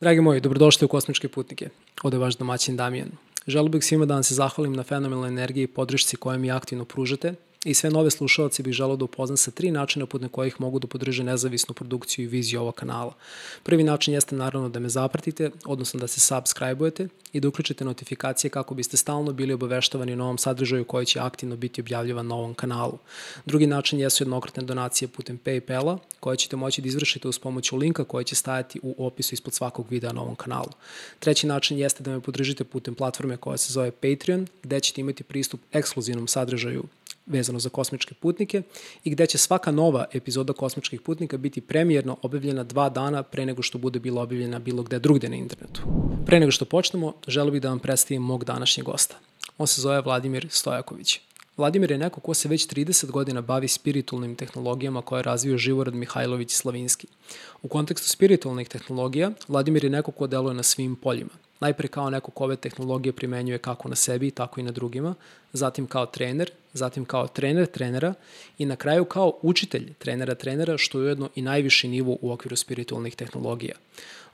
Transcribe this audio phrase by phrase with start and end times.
[0.00, 1.68] Dragi moji, dobrodošli u Kosmičke putnike.
[2.02, 3.08] Ovde je vaš domaćin Damijan.
[3.46, 6.84] Želeo bih svima da vam se zahvalim na fenomenalnoj energiji i podršci koje mi aktivno
[6.84, 10.78] pružate i sve nove slušalci bih želeo da upoznam sa tri načina putem kojih mogu
[10.78, 13.14] da podrže nezavisnu produkciju i viziju ovog kanala.
[13.62, 18.50] Prvi način jeste naravno da me zapratite, odnosno da se subscribe-ujete i da uključite notifikacije
[18.50, 22.54] kako biste stalno bili obaveštavani o novom sadržaju koji će aktivno biti objavljivan na ovom
[22.54, 22.98] kanalu.
[23.46, 28.04] Drugi način jesu jednokratne donacije putem Paypala, koje ćete moći da izvršite uz pomoću linka
[28.04, 30.70] koji će stajati u opisu ispod svakog videa na ovom kanalu.
[31.18, 35.22] Treći način jeste da me podržite putem platforme koja se zove Patreon, gde ćete imati
[35.22, 36.84] pristup ekskluzivnom sadržaju
[37.28, 38.62] vezano za kosmičke putnike
[39.04, 43.62] i gde će svaka nova epizoda kosmičkih putnika biti premijerno objavljena dva dana pre nego
[43.62, 45.82] što bude bila objavljena bilo gde drugde na internetu.
[46.26, 49.16] Pre nego što počnemo, želeo bih da vam predstavim mog današnjeg gosta.
[49.58, 51.20] On se zove Vladimir Stojaković.
[51.56, 55.94] Vladimir je neko ko se već 30 godina bavi spiritualnim tehnologijama koje je razvio Živorad
[55.94, 57.06] Mihajlović Slavinski.
[57.62, 62.30] U kontekstu spiritualnih tehnologija, Vladimir je neko ko deluje na svim poljima– Najpre kao neko
[62.30, 65.14] ko ove tehnologije primenjuje kako na sebi, tako i na drugima,
[65.52, 68.14] zatim kao trener, zatim kao trener trenera
[68.58, 72.56] i na kraju kao učitelj trenera trenera, što je ujedno i najviši nivo u okviru
[72.56, 73.74] spiritualnih tehnologija.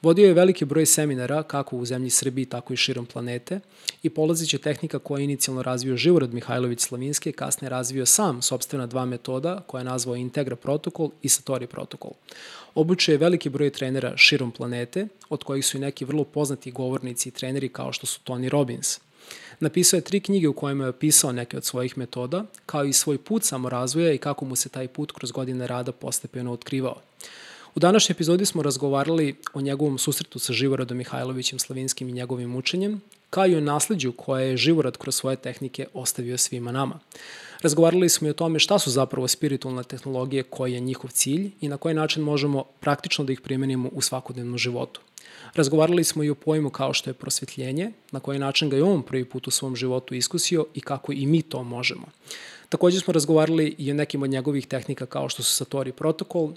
[0.05, 3.61] Vodio je veliki broj seminara kako u zemlji Srbiji, tako i širom planete
[4.03, 8.86] i polazit će tehnika koja je inicijalno razvio Živorad Mihajlović Slavinski, kasnije razvio sam sobstvena
[8.86, 12.11] dva metoda koja je nazvao Integra protokol i Satori protokol.
[12.75, 17.28] Obučio je veliki broj trenera širom planete, od kojih su i neki vrlo poznati govornici
[17.28, 19.00] i treneri kao što su Tony Robbins.
[19.61, 23.19] Napisao je tri knjige u kojima je opisao neke od svojih metoda, kao i svoj
[23.19, 27.00] put samorazvoja i kako mu se taj put kroz godine rada postepeno otkrivao.
[27.75, 33.00] U današnjoj epizodi smo razgovarali o njegovom susretu sa Živoradom Mihajlovićem Slavinskim i njegovim učenjem,
[33.31, 37.00] kao i o nasledđu koje je Živorad kroz svoje tehnike ostavio svima nama.
[37.65, 41.69] Razgovarali smo i o tome šta su zapravo spiritualne tehnologije, koji je njihov cilj i
[41.69, 45.01] na koji način možemo praktično da ih primenimo u svakodnevnom životu.
[45.55, 49.03] Razgovarali smo i o pojmu kao što je prosvetljenje, na koji način ga je on
[49.03, 52.06] prvi put u svom životu iskusio i kako i mi to možemo.
[52.69, 56.53] Takođe smo razgovarali i o nekim od njegovih tehnika kao što su Satori protokol,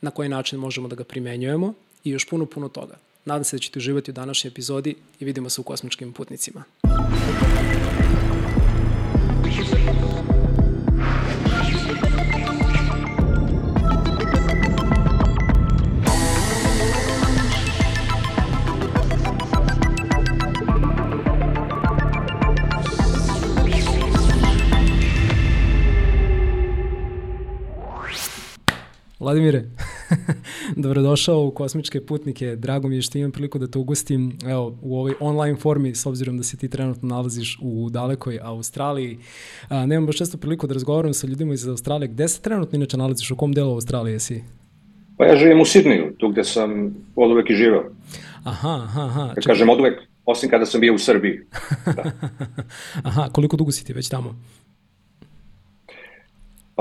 [0.00, 2.98] na koji način možemo da ga primenjujemo i još puno, puno toga.
[3.24, 6.64] Nadam se da ćete uživati u današnjoj epizodi i vidimo se u kosmičkim putnicima.
[29.22, 29.62] Vladimire,
[30.84, 32.56] dobrodošao u Kosmičke putnike.
[32.56, 36.06] Drago mi je što imam priliku da te ugostim evo, u ovoj online formi, s
[36.06, 39.18] obzirom da se ti trenutno nalaziš u dalekoj Australiji.
[39.68, 42.08] A, nemam baš često priliku da razgovaram sa ljudima iz Australije.
[42.08, 43.30] Gde se trenutno inače nalaziš?
[43.30, 44.42] U kom delu Australije si?
[45.18, 47.84] Pa ja živim u Sidneju, tu gde sam od uvek i živao.
[48.44, 49.32] Aha, aha, aha.
[49.34, 51.40] Da kažem od uvek, osim kada sam bio u Srbiji.
[51.96, 52.10] Da.
[53.02, 54.34] aha, koliko dugo si ti već tamo?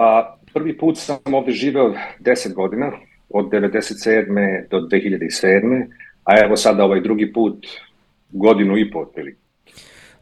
[0.02, 2.92] Pa Prvi put sam ovde živeo 10 godina,
[3.30, 4.70] od 97.
[4.70, 5.86] do 2007.
[6.24, 7.68] A evo sada ovaj drugi put
[8.32, 9.38] godinu i po otprilike.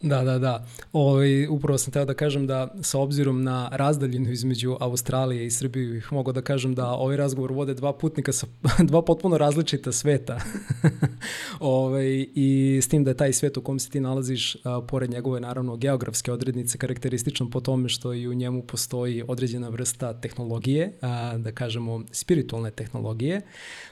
[0.02, 0.66] Da, da, da.
[0.94, 5.92] Ovaj, upravo sam teo da kažem da sa obzirom na razdaljinu između Australije i Srbije
[5.94, 8.48] bih mogao da kažem da ovaj razgovor vode dva putnika sa
[8.90, 10.40] dva potpuno različita sveta.
[11.60, 15.10] Ovaj, I s tim da je taj svet u kom se ti nalaziš, a, pored
[15.10, 20.94] njegove naravno geografske odrednice, karakterističan po tome što i u njemu postoji određena vrsta tehnologije,
[21.02, 23.42] a, da kažemo spiritualne tehnologije,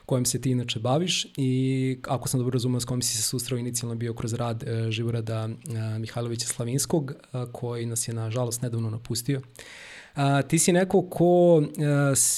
[0.05, 3.57] kojom se ti inače baviš i ako sam dobro razumio s kojom si se sustrao
[3.57, 7.13] inicijalno bio kroz rad e, Živorada e, Mihajlovića Slavinskog,
[7.51, 9.41] koji nas je nažalost nedavno napustio.
[10.15, 11.63] A, ti si neko ko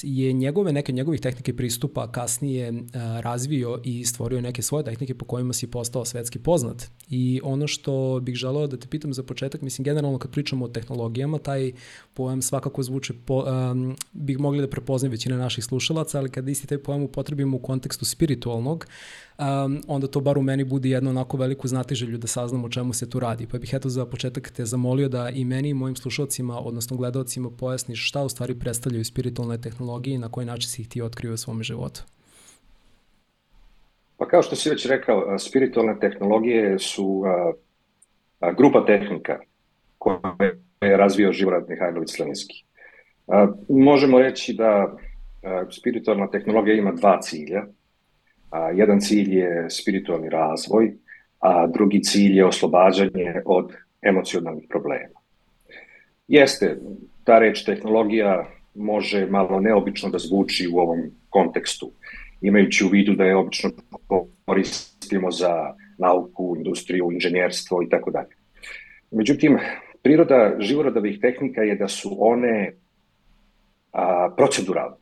[0.03, 2.73] je njegove, neke njegovih tehnike pristupa kasnije
[3.21, 6.91] razvio i stvorio neke svoje tehnike po kojima si postao svetski poznat.
[7.09, 10.67] I ono što bih želeo da te pitam za početak, mislim generalno kad pričamo o
[10.67, 11.71] tehnologijama, taj
[12.13, 16.67] pojam svakako zvuče, po, um, bih mogli da prepoznaju većina naših slušalaca, ali kada isti
[16.67, 18.87] taj pojam upotrebimo u kontekstu spiritualnog,
[19.39, 22.93] um, onda to bar u meni budi jedno onako veliku znatiželju da saznam o čemu
[22.93, 23.47] se tu radi.
[23.51, 27.49] Pa bih eto za početak te zamolio da i meni i mojim slušalcima, odnosno gledalcima,
[27.59, 31.33] pojasniš šta u stvari predstavljaju spiritualne tehnologije i na koji način si ih ti otkrio
[31.33, 32.01] u svom životu.
[34.17, 37.51] Pa kao što si već rekao, spiritualne tehnologije su a,
[38.39, 39.39] a, grupa tehnika
[39.97, 42.63] koje je razvio Živorad Mihajlović Slavinski.
[43.27, 44.97] A, možemo reći da
[45.43, 47.65] a, spiritualna tehnologija ima dva cilja–
[48.49, 50.93] A, jedan cilj je spiritualni razvoj,
[51.39, 55.19] a drugi cilj je oslobađanje od emocionalnih problema.
[56.27, 56.77] Jeste,
[57.23, 60.99] ta reč tehnologija može malo neobično da zvuči u ovom
[61.29, 61.91] kontekstu,
[62.41, 63.71] imajući u vidu da je obično
[64.45, 68.35] koristimo za nauku, industriju, inženjerstvo i tako dalje.
[69.11, 69.57] Međutim,
[70.01, 72.73] priroda živorodovih tehnika je da su one
[73.91, 74.97] a, proceduralne.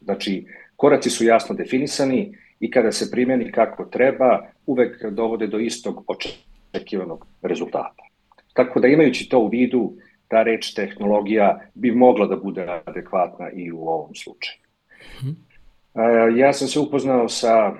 [0.00, 0.46] Znači,
[0.76, 7.26] koraci su jasno definisani i kada se primeni kako treba, uvek dovode do istog očekivanog
[7.42, 8.02] rezultata.
[8.52, 9.92] Tako da imajući to u vidu,
[10.28, 14.58] ta reč tehnologija bi mogla da bude adekvatna i u ovom slučaju.
[15.20, 15.36] Hmm.
[16.36, 17.72] Ja sam se upoznao sa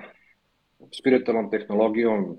[0.99, 2.37] spiritualnom tehnologijom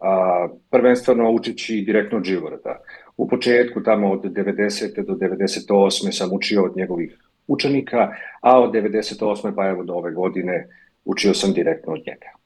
[0.00, 2.80] a, prvenstveno učići direktno od Živorada.
[3.16, 5.04] U početku, tamo od 90.
[5.06, 6.12] do 98.
[6.12, 9.54] sam učio od njegovih učenika, a od 98.
[9.56, 10.68] pa evo do ove godine
[11.04, 12.44] učio sam direktno od njega.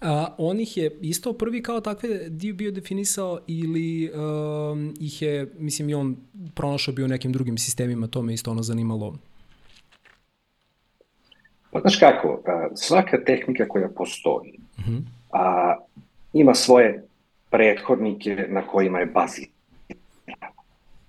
[0.00, 5.52] A, on ih je isto prvi kao takve dio bio definisao ili um, ih je,
[5.58, 6.16] mislim, i on
[6.54, 9.14] pronašao bio nekim drugim sistemima, to me isto ono zanimalo.
[11.70, 12.42] Pa znaš kako,
[12.74, 14.96] svaka tehnika koja postoji, uh mhm.
[14.96, 15.02] -huh.
[15.30, 15.76] a,
[16.32, 17.04] ima svoje
[17.50, 19.52] prethodnike na kojima je bazirana.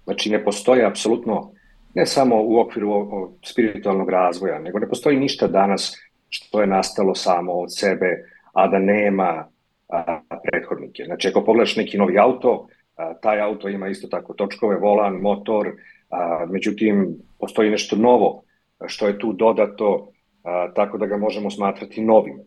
[0.03, 1.51] Znači ne postoji apsolutno,
[1.93, 3.09] ne samo u okviru
[3.45, 5.97] spiritualnog razvoja, nego ne postoji ništa danas
[6.29, 9.47] što je nastalo samo od sebe, a da nema
[9.89, 11.03] a, prethodnike.
[11.05, 15.71] Znači, ako pogledaš neki novi auto, a, taj auto ima isto tako točkove, volan, motor,
[16.09, 18.43] a, međutim, postoji nešto novo
[18.85, 20.11] što je tu dodato,
[20.43, 22.39] a, tako da ga možemo smatrati novim.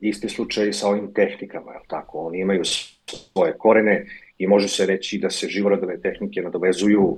[0.00, 2.18] Isti slučaj sa ovim tehnikama, je tako?
[2.18, 4.06] Oni imaju svoje korene
[4.38, 7.16] i može se reći da se živorodove tehnike nadovezuju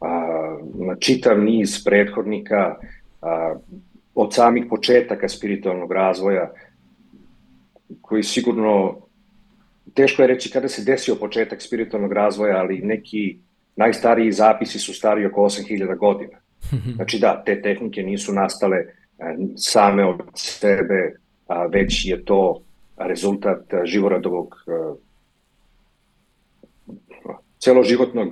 [0.00, 2.76] a, na čitav niz prethodnika
[3.22, 3.54] a,
[4.14, 6.52] od samih početaka spiritualnog razvoja
[8.00, 8.96] koji sigurno,
[9.94, 13.38] teško je reći kada se desio početak spiritualnog razvoja, ali neki
[13.76, 16.38] najstariji zapisi su stari oko 8000 godina.
[16.96, 18.86] Znači da, te tehnike nisu nastale e,
[19.56, 21.14] same od sebe,
[21.70, 22.62] već je to
[22.96, 24.70] rezultat živoradovog e,
[27.58, 28.28] celoživotnog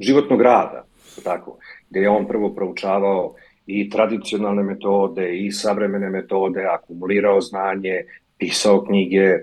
[0.00, 0.84] životnog rada,
[1.20, 1.58] tako,
[1.90, 3.34] gde je on prvo proučavao
[3.66, 8.04] i tradicionalne metode i savremene metode, akumulirao znanje,
[8.38, 9.38] pisao knjige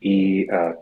[0.00, 0.72] i a,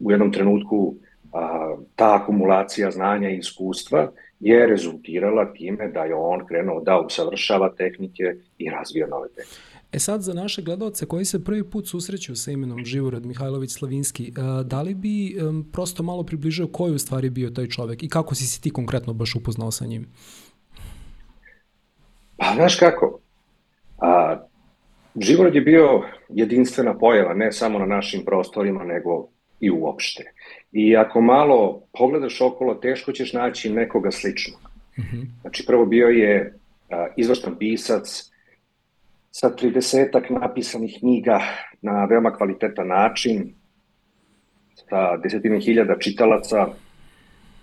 [0.00, 0.94] u jednom trenutku
[1.32, 4.10] a, ta akumulacija znanja i iskustva
[4.40, 9.71] je rezultirala time da je on krenuo da usavršava tehnike i razvija nove tehnike.
[9.92, 14.32] E sad, za naše gledalce koji se prvi put susreću sa imenom Živorad Mihajlović Slavinski,
[14.64, 15.36] da li bi
[15.72, 18.70] prosto malo približao ko je u stvari bio taj čovek i kako si se ti
[18.70, 20.06] konkretno baš upoznao sa njim?
[22.36, 23.18] Pa, znaš kako,
[23.98, 24.36] a,
[25.20, 29.28] Živorod je bio jedinstvena pojava, ne samo na našim prostorima, nego
[29.60, 30.32] i uopšte.
[30.72, 34.60] I ako malo pogledaš okolo, teško ćeš naći nekoga sličnog.
[34.98, 35.26] Mm -hmm.
[35.40, 36.54] Znači, prvo bio je
[36.90, 38.31] a, izvrštan pisac
[39.32, 41.40] sa 30 napisanih knjiga
[41.82, 43.54] na veoma kvalitetan način,
[44.74, 46.66] sa desetine hiljada čitalaca.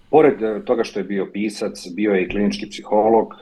[0.10, 3.33] Pored toga što je bio pisac, bio je i klinički psiholog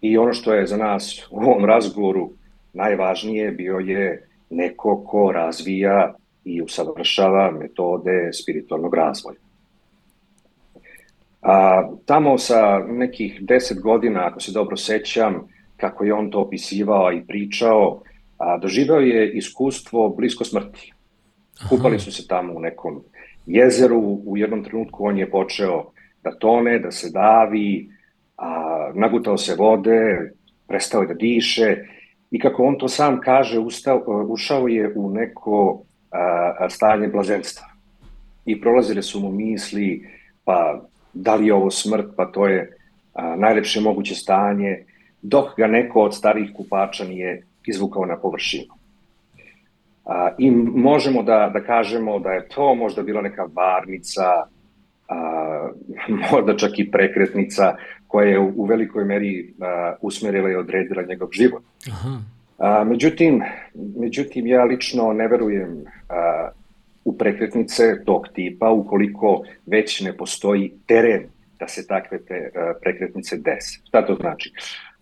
[0.00, 2.30] i ono što je za nas u ovom razgovoru
[2.72, 6.14] najvažnije bio je neko ko razvija
[6.44, 9.38] i usavršava metode spiritualnog razvoja.
[11.42, 15.48] A, tamo sa nekih deset godina, ako se dobro sećam,
[15.80, 18.02] kako je on to opisivao i pričao,
[18.38, 20.92] a, doživao je iskustvo blisko smrti.
[21.68, 23.02] Kupali su se tamo u nekom
[23.46, 25.84] jezeru, u jednom trenutku on je počeo
[26.24, 27.90] da tone, da se davi,
[28.36, 30.32] a, nagutao se vode,
[30.68, 31.76] prestao je da diše
[32.30, 37.66] i kako on to sam kaže, ustao, ušao je u neko a, stanje blaženstva.
[38.44, 40.08] I prolazile su mu misli,
[40.44, 40.80] pa
[41.12, 42.76] da li je ovo smrt, pa to je
[43.14, 44.84] a, najlepše moguće stanje,
[45.22, 48.74] dok ga neko od starih kupača nije izvukao na površinu.
[50.04, 54.32] A, I možemo da, da kažemo da je to možda bila neka varnica,
[55.08, 55.68] a,
[56.32, 61.28] možda čak i prekretnica koja je u, u velikoj meri a, usmerila i odredila njegov
[61.32, 61.62] život.
[61.92, 62.18] Aha.
[62.58, 63.42] A, međutim,
[63.96, 66.48] međutim, ja lično ne verujem a,
[67.04, 71.22] u prekretnice tog tipa ukoliko već ne postoji teren
[71.58, 73.80] da se takve te a, prekretnice dese.
[73.88, 74.52] Šta to znači?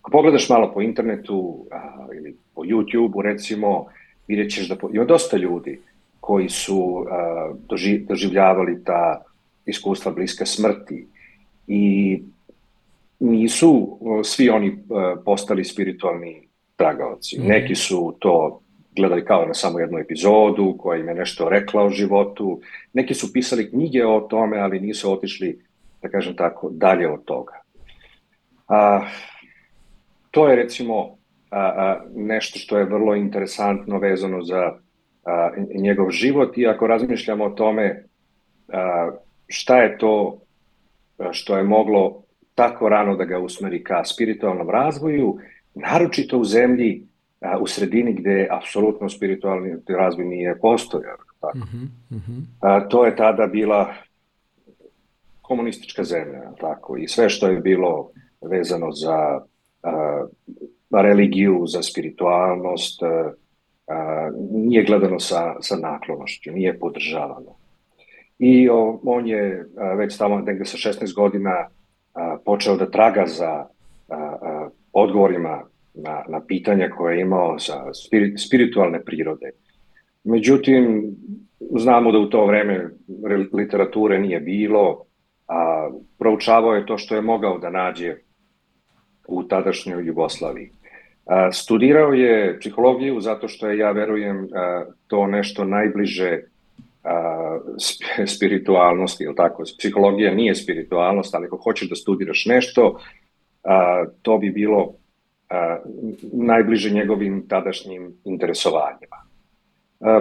[0.01, 3.85] Ako pogledaš malo po internetu a, ili po YouTube-u recimo,
[4.27, 5.79] vidjet ćeš da po, ima dosta ljudi
[6.19, 9.21] koji su a, doži, doživljavali ta
[9.65, 11.07] iskustva bliska smrti
[11.67, 12.21] i
[13.19, 14.77] nisu svi oni
[15.25, 17.39] postali spiritualni tragaoci.
[17.39, 17.47] Mm.
[17.47, 18.61] Neki su to
[18.95, 22.61] gledali kao na samo jednu epizodu koja im je nešto rekla o životu.
[22.93, 25.59] Neki su pisali knjige o tome, ali nisu otišli,
[26.01, 27.61] da kažem tako, dalje od toga.
[28.67, 29.07] A,
[30.31, 31.17] to je recimo
[31.49, 34.73] a, a, nešto što je vrlo interesantno vezano za
[35.25, 38.03] a, njegov život i ako razmišljamo o tome
[38.67, 39.11] a,
[39.47, 40.41] šta je to
[41.31, 42.23] što je moglo
[42.55, 45.37] tako rano da ga usmeri ka spiritualnom razvoju,
[45.75, 47.03] naročito u zemlji
[47.41, 51.17] a, u sredini gde apsolutno spiritualni razvoj nije postojao.
[51.39, 51.57] Tako.
[51.57, 52.41] Mm -hmm.
[52.61, 53.93] a, to je tada bila
[55.41, 59.41] komunistička zemlja, tako, i sve što je bilo vezano za
[60.91, 63.31] religiju, za spiritualnost, a,
[63.87, 67.55] a, nije gledano sa, sa naklonošću, nije podržavano.
[68.39, 68.69] I
[69.03, 71.67] on je a, već tamo negde sa 16 godina
[72.13, 73.67] a, počeo da traga za a,
[74.09, 79.51] a, odgovorima na, na pitanja koje je imao sa spirit, spiritualne prirode.
[80.23, 81.15] Međutim,
[81.79, 82.89] znamo da u to vreme
[83.53, 85.03] literature nije bilo,
[85.47, 88.15] a proučavao je to što je mogao da nađe
[89.29, 90.69] u tadašnjoj Jugoslaviji.
[91.51, 94.47] Studirao je psihologiju zato što je, ja verujem,
[95.07, 96.39] to nešto najbliže
[98.27, 99.63] spiritualnosti, ili tako?
[99.77, 102.99] Psihologija nije spiritualnost, ali ako hoćeš da studiraš nešto,
[104.21, 104.93] to bi bilo
[106.33, 109.17] najbliže njegovim tadašnjim interesovanjima.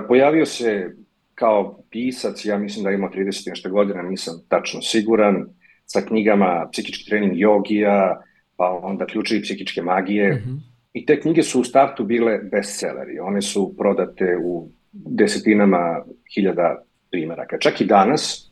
[0.09, 0.95] Pojavio se
[1.35, 5.47] kao pisac, ja mislim da ima 30 nešto godina, nisam tačno siguran,
[5.87, 8.21] sa knjigama Psihički trening jogija,
[8.59, 10.33] pa onda Ključevi psihičke magije.
[10.33, 10.59] Mm -hmm.
[10.93, 13.19] I te knjige su u startu bile bestselleri.
[13.19, 16.03] One su prodate u desetinama
[16.35, 17.59] hiljada primeraka.
[17.59, 18.51] Čak i danas,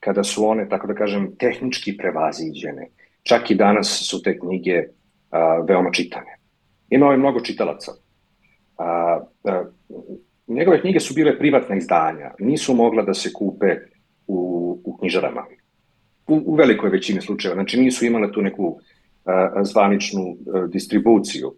[0.00, 2.86] kada su one, tako da kažem, tehnički prevaziđene,
[3.22, 4.84] čak i danas su te knjige
[5.30, 6.38] a, veoma čitane.
[6.90, 7.92] Imao je mnogo čitalaca.
[8.78, 9.64] A, a,
[10.46, 13.76] njegove knjige su bile privatna izdanja, nisu mogla da se kupe
[14.26, 15.44] u, u knjižarama.
[16.26, 17.54] U, u velikoj većini slučajeva.
[17.54, 18.80] Znači nisu imale tu neku
[19.62, 21.54] zvaničnu a, distribuciju.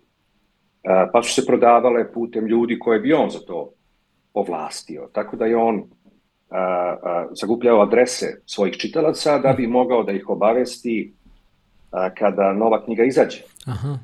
[0.85, 3.73] A, pa su se prodavale putem ljudi koje bi on za to
[4.35, 5.09] ovlastio.
[5.13, 5.83] Tako da je on
[7.41, 11.15] zagupljao adrese svojih čitalaca da bi mogao da ih obavesti
[12.19, 13.39] kada nova knjiga izađe.
[13.67, 13.99] Aha.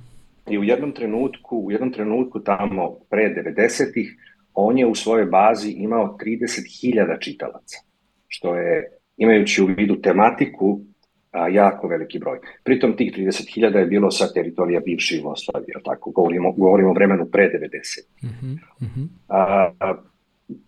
[0.51, 4.17] I u jednom trenutku, u jednom trenutku tamo pre 90-ih,
[4.55, 7.79] on je u svojoj bazi imao 30.000 čitalaca,
[8.29, 10.81] što je, imajući u vidu tematiku,
[11.31, 12.39] a, jako veliki broj.
[12.65, 17.51] Pritom tih 30.000 je bilo sa teritorija bivše Jugoslavije, tako, govorimo, govorimo o vremenu pre
[18.23, 18.27] 90.
[18.27, 19.07] Mm -hmm, -hmm.
[19.29, 19.95] A, a,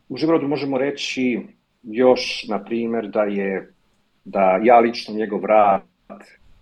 [0.09, 1.41] u Živorodu možemo reći
[1.83, 3.73] još, na primer, da je,
[4.25, 5.83] da ja lično njegov rad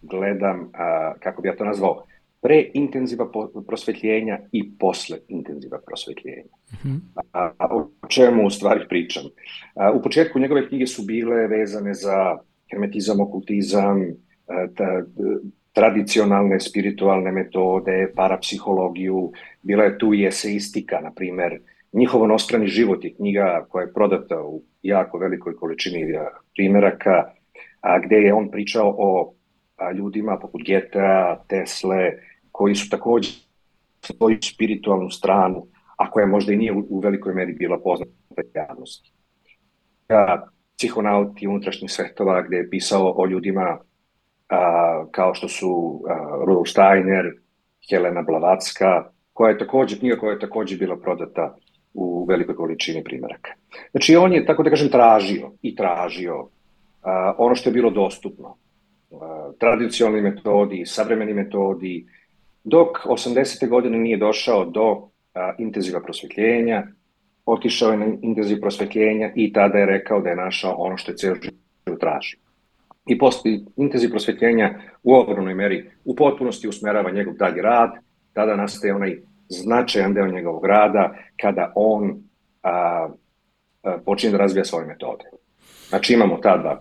[0.02, 2.04] gledam, a, kako bi ja to nazvao,
[2.40, 3.30] pre intenziva
[3.66, 6.42] prosvetljenja i posle intenziva prosvetljenja.
[6.72, 6.98] Mm -hmm.
[7.32, 9.22] a, a, o čemu u stvari pričam?
[9.74, 12.38] A, u početku njegove knjige su bile vezane za
[12.70, 14.02] hermetizam, okultizam,
[14.46, 15.02] a, ta,
[15.72, 19.32] tradicionalne spiritualne metode, parapsihologiju,
[19.62, 21.60] bila je tu i eseistika, na primer,
[21.92, 26.14] Njihovo nostrani život je knjiga koja je prodata u jako velikoj količini
[26.54, 27.32] primeraka,
[27.80, 29.34] a gde je on pričao o
[29.96, 32.12] ljudima poput Geta, Tesle,
[32.52, 33.30] koji su takođe
[34.00, 38.12] svoju spiritualnu stranu, a koja možda i nije u velikoj meri bila poznata
[38.54, 39.12] javnosti.
[40.08, 40.46] Ja,
[40.78, 43.78] psihonauti unutrašnjih svetova gde je pisao o ljudima
[44.48, 47.24] a, kao što su a, Rudolf Steiner,
[47.90, 51.56] Helena Blavatska, koja je takođe, knjiga koja je takođe bila prodata
[51.94, 53.50] u velikoj količini primeraka.
[53.90, 56.48] Znači on je, tako da kažem, tražio i tražio
[57.02, 58.56] a, ono što je bilo dostupno.
[59.12, 62.06] A, tradicionalni metodi, savremeni metodi,
[62.64, 63.68] dok 80.
[63.68, 66.86] godine nije došao do a, intenziva prosvetljenja,
[67.52, 71.16] otišao je na intenziv prosvetljenja i tada je rekao da je našao ono što je
[71.16, 72.38] ceo život tražio.
[73.06, 77.90] I posle intenziv prosvetljenja u ogromnoj meri u potpunosti usmerava njegov dalji rad,
[78.32, 82.22] tada nastaje onaj značajan deo njegovog rada kada on
[82.62, 83.08] a,
[83.82, 85.24] a, počinje da razvija svoje metode.
[85.88, 86.80] Znači imamo ta dva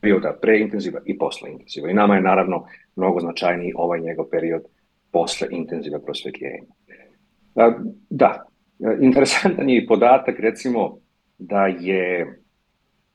[0.00, 1.90] perioda preintenziva i posle intenziva.
[1.90, 4.62] I nama je naravno mnogo značajniji ovaj njegov period
[5.12, 6.72] posle intenziva prosvetljenja.
[8.10, 8.44] Da,
[9.00, 10.98] interesantan je i podatak recimo
[11.38, 12.38] da je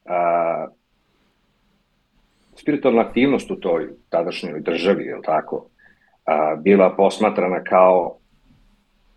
[0.05, 0.67] a,
[2.55, 5.65] spiritualna aktivnost u toj tadašnjoj državi, je tako,
[6.25, 8.17] a, bila posmatrana kao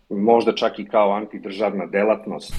[0.09, 2.53] možda čak i kao antidržavna delatnost,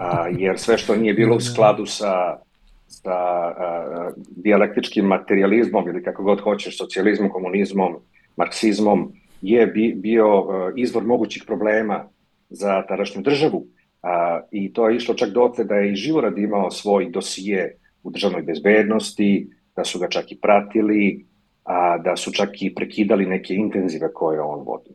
[0.00, 2.38] a, jer sve što nije bilo u skladu sa,
[2.86, 7.96] sa a, dijalektičkim materializmom ili kako god hoćeš, socijalizmom, komunizmom,
[8.36, 9.12] marksizmom,
[9.42, 12.04] je bi, bio a, izvor mogućih problema
[12.50, 13.66] za tadašnju državu.
[14.02, 18.10] A, I to je išlo čak dotle da je i Živorad imao svoj dosije u
[18.10, 21.26] državnoj bezbednosti, da su ga čak i pratili,
[21.64, 24.94] a, da su čak i prekidali neke intenzive koje on vodio.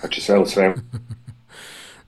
[0.00, 0.74] Znači sve u svemu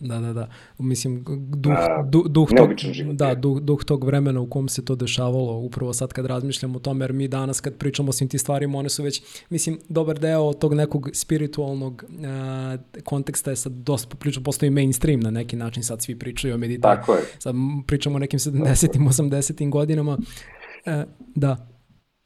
[0.04, 0.48] Da, da, da.
[0.78, 1.24] Mislim,
[1.56, 2.70] duh, A, duh, duh, tog,
[3.12, 6.78] da, duh, duh tog vremena u kom se to dešavalo, upravo sad kad razmišljam o
[6.78, 10.18] tome, jer mi danas kad pričamo o svim ti stvarima, one su već, mislim, dobar
[10.18, 15.82] deo tog nekog spiritualnog uh, konteksta je sad dosta popričao, postoji mainstream na neki način,
[15.82, 17.00] sad svi pričaju o meditaciji.
[17.00, 17.22] Tako je.
[17.38, 17.54] Sad
[17.86, 20.12] pričamo o nekim 70-im, 80-im godinama.
[20.12, 20.92] Uh,
[21.34, 21.73] da.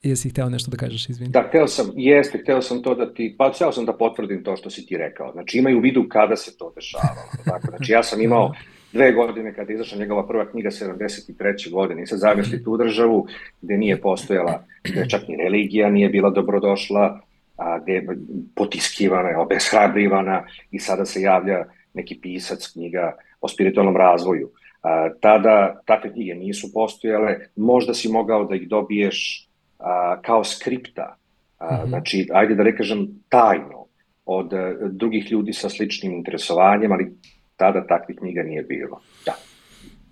[0.03, 1.31] Jesi hteo nešto da kažeš, izvini?
[1.31, 4.57] Da, hteo sam, jeste, hteo sam to da ti, pa hteo sam da potvrdim to
[4.57, 5.33] što si ti rekao.
[5.33, 7.31] Znači imaju u vidu kada se to dešavalo.
[7.51, 8.53] Tako, znači ja sam imao
[8.93, 11.71] dve godine kada je izašla njegova prva knjiga 73.
[11.71, 13.27] godine i sad zamisli tu državu
[13.63, 17.21] gde nije postojala, gde čak ni religija nije bila dobrodošla,
[17.57, 18.07] a gde je
[18.55, 21.65] potiskivana, obeshrabrivana i sada se javlja
[21.95, 24.51] neki pisac knjiga o spiritualnom razvoju.
[24.83, 29.48] A, tada takve knjige nisu postojale, možda si mogao da ih dobiješ
[29.79, 31.17] a, kao skripta,
[31.59, 31.89] a, mm -hmm.
[31.89, 33.85] znači, ajde da ne kažem tajno,
[34.27, 37.17] od a, e, drugih ljudi sa sličnim interesovanjem, ali
[37.57, 39.01] tada takvih knjiga nije bilo.
[39.27, 39.35] Da.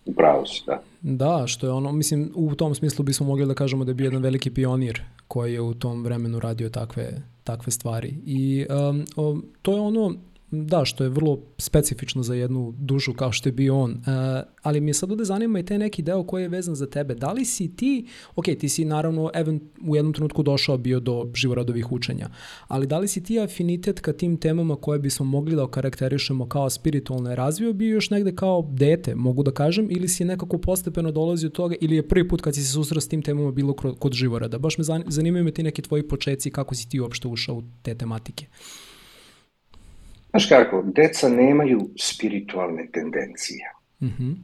[0.06, 0.80] Upravo si, da.
[1.00, 4.04] Da, što je ono, mislim, u tom smislu bismo mogli da kažemo da je bio
[4.04, 7.08] jedan veliki pionir koji je u tom vremenu radio takve,
[7.44, 8.14] takve stvari.
[8.26, 9.04] I um,
[9.62, 10.14] to je ono,
[10.64, 13.90] da, što je vrlo specifično za jednu dušu kao što je bio on.
[13.90, 13.96] Uh,
[14.62, 17.14] ali mi je sad ovde zanima i taj neki deo koji je vezan za tebe.
[17.14, 21.30] Da li si ti, ok, ti si naravno event, u jednom trenutku došao bio do
[21.34, 22.28] živoradovih učenja,
[22.68, 26.70] ali da li si ti afinitet ka tim temama koje bismo mogli da okarakterišemo kao
[26.70, 31.50] spiritualne razvio bio još negde kao dete, mogu da kažem, ili si nekako postepeno dolazio
[31.50, 34.58] toga, ili je prvi put kad si se susreo s tim temama bilo kod živorada?
[34.58, 37.94] Baš me zanimaju me ti neki tvoji početci kako si ti uopšte ušao u te
[37.94, 38.46] tematike.
[40.36, 43.72] Znaš kako, deca nemaju spiritualne tendencije.
[44.02, 44.34] Mm -hmm.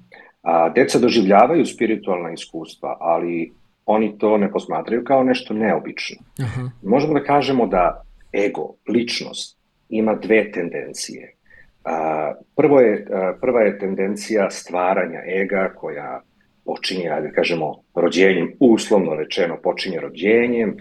[0.42, 3.52] A, deca doživljavaju spiritualna iskustva, ali
[3.86, 6.16] oni to ne posmatraju kao nešto neobično.
[6.42, 6.70] Aha.
[6.82, 8.02] Možemo da kažemo da
[8.46, 9.58] ego, ličnost,
[9.88, 11.34] ima dve tendencije.
[11.84, 16.20] A, prvo je, a, prva je tendencija stvaranja ega koja
[16.64, 20.76] počinje, da kažemo, rođenjem, uslovno rečeno počinje rođenjem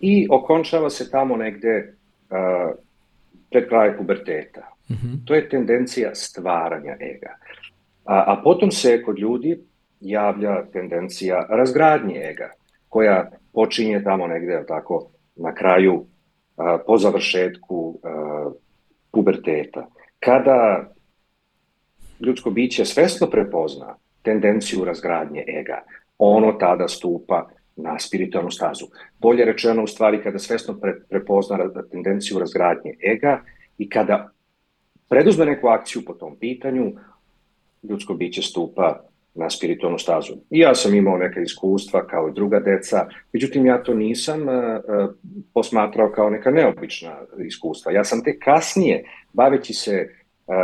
[0.00, 1.94] i okončava se tamo negde
[2.30, 2.72] a,
[3.52, 4.60] pred kraj puberteta.
[4.90, 5.24] Mm -hmm.
[5.24, 7.36] To je tendencija stvaranja ega.
[8.04, 9.60] A, a potom se kod ljudi
[10.00, 12.50] javlja tendencija razgradnje ega,
[12.88, 16.04] koja počinje tamo negde, tako, na kraju,
[16.56, 18.50] a, po završetku a,
[19.12, 19.86] puberteta.
[20.20, 20.90] Kada
[22.20, 25.82] ljudsko biće svesno prepozna tendenciju razgradnje ega,
[26.18, 28.86] ono tada stupa na spiritualnu stazu.
[29.18, 31.58] Bolje rečeno, u stvari, kada svesno pre, prepozna
[31.90, 33.40] tendenciju razgradnje ega
[33.78, 34.30] i kada
[35.08, 36.92] preduzme neku akciju po tom pitanju,
[37.82, 39.00] ljudsko biće stupa
[39.34, 40.32] na spiritualnu stazu.
[40.50, 45.14] I ja sam imao neka iskustva kao i druga deca, međutim ja to nisam uh,
[45.54, 47.92] posmatrao kao neka neobična iskustva.
[47.92, 50.08] Ja sam te kasnije, baveći se
[50.46, 50.54] uh,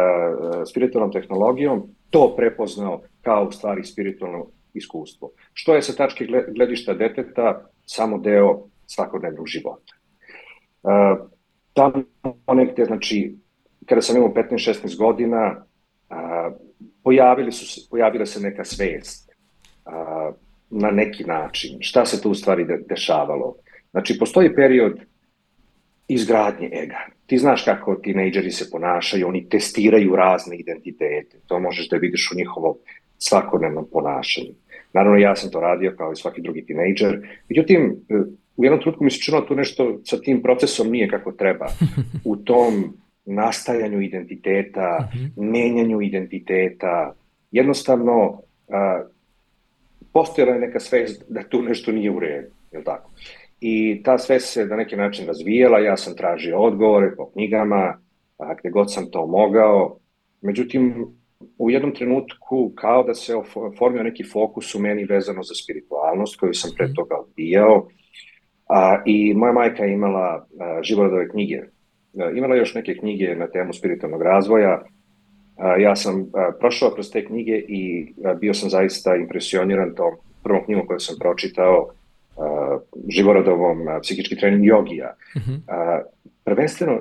[0.71, 5.31] spiritualnom tehnologijom, to prepoznao kao u stvari spiritualno iskustvo.
[5.53, 9.95] Što je sa tačke gledišta deteta samo deo svakodnevnog života.
[10.83, 11.29] Uh,
[11.73, 12.05] tamo
[12.55, 13.37] negde, znači,
[13.87, 15.65] kada sam imao 15-16 godina,
[16.11, 16.57] uh,
[17.03, 19.31] pojavili su, pojavila se neka svest
[19.87, 20.35] uh,
[20.71, 21.79] na neki način.
[21.81, 23.55] Šta se tu u stvari de, dešavalo?
[23.91, 25.01] Znači, postoji period
[26.09, 26.99] izgradnje ega.
[27.27, 31.41] Ti znaš kako tinejdžeri se ponašaju, oni testiraju razne identitete.
[31.47, 32.75] To možeš da vidiš u njihovom
[33.19, 34.53] svakodnevnom ponašanju.
[34.93, 37.29] Naravno, ja sam to radio kao i svaki drugi tinejdžer.
[37.49, 37.97] Međutim,
[38.57, 41.67] u jednom trenutku mi se činilo tu nešto sa tim procesom nije kako treba.
[42.25, 45.51] U tom nastajanju identiteta, mhm.
[45.51, 47.15] menjanju identiteta,
[47.51, 48.39] jednostavno uh,
[50.13, 53.11] postojala je neka svest da tu nešto nije u redu, je tako?
[53.61, 57.99] I ta svest se na neki način razvijela, ja sam tražio odgovore po knjigama,
[58.39, 59.99] a, gde god sam to mogao,
[60.41, 61.07] međutim,
[61.59, 63.33] u jednom trenutku kao da se
[63.79, 66.95] formio neki fokus u meni vezano za spiritualnost koju sam pre mhm.
[66.95, 67.89] toga odbijao,
[68.69, 71.63] a, i moja majka je imala a, živorodove knjige
[72.15, 74.83] E, imala još neke knjige na temu spiritualnog razvoja.
[74.83, 76.25] E, ja sam e,
[76.61, 81.91] prošao kroz te knjige i bio sam zaista impresioniran tom prvom knjigom koju sam pročitao,
[83.09, 85.15] Živorodovom psihički trening jogija.
[85.37, 85.55] Uh mhm.
[86.45, 87.01] Prvenstveno,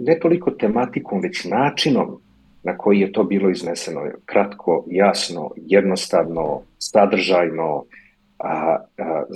[0.00, 2.20] ne toliko tematikom, već načinom
[2.62, 4.02] na koji je to bilo izneseno.
[4.24, 7.84] Kratko, jasno, jednostavno, sadržajno,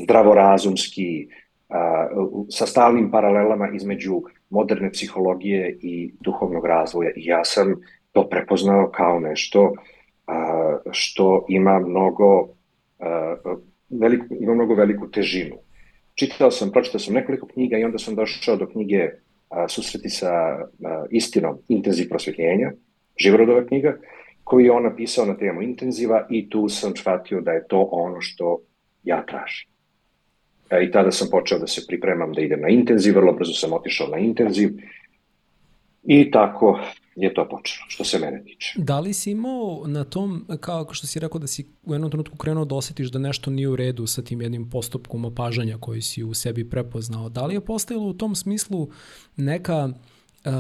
[0.03, 1.29] zdravorazumski,
[2.51, 7.11] sa stalnim paralelama između moderne psihologije i duhovnog razvoja.
[7.17, 7.75] I ja sam
[8.13, 9.73] to prepoznao kao nešto
[10.27, 12.49] a, što ima mnogo,
[13.01, 13.37] a,
[13.91, 15.57] veliku, ima mnogo veliku težinu.
[16.15, 19.11] Čitao sam, pročitao sam nekoliko knjiga i onda sam došao do knjige
[19.49, 20.67] a, susreti sa a,
[21.11, 22.73] istinom intenziv prosvetljenja,
[23.17, 23.99] Živorodova knjiga,
[24.45, 28.21] koju je on napisao na temu intenziva i tu sam shvatio da je to ono
[28.21, 28.59] što
[29.05, 29.69] ja tražim.
[30.71, 33.73] E, I tada sam počeo da se pripremam da idem na intenziv, vrlo brzo sam
[33.73, 34.71] otišao na intenziv
[36.05, 36.81] i tako
[37.17, 38.75] je to počelo, što se mene tiče.
[38.77, 42.37] Da li si imao na tom, kao što si rekao da si u jednom trenutku
[42.37, 46.25] krenuo da osetiš da nešto nije u redu sa tim jednim postupkom opažanja koji si
[46.25, 48.89] u sebi prepoznao, da li je postojalo u tom smislu
[49.37, 49.85] neka
[50.45, 50.53] uh,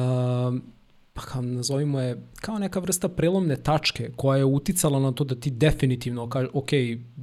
[1.16, 5.34] pa kao nazovimo je, kao neka vrsta prelomne tačke koja je uticala na to da
[5.34, 6.68] ti definitivno kaže, ok,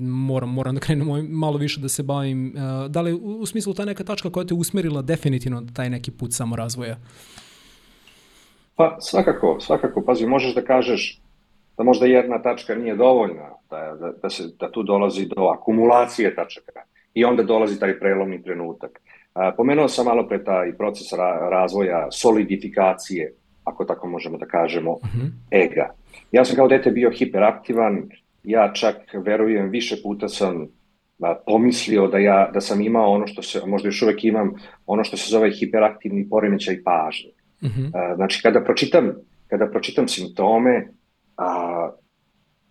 [0.02, 3.74] moram, moram da krenem malo više da se bavim, uh, da li u, u smislu
[3.74, 6.98] ta neka tačka koja te usmerila definitivno da taj neki put samorazvoja?
[8.76, 11.22] Pa svakako, svakako, pazi, možeš da kažeš
[11.78, 16.36] da možda jedna tačka nije dovoljna, da, da, da, se, da tu dolazi do akumulacije
[16.36, 16.82] tačaka
[17.14, 19.02] i onda dolazi taj prelomni trenutak.
[19.58, 25.06] Pomenuo sam malo pre taj proces ra, razvoja solidifikacije ako tako možemo da kažemo, uh
[25.06, 25.26] mhm.
[25.26, 25.32] -huh.
[25.52, 25.90] ega.
[26.32, 28.10] Ja sam kao dete bio hiperaktivan,
[28.44, 30.68] ja čak verujem više puta sam
[31.22, 34.54] a, pomislio da ja da sam imao ono što se možda još uvek imam
[34.86, 37.30] ono što se zove hiperaktivni poremećaj pažnje.
[37.62, 37.82] Uh mhm.
[37.82, 37.92] -huh.
[37.94, 39.12] a, znači kada pročitam
[39.48, 40.88] kada pročitam simptome
[41.38, 41.90] a,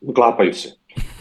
[0.01, 0.69] uklapaju se.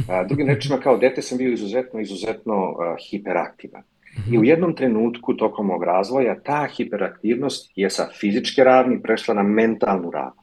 [0.10, 3.84] A, drugim rečima kao dete sam bio izuzetno izuzetno a, hiperaktivan.
[4.32, 9.44] I u jednom trenutku tokom mog razvoja ta hiperaktivnost je sa fizičke ravni prešla na
[9.44, 10.42] mentalnu ravnu.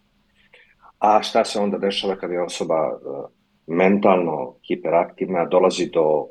[0.99, 3.25] A šta se onda dešava kada je osoba uh,
[3.67, 6.31] mentalno hiperaktivna, dolazi do uh,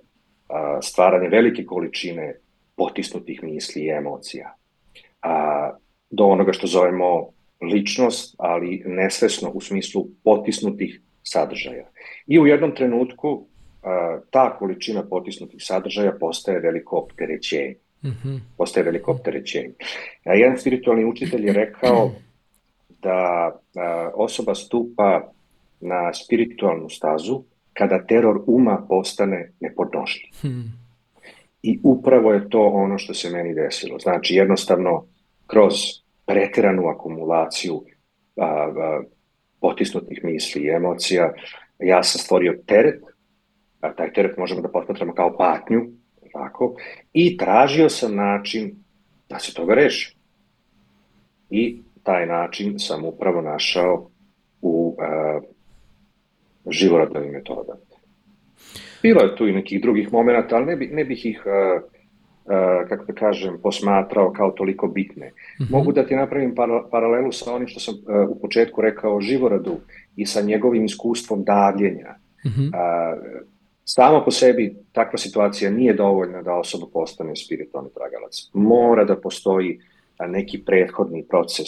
[0.81, 2.33] stvaranja velike količine
[2.77, 4.53] potisnutih misli i emocija.
[5.21, 5.71] A,
[6.09, 7.29] do onoga što zovemo
[7.61, 11.89] ličnost, ali nesvesno u smislu potisnutih sadržaja.
[12.27, 13.47] I u jednom trenutku
[14.29, 17.75] ta količina potisnutih sadržaja postaje veliko opterećenje.
[18.03, 18.39] Mm -hmm.
[18.57, 19.73] Postaje veliko opterećenje.
[20.25, 22.11] A jedan spiritualni učitelj je rekao
[23.01, 23.51] da
[24.15, 25.31] osoba stupa
[25.79, 30.29] na spiritualnu stazu kada teror uma postane nepodnošljiv.
[30.41, 30.63] Hmm.
[31.61, 33.99] I upravo je to ono što se meni desilo.
[33.99, 35.05] Znači, jednostavno,
[35.47, 35.73] kroz
[36.25, 37.83] preteranu akumulaciju
[38.37, 39.01] a, a,
[39.61, 41.33] potisnutih misli i emocija,
[41.79, 43.01] ja sam stvorio teret
[43.79, 45.81] taj teret možemo da posmatramo kao patnju,
[46.33, 46.75] tako,
[47.13, 48.75] i tražio sam način
[49.29, 50.15] da se toga reši.
[51.49, 54.09] I taj način sam upravo našao
[54.61, 55.43] u uh,
[56.69, 57.79] živorodovim metodama.
[59.01, 62.89] Bilo je tu i nekih drugih momenta, ali ne, bi, ne bih ih, uh, uh,
[62.89, 65.27] kako da kažem, posmatrao kao toliko bitne.
[65.27, 65.71] Mm -hmm.
[65.71, 69.21] Mogu da ti napravim para, paralelu sa onim što sam uh, u početku rekao o
[69.21, 69.77] živorodu
[70.15, 72.15] i sa njegovim iskustvom davljenja.
[72.45, 72.67] Mm -hmm.
[72.67, 73.41] uh,
[73.89, 78.49] Samo po sebi takva situacija nije dovoljna da osoba postane spiritualni tragalac.
[78.53, 79.79] Mora da postoji
[80.27, 81.67] neki prethodni proces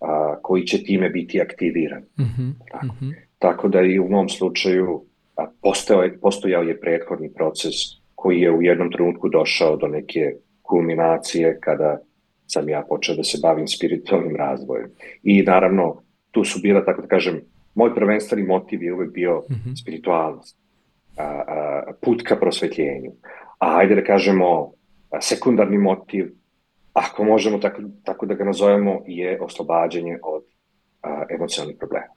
[0.00, 2.02] a, koji će time biti aktiviran.
[2.02, 2.52] Mm -hmm.
[2.70, 2.86] Tako.
[2.86, 3.14] Mm -hmm.
[3.38, 5.04] Tako da i u mom slučaju
[5.36, 7.74] a, postojao, postojao je prethodni proces
[8.14, 11.98] koji je u jednom trenutku došao do neke kulminacije kada
[12.46, 14.90] sam ja počeo da se bavim spiritualnim razvojem.
[15.22, 17.40] I naravno, tu su bila, tako da kažem,
[17.74, 19.82] moj prvenstveni motiv je uvek bio mm -hmm.
[19.82, 20.61] spiritualnost
[21.22, 21.44] a,
[21.88, 23.12] a, put ka prosvetljenju.
[23.58, 24.72] A ajde da kažemo
[25.20, 26.32] sekundarni motiv,
[26.92, 30.42] ako možemo tako, tako da ga nazovemo, je oslobađanje od
[31.02, 32.12] a, emocionalnih problema.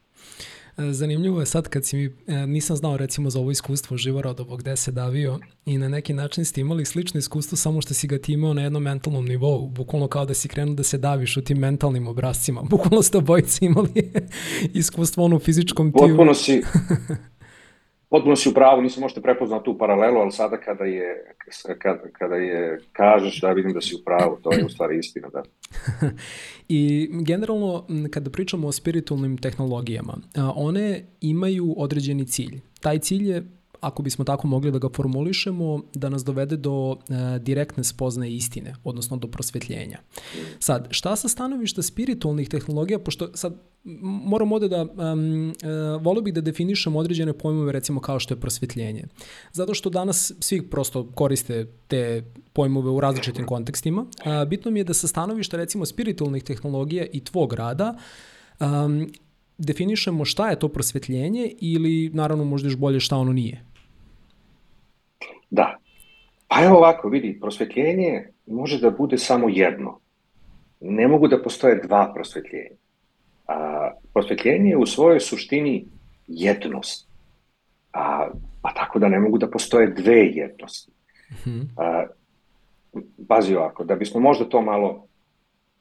[0.78, 4.76] Zanimljivo je sad kad si mi, e, nisam znao recimo za ovo iskustvo živorodovog gde
[4.76, 8.34] se davio i na neki način ste imali slično iskustvo samo što si ga ti
[8.34, 11.58] imao na jednom mentalnom nivou, bukvalno kao da si krenuo da se daviš u tim
[11.58, 14.12] mentalnim obrazcima, bukvalno ste obojice imali
[14.74, 16.08] iskustvo ono u fizičkom tiju.
[16.08, 16.62] Potpuno si,
[18.10, 21.36] potpuno si u pravu, nisam možete prepoznao tu paralelu, ali sada kada je,
[21.80, 25.30] kada, kada je kažeš da vidim da si u pravu, to je u stvari istina,
[25.30, 25.44] da.
[26.68, 30.18] I generalno, kada pričamo o spiritualnim tehnologijama,
[30.56, 32.60] one imaju određeni cilj.
[32.82, 33.44] Taj cilj je
[33.86, 38.76] ako bismo tako mogli da ga formulišemo, da nas dovede do e, direktne spoznaje istine,
[38.84, 40.00] odnosno do prosvetljenja.
[40.60, 43.54] Sad, šta sa stanovišta spiritualnih tehnologija, pošto sad
[44.26, 45.54] moram ovde da, um, e,
[46.02, 49.04] volio bih da definišem određene pojmove, recimo kao što je prosvetljenje.
[49.52, 54.06] Zato što danas svi prosto koriste te pojmove u različitim kontekstima.
[54.26, 57.98] A, bitno mi je da sa stanovišta, recimo, spiritualnih tehnologija i tvog rada,
[58.60, 59.08] um,
[59.58, 63.75] definišemo šta je to prosvetljenje ili naravno možda još bolje šta ono nije.
[65.56, 65.78] Da.
[66.48, 70.00] Pa evo ovako, vidi, prosvetljenje može da bude samo jedno.
[70.80, 72.76] Ne mogu da postoje dva prosvetljenja.
[73.48, 75.86] A, prosvetljenje je u svojoj suštini
[76.28, 77.08] jednost.
[77.94, 78.28] A,
[78.62, 80.92] pa tako da ne mogu da postoje dve jednosti.
[81.46, 81.68] -hmm.
[81.78, 82.06] A,
[83.28, 85.08] pazi ovako, da bismo možda to malo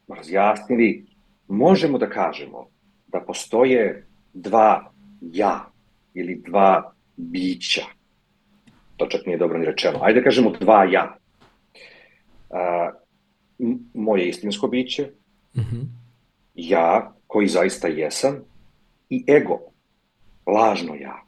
[0.09, 1.07] razjasnili,
[1.49, 2.67] možemo da kažemo
[3.07, 5.71] da postoje dva ja
[6.15, 7.94] ili dva bića.
[8.97, 9.99] To čak nije dobro ni rečeno.
[10.03, 11.17] Ajde da kažemo dva ja.
[12.51, 12.91] A,
[13.95, 15.11] moje istinsko biće,
[15.57, 15.85] mm -hmm.
[16.55, 18.37] ja koji zaista jesam
[19.11, 19.61] i ego,
[20.47, 21.23] lažno ja.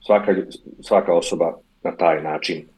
[0.00, 0.34] Svaka,
[0.82, 2.68] svaka osoba na taj način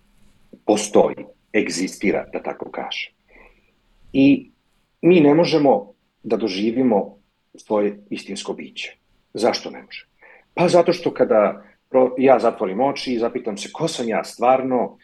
[0.66, 1.16] postoji,
[1.54, 3.12] egzistira, da tako kaže.
[4.12, 4.50] I
[5.02, 7.18] mi ne možemo da doživimo
[7.54, 8.96] svoje istinsko biće.
[9.34, 10.06] Zašto ne može?
[10.54, 11.64] Pa zato što kada
[12.18, 14.98] ja zatvorim oči i zapitam se ko sam ja stvarno,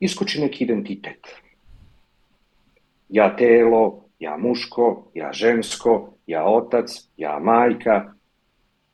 [0.00, 1.26] iskoči neki identitet.
[3.08, 8.12] Ja telo, ja muško, ja žensko, ja otac, ja majka.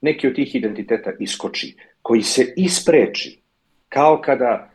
[0.01, 3.41] Neki od tih identiteta iskoči, koji se ispreči,
[3.89, 4.71] kao kada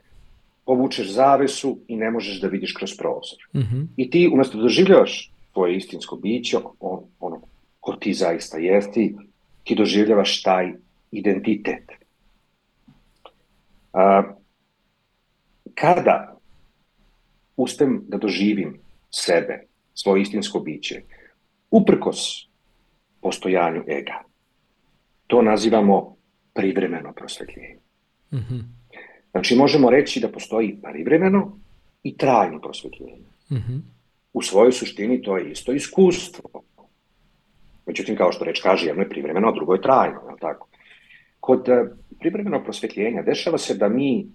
[0.65, 3.39] povučeš zavesu i ne možeš da vidiš kroz prozor.
[3.53, 3.87] Mm -hmm.
[3.97, 7.41] I ti umesto da doživljavaš tvoje istinsko biće, on, ono
[7.79, 9.15] ko ti zaista jesti,
[9.63, 10.73] ti doživljavaš taj
[11.11, 11.96] identitet.
[13.97, 14.23] A,
[15.73, 16.37] kada
[17.57, 18.77] uspem da doživim
[19.09, 21.01] sebe, svoje istinsko biće,
[21.71, 22.47] uprkos
[23.21, 24.21] postojanju ega,
[25.27, 26.15] to nazivamo
[26.53, 27.79] privremeno prosvetljenje.
[28.31, 28.61] Mm -hmm.
[29.31, 31.57] Znači, možemo reći da postoji privremeno
[32.03, 33.25] i trajno prosvetljenje.
[33.51, 33.81] Mm -hmm.
[34.33, 36.63] U svojoj suštini to je isto iskustvo.
[37.85, 40.67] Međutim, kao što reč kaže, jedno je privremeno, a drugo je trajno, je tako?
[41.39, 41.85] Kod eh,
[42.19, 44.27] privremenog prosvetljenja dešava se da mi,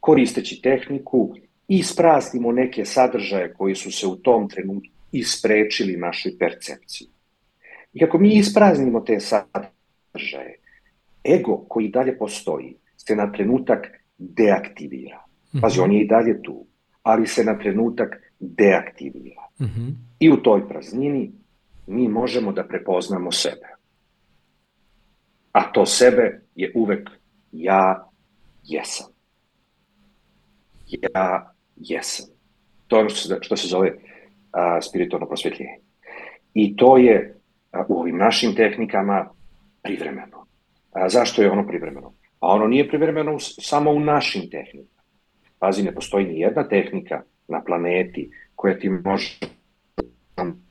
[0.00, 1.34] koristeći tehniku,
[1.68, 7.08] ispraznimo neke sadržaje koji su se u tom trenutku isprečili našoj percepciji.
[7.92, 10.58] I ako mi ispraznimo te sadržaje,
[11.24, 13.86] ego koji dalje postoji se na trenutak
[14.18, 15.24] deaktivira.
[15.60, 16.66] Pazi, on je i dalje tu,
[17.02, 19.42] ali se na trenutak deaktivira.
[19.60, 19.94] Mm -hmm.
[20.20, 21.32] I u toj praznini
[21.86, 23.66] mi možemo da prepoznamo sebe.
[25.52, 27.10] A to sebe je uvek
[27.52, 28.08] ja
[28.64, 29.06] jesam.
[30.86, 32.26] Ja jesam.
[32.86, 33.92] To je ono što se, što se zove
[34.52, 35.78] a, spiritualno prosvetljenje.
[36.54, 37.40] I to je
[37.72, 39.28] a, u ovim našim tehnikama
[39.82, 40.46] privremeno.
[40.92, 42.12] A, zašto je ono privremeno?
[42.40, 45.00] A ono nije privremeno u, samo u našim tehnikama.
[45.58, 49.38] Pazi, ne postoji ni jedna tehnika na planeti koja ti može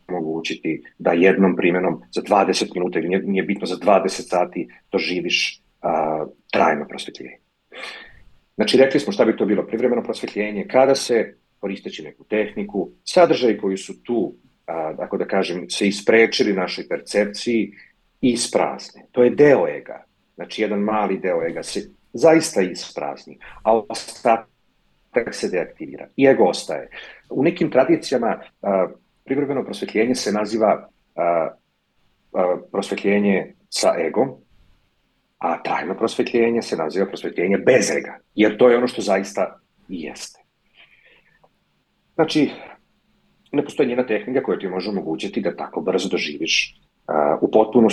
[0.08, 5.62] omogućiti da jednom primjenom za 20 minuta ili nije, nije bitno za 20 sati doživiš
[5.82, 7.38] a, trajno prosvetljenje.
[8.56, 13.58] Znači, rekli smo šta bi to bilo privremeno prosvetljenje, kada se, koristeći neku tehniku, sadržaji
[13.58, 14.34] koji su tu,
[14.68, 17.72] a, ako da kažem, se isprečili našoj percepciji,
[18.22, 19.06] isprazne.
[19.12, 20.04] To je deo ega.
[20.36, 24.48] Znači, jedan mali deo ega se zaista isprazni, a ostatak
[25.32, 26.08] se deaktivira.
[26.16, 26.90] I ego ostaje.
[27.30, 28.88] U nekim tradicijama a,
[29.26, 31.50] privremeno prosvetljenje se naziva a,
[32.34, 34.36] a, prosvetljenje sa egom,
[35.40, 40.02] a trajno prosvetljenje se naziva prosvetljenje bez ega, jer to je ono što zaista i
[40.02, 40.40] jeste.
[42.16, 42.50] Znači,
[43.52, 47.88] ne postoji njena tehnika koja ti može omogućiti da tako brzo doživiš uh, u potpunu,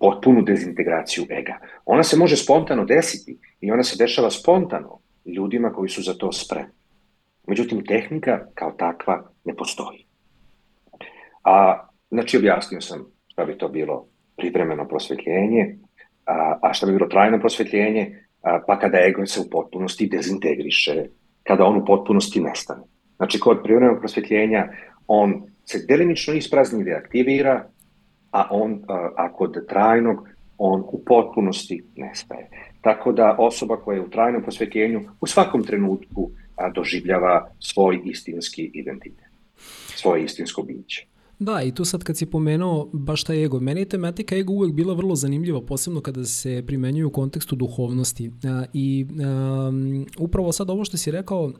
[0.00, 1.58] potpunu dezintegraciju ega.
[1.84, 6.32] Ona se može spontano desiti i ona se dešava spontano ljudima koji su za to
[6.32, 6.72] spremni.
[7.46, 10.06] Međutim, tehnika kao takva ne postoji.
[11.44, 14.06] A, znači, objasnio sam šta bi to bilo
[14.36, 15.76] privremeno prosvetljenje,
[16.26, 21.04] a, a šta bi bilo trajno prosvetljenje, a, pa kada ego se u potpunosti dezintegriše,
[21.42, 22.82] kada on u potpunosti nestane.
[23.16, 24.68] Znači, kod privremenog prosvetljenja
[25.06, 27.64] on se delimično isprazni i deaktivira,
[28.30, 32.48] a, on, a, a kod trajnog on u potpunosti nestaje.
[32.80, 38.70] Tako da osoba koja je u trajnom prosvetljenju u svakom trenutku a, doživljava svoj istinski
[38.74, 39.26] identitet,
[39.94, 41.06] svoje istinsko biće.
[41.38, 44.72] Da, i tu sad kad si pomenuo baš taj ego, meni je tematika ego uvek
[44.72, 48.30] bila vrlo zanimljiva, posebno kada se primenjuje u kontekstu duhovnosti.
[48.72, 51.52] I um, upravo sad ovo što si rekao,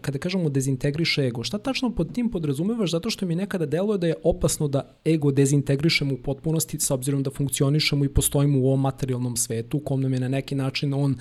[0.00, 4.06] kada kažemo dezintegriše ego, šta tačno pod tim podrazumevaš zato što mi nekada deluje da
[4.06, 8.80] je opasno da ego dezintegrišemo u potpunosti s obzirom da funkcionišemo i postojimo u ovom
[8.80, 11.16] materijalnom svetu u kom nam je na neki način on,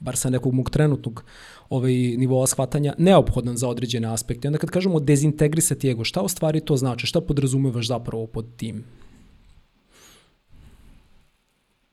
[0.00, 1.24] bar sa nekog mog trenutnog
[1.70, 4.48] ovaj, nivoa shvatanja, neophodan za određene aspekte.
[4.48, 7.06] Onda kad kažemo dezintegrisati ego, šta u stvari to znači?
[7.06, 8.84] Šta podrazumevaš zapravo pod tim?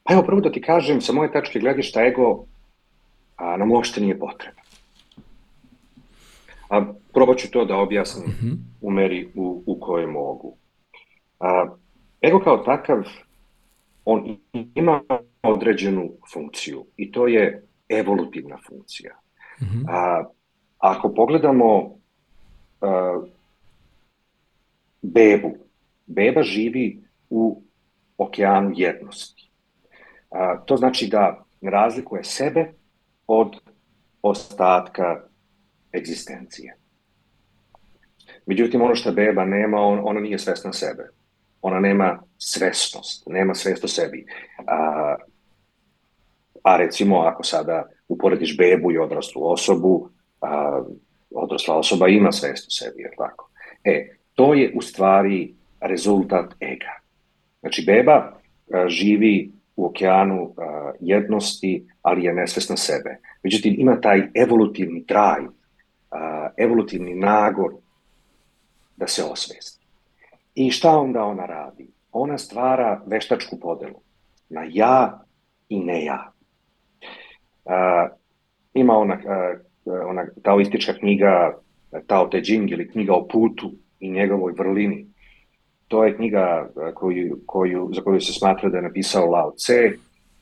[0.04, 2.45] Pa evo, prvo da ti kažem, sa moje tačke gledišta, ego
[3.36, 4.69] a, nam uopšte nije potreba.
[6.70, 8.58] A probat ću to da objasnim mm -hmm.
[8.82, 10.58] u meri u, u kojoj mogu.
[11.40, 11.76] A,
[12.22, 13.04] ego kao takav,
[14.06, 14.38] on
[14.76, 15.02] ima
[15.44, 19.16] određenu funkciju i to je evolutivna funkcija.
[19.62, 19.86] Mm -hmm.
[19.88, 20.24] A,
[20.78, 21.96] ako pogledamo
[22.82, 23.22] a,
[25.02, 25.56] bebu.
[26.06, 27.62] Beba živi u
[28.18, 29.50] okeanu jednosti.
[30.30, 32.74] A, to znači da razlikuje sebe
[33.28, 33.56] od
[34.22, 35.29] ostatka
[35.93, 36.75] egzistencije.
[38.45, 41.10] Međutim, ono što beba nema, on, ona nije svesna sebe.
[41.62, 44.25] Ona nema svesnost, nema svest o sebi.
[44.67, 45.15] A,
[46.63, 50.10] a recimo, ako sada uporediš bebu i odraslu osobu,
[50.41, 50.82] a,
[51.32, 53.49] odrasla osoba ima svest o sebi, jer tako?
[53.84, 56.99] E, to je u stvari rezultat ega.
[57.60, 63.17] Znači, beba a, živi u okeanu a, jednosti, ali je nesvesna sebe.
[63.43, 65.59] Međutim, ima taj evolutivni drive,
[66.12, 67.74] a, evolutivni nagor
[68.95, 69.86] da se osvesti.
[70.56, 71.88] I šta onda ona radi?
[72.12, 74.02] Ona stvara veštačku podelu
[74.50, 75.24] na ja
[75.69, 76.32] i ne ja.
[77.65, 78.08] A,
[78.74, 79.54] ima ona, a,
[79.86, 81.60] ona taoistička knjiga
[82.08, 85.08] Tao Te Ching ili knjiga o putu i njegovoj vrlini.
[85.88, 89.91] To je knjiga koju, koju, za koju se smatra da je napisao Lao Tse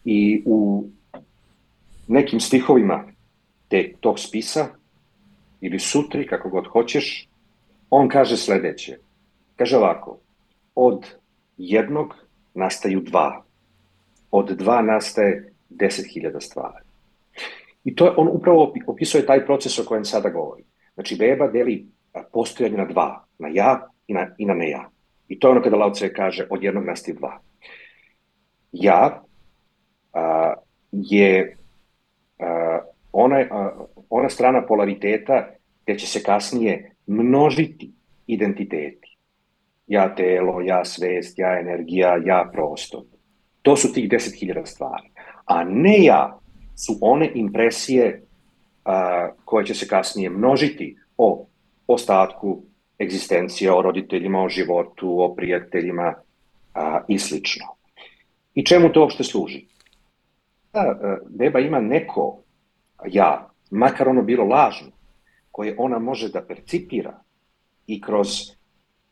[0.05, 0.89] i u
[2.07, 3.03] nekim stihovima
[3.67, 4.67] te, tog spisa
[5.61, 7.29] ili sutri, kako god hoćeš,
[7.89, 8.97] on kaže sledeće.
[9.55, 10.19] Kaže ovako,
[10.75, 11.05] od
[11.57, 12.15] jednog
[12.53, 13.43] nastaju dva,
[14.31, 16.85] od dva nastaje deset hiljada stvari.
[17.83, 20.65] I to on upravo opisuje taj proces o kojem sada govorim.
[20.93, 21.85] Znači, beba deli
[22.33, 24.89] postojanje na dva, na ja i na, i na ne ja.
[25.27, 27.39] I to je ono kada Lao Tse kaže od jednog nastaje dva.
[28.71, 29.23] Ja
[30.13, 30.53] a,
[30.91, 31.55] je
[32.39, 32.79] a,
[33.11, 35.47] ona, a, ona strana polariteta
[35.83, 37.91] gde će se kasnije množiti
[38.27, 39.17] identiteti.
[39.87, 43.01] Ja telo, ja svest, ja energija, ja prostor.
[43.61, 45.09] To su tih 10.000 stvari.
[45.45, 46.39] A ne ja
[46.75, 48.23] su one impresije
[48.85, 51.45] a, koje će se kasnije množiti o
[51.87, 52.63] ostatku
[53.01, 56.13] egzistencije, o roditeljima, o životu, o prijateljima
[56.73, 57.65] a, i slično.
[58.53, 59.65] I čemu to uopšte služi?
[60.73, 62.39] Da, beba ima neko
[63.05, 64.91] ja, makar ono bilo lažno,
[65.51, 67.19] koje ona može da percipira
[67.87, 68.27] i kroz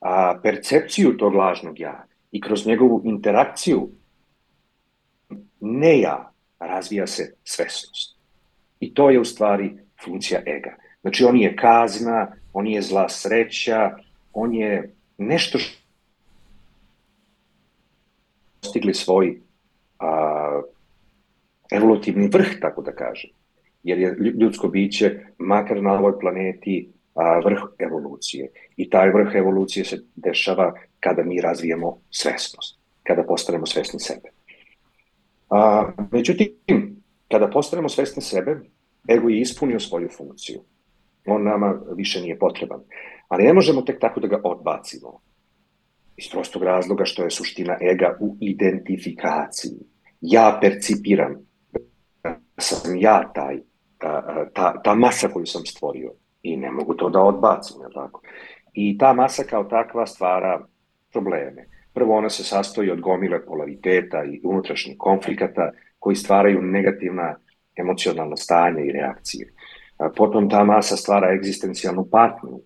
[0.02, 3.90] a, percepciju tog lažnog ja i kroz njegovu interakciju
[5.60, 8.18] ne ja razvija se svesnost.
[8.80, 10.76] I to je u stvari funkcija ega.
[11.02, 13.98] Znači on je kazna, on je zla sreća,
[14.34, 15.78] on je nešto što
[18.62, 19.42] stigli svoj
[20.00, 20.62] a,
[21.72, 23.30] evolutivni vrh, tako da kažem.
[23.86, 26.90] Jer je ljudsko biće, makar na ovoj planeti,
[27.46, 28.50] vrh evolucije.
[28.78, 34.30] I taj vrh evolucije se dešava kada mi razvijemo svesnost, kada postanemo svesni sebe.
[35.50, 36.50] A, međutim,
[37.32, 38.60] kada postanemo svesni sebe,
[39.10, 40.62] ego je ispunio svoju funkciju.
[41.26, 42.80] On nama više nije potreban.
[43.28, 45.20] Ali ne možemo tek tako da ga odbacimo.
[46.18, 49.78] Iz prostog razloga što je suština ega u identifikaciji.
[50.22, 51.36] Ja percipiram
[52.24, 53.60] da sam ja taj,
[54.54, 56.12] ta, ta, masa koju sam stvorio
[56.44, 58.22] i ne mogu to da odbacim, je tako?
[58.74, 60.62] I ta masa kao takva stvara
[61.12, 61.66] probleme.
[61.94, 67.36] Prvo, ona se sastoji od gomile polariteta i unutrašnjih konflikata koji stvaraju negativna
[67.76, 69.54] emocionalna stanja i reakcije.
[70.16, 72.60] Potom ta masa stvara egzistencijalnu patnju,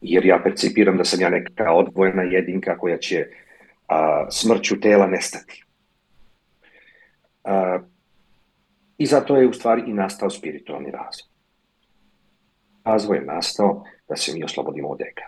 [0.00, 3.26] jer ja percipiram da sam ja neka odvojena jedinka koja će
[3.88, 5.64] a, smrću tela nestati.
[7.44, 7.78] A,
[8.98, 11.36] I zato je u stvari i nastao spiritualni razvoj
[12.86, 15.26] razvoj je nastao da se mi oslobodimo od ega.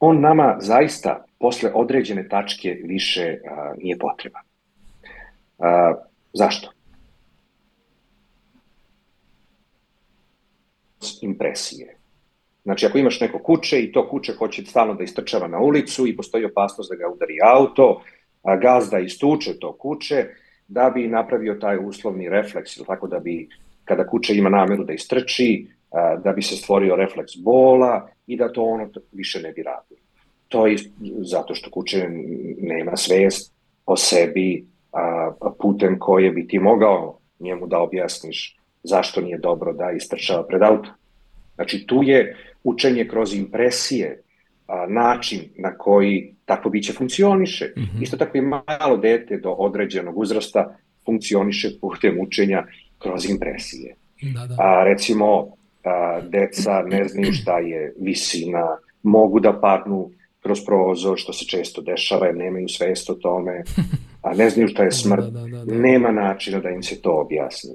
[0.00, 4.42] On nama zaista posle određene tačke više a, nije potreban.
[5.58, 5.94] A,
[6.32, 6.70] zašto?
[11.22, 11.96] Impresije.
[12.62, 16.16] Znači, ako imaš neko kuće i to kuće hoće stalno da istrčava na ulicu i
[16.16, 18.02] postoji opasnost da ga udari auto,
[18.42, 20.28] a gazda istuče to kuće,
[20.68, 23.48] da bi napravio taj uslovni refleks, ili tako da bi,
[23.84, 25.66] kada kuća ima nameru da istrči,
[26.24, 29.98] da bi se stvorio refleks bola i da to ono više ne bi radio.
[30.48, 30.76] To je
[31.22, 32.08] zato što kuće
[32.60, 33.54] nema svest
[33.86, 34.64] o sebi
[35.60, 40.90] putem koje bi ti mogao njemu da objasniš zašto nije dobro da istrčava pred auto.
[41.54, 44.22] Znači tu je učenje kroz impresije,
[44.88, 47.72] način na koji takvo biće funkcioniše.
[47.76, 48.02] Mm -hmm.
[48.02, 52.66] Isto tako i malo dete do određenog uzrasta funkcioniše putem učenja
[52.98, 53.94] kroz impresije.
[54.22, 54.56] Da, da.
[54.58, 55.46] A, recimo,
[55.84, 60.10] a, deca ne znaju šta je visina, mogu da padnu
[60.42, 63.62] kroz prozor, što se često dešava, jer nemaju svest o tome,
[64.22, 65.74] a ne znaju šta je da, smrt, da, da, da, da.
[65.74, 67.74] nema načina da im se to objasni.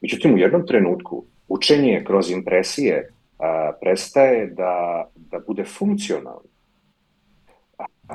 [0.00, 6.55] Međutim, u jednom trenutku učenje kroz impresije a, prestaje da, da bude funkcionalno.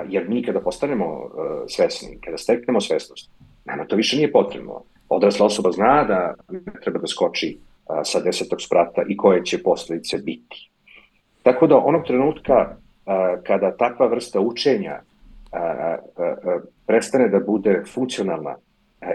[0.10, 1.30] Jer mi kada postanemo uh,
[1.68, 3.32] svesni, kada steknemo svesnost,
[3.66, 4.84] nama to više nije potrebno.
[5.10, 9.64] Odrasla osoba zna da ne treba da skoči uh, sa desetog sprata i koje će
[9.64, 10.70] posledice biti.
[11.44, 15.00] Tako da onog trenutka uh, kada takva vrsta učenja
[16.88, 18.56] prestane da bude funkcionalna,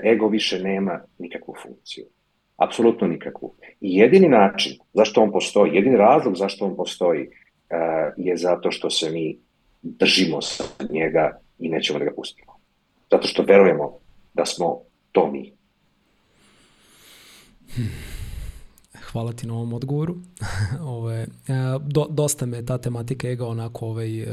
[0.05, 2.05] ego više nema nikakvu funkciju.
[2.57, 3.55] Apsolutno nikakvu.
[3.81, 7.29] I jedini način zašto on postoji, jedini razlog zašto on postoji
[8.17, 9.39] je zato što se mi
[9.83, 12.53] držimo sa njega i nećemo da ga pustimo.
[13.11, 13.99] Zato što verujemo
[14.35, 14.81] da smo
[15.13, 15.53] to mi.
[17.75, 18.16] Hmm
[19.17, 20.17] hvala ti na ovom odgovoru.
[20.97, 21.27] Ove, e,
[21.81, 24.27] do, dosta me ta tematika ega onako, ovaj, e,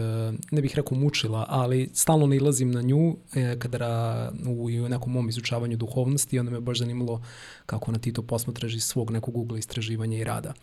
[0.52, 5.30] ne bih rekao mučila, ali stalno nalazim na nju e, kada u, u nekom mom
[5.30, 7.22] izučavanju duhovnosti onda me baš zanimalo
[7.66, 10.54] kako na ti to posmatraš iz svog nekog ugla istraživanja i rada.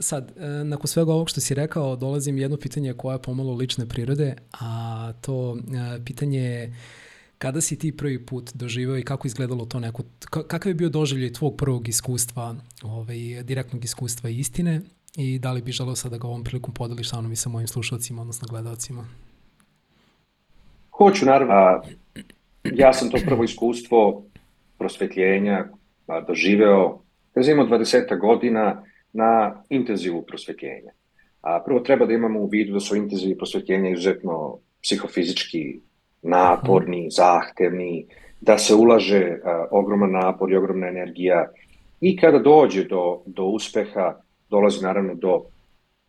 [0.00, 0.32] Sad,
[0.64, 5.12] nakon svega ovog što si rekao, dolazim jedno pitanje koje je pomalo lične prirode, a
[5.20, 5.56] to
[6.04, 6.72] pitanje je
[7.38, 11.32] Kada si ti prvi put doživao i kako izgledalo to neko, kakav je bio doživljaj
[11.32, 14.80] tvog prvog iskustva, ovaj, direktnog iskustva istine
[15.16, 17.48] i da li bi želeo sad da ga ovom prilikom podeliš sa mnom i sa
[17.48, 19.06] mojim slušalcima, odnosno gledalcima?
[20.90, 21.82] Hoću, naravno.
[22.64, 24.24] Ja sam to prvo iskustvo
[24.78, 25.64] prosvetljenja
[26.26, 27.02] doživeo,
[27.34, 28.82] sam imao 20 godina,
[29.12, 30.92] na intenzivu prosvetljenja.
[31.40, 35.80] A prvo treba da imamo u vidu da su intenzivi prosvetljenja izuzetno psihofizički
[36.26, 38.06] naporni, zahtevni,
[38.40, 41.46] da se ulaže a, ogroman napor i ogromna energija
[42.00, 44.14] i kada dođe do, do uspeha,
[44.50, 45.42] dolazi naravno do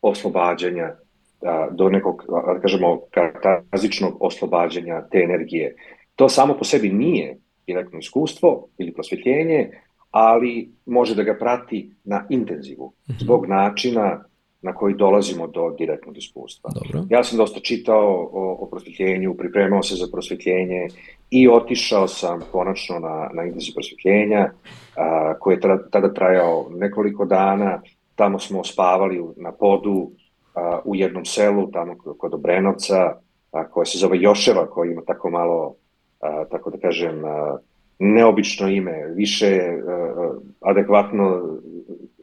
[0.02, 0.94] oslobađanja,
[1.42, 5.74] a, do nekog, da kažemo, karakterizičnog oslobađanja te energije.
[6.16, 9.70] To samo po sebi nije direktno iskustvo ili prosvjetljenje,
[10.10, 13.18] ali može da ga prati na intenzivu, mhm.
[13.18, 14.24] zbog načina
[14.62, 16.70] na koji dolazimo do direktnog iskustva.
[16.74, 17.06] Dobro.
[17.10, 20.88] Ja sam dosta čitao o, o prosvetljenju, pripremao se za prosvetljenje
[21.30, 24.50] i otišao sam konačno na, na intenziv prosvetljenja,
[24.96, 27.82] a, koji je tada trajao nekoliko dana.
[28.14, 30.10] Tamo smo spavali na podu
[30.54, 33.14] a, u jednom selu, tamo kod Obrenovca,
[33.52, 35.74] a, koje se zove Joševa, koji ima tako malo,
[36.20, 37.58] a, tako da kažem, a,
[37.98, 41.58] neobično ime, više a, adekvatno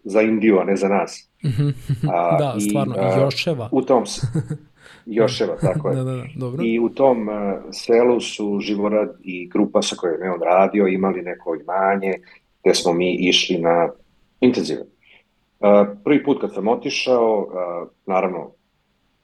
[0.05, 1.29] za Indiju, a ne za nas.
[1.45, 1.69] Mhm.
[2.09, 3.69] a, da, i, stvarno, Joševa.
[3.71, 4.03] U tom,
[5.05, 5.95] Joševa, tako je.
[5.95, 6.63] da, da, da, dobro.
[6.63, 7.35] I u tom uh,
[7.71, 12.13] selu su Živorad i grupa sa kojom je on radio imali neko imanje
[12.65, 13.89] gde smo mi išli na
[14.39, 14.81] intenzive.
[14.81, 18.51] Uh, prvi put kad sam otišao, uh, naravno,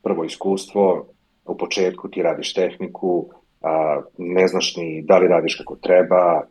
[0.04, 1.08] prvo iskustvo,
[1.46, 3.30] u početku ti radiš tehniku,
[3.62, 6.44] uh, ne znaš ni da li radiš kako treba,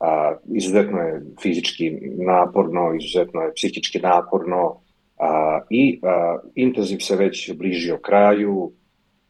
[0.00, 1.90] a, izuzetno je fizički
[2.26, 4.80] naporno, izuzetno je psihički naporno
[5.18, 8.72] a, i a, intenziv se već bližio kraju,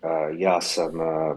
[0.03, 1.37] a, ja sam a,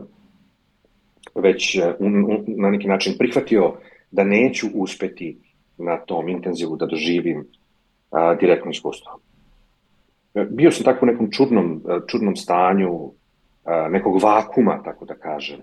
[1.35, 3.73] već un, un, na neki način prihvatio
[4.11, 5.37] da neću uspeti
[5.77, 7.47] na tom intenzivu da doživim
[8.11, 9.19] a, direktno iskustvo.
[10.49, 13.11] Bio sam tako u nekom čudnom, čudnom stanju,
[13.63, 15.59] a, nekog vakuma, tako da kažem.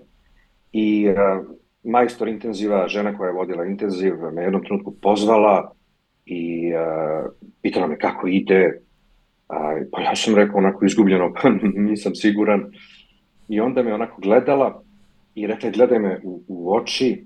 [0.71, 1.43] I a,
[1.83, 5.71] majstor intenziva, žena koja je vodila intenziv, me jednom trenutku pozvala
[6.25, 8.81] i uh, pitala me kako ide.
[9.49, 9.55] Uh,
[9.91, 11.49] pa ja sam rekao onako izgubljeno, pa
[11.89, 12.71] nisam siguran.
[13.47, 14.83] I onda me onako gledala
[15.35, 17.25] i rekla gledaj me u, u oči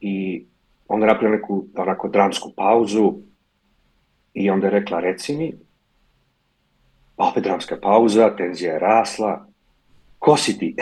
[0.00, 0.44] i
[0.88, 3.14] onda napravila neku onako dramsku pauzu
[4.34, 5.52] i onda je rekla reci mi,
[7.16, 9.46] pa opet dramska pauza, tenzija je rasla,
[10.18, 10.76] ko si ti?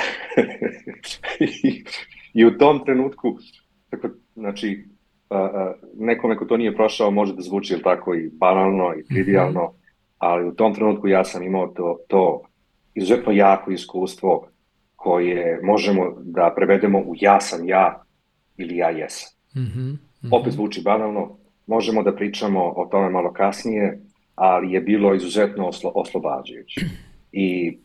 [2.35, 3.39] I u tom trenutku,
[3.91, 4.85] tako, znači,
[5.31, 9.05] a, a, nekome ko to nije prošao može da zvuči ili tako i banalno i
[9.05, 10.15] trivialno, mm -hmm.
[10.19, 12.43] ali u tom trenutku ja sam imao to, to
[12.95, 14.49] izuzetno jako iskustvo
[14.97, 18.03] koje možemo da prevedemo u ja sam ja
[18.57, 19.29] ili ja jesam.
[19.57, 19.97] Mm -hmm.
[20.31, 24.01] Opet zvuči banalno, možemo da pričamo o tome malo kasnije,
[24.35, 26.81] ali je bilo izuzetno oslo, oslobađajuće.
[27.33, 27.79] I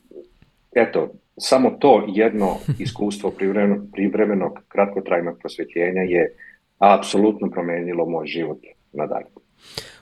[0.76, 1.10] eto,
[1.40, 6.36] samo to jedno iskustvo privremenog, privremenog kratkotrajnog prosvetljenja je
[6.78, 8.58] apsolutno promenilo moj život
[8.94, 9.28] nadalje.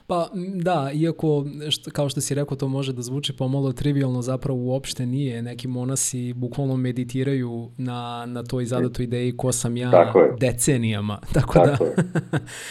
[0.06, 4.58] Pa da, iako što, kao što si rekao to može da zvuči pomalo trivialno, zapravo
[4.60, 5.42] uopšte nije.
[5.42, 11.20] Neki monasi bukvalno meditiraju na, na toj zadatoj ideji ko sam ja Tako decenijama.
[11.34, 11.84] Tako, Tako da.
[11.84, 11.94] Je.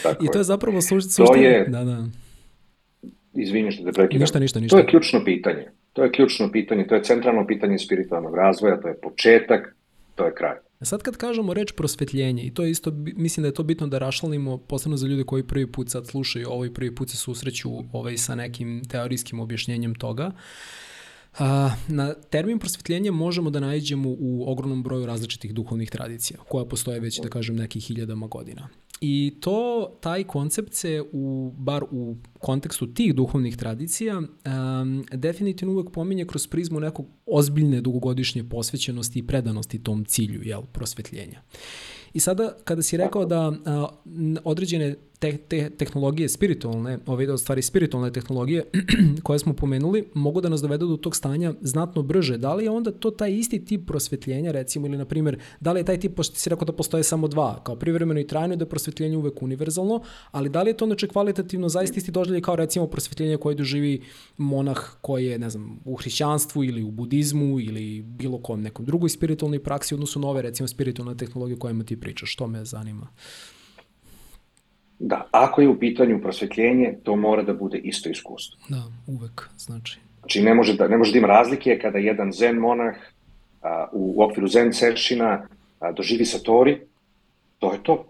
[0.02, 1.26] Tako I to je zapravo suština.
[1.26, 2.04] To je, da, da.
[3.34, 4.20] Izvini što te prekidam.
[4.20, 4.76] Ništa, ništa, ništa.
[4.76, 5.66] To je ključno pitanje.
[5.98, 9.74] To je ključno pitanje, to je centralno pitanje spiritualnog razvoja, to je početak,
[10.14, 10.56] to je kraj.
[10.82, 13.98] Sad kad kažemo reč prosvetljenje, i to je isto, mislim da je to bitno da
[13.98, 17.70] rašlalimo, posebno za ljude koji prvi put sad slušaju ovo i prvi put se susreću
[17.92, 20.30] ovaj, sa nekim teorijskim objašnjenjem toga,
[21.88, 27.20] Na termin prosvetljenja možemo da nađemo u ogromnom broju različitih duhovnih tradicija, koja postoje već,
[27.20, 28.68] da kažem, nekih hiljadama godina.
[29.00, 35.90] I to, taj koncept se, u, bar u kontekstu tih duhovnih tradicija, um, definitivno uvek
[35.90, 41.42] pominje kroz prizmu nekog ozbiljne dugogodišnje posvećenosti i predanosti tom cilju, jel, prosvetljenja.
[42.12, 43.86] I sada, kada si rekao da a,
[44.44, 48.64] određene te, te tehnologije spiritualne, ove da stvari spiritualne tehnologije
[49.22, 52.38] koje smo pomenuli, mogu da nas dovedu do tog stanja znatno brže.
[52.38, 55.80] Da li je onda to taj isti tip prosvetljenja, recimo, ili na primjer, da li
[55.80, 58.62] je taj tip, pošto si rekao da postoje samo dva, kao privremeno i trajno, da
[58.62, 62.56] je prosvetljenje uvek univerzalno, ali da li je to znači kvalitativno zaista isti doživljaj kao
[62.56, 64.02] recimo prosvetljenje koje doživi
[64.36, 69.10] monah koji je, ne znam, u hrišćanstvu ili u budizmu ili bilo kom nekom drugoj
[69.10, 73.08] spiritualnoj praksi, odnosno nove, recimo, spiritualne tehnologije kojima ti pričaš, što me zanima.
[74.98, 78.58] Da, ako je u pitanju prosvetljenje, to mora da bude isto iskustvo.
[78.68, 79.98] Da, uvek, znači.
[80.18, 82.96] Znači, ne može da, ne može da ima razlike kada jedan zen monah
[83.62, 85.46] a, u, u okviru zen sešina
[85.80, 86.80] a, doživi satori,
[87.58, 88.04] to je to.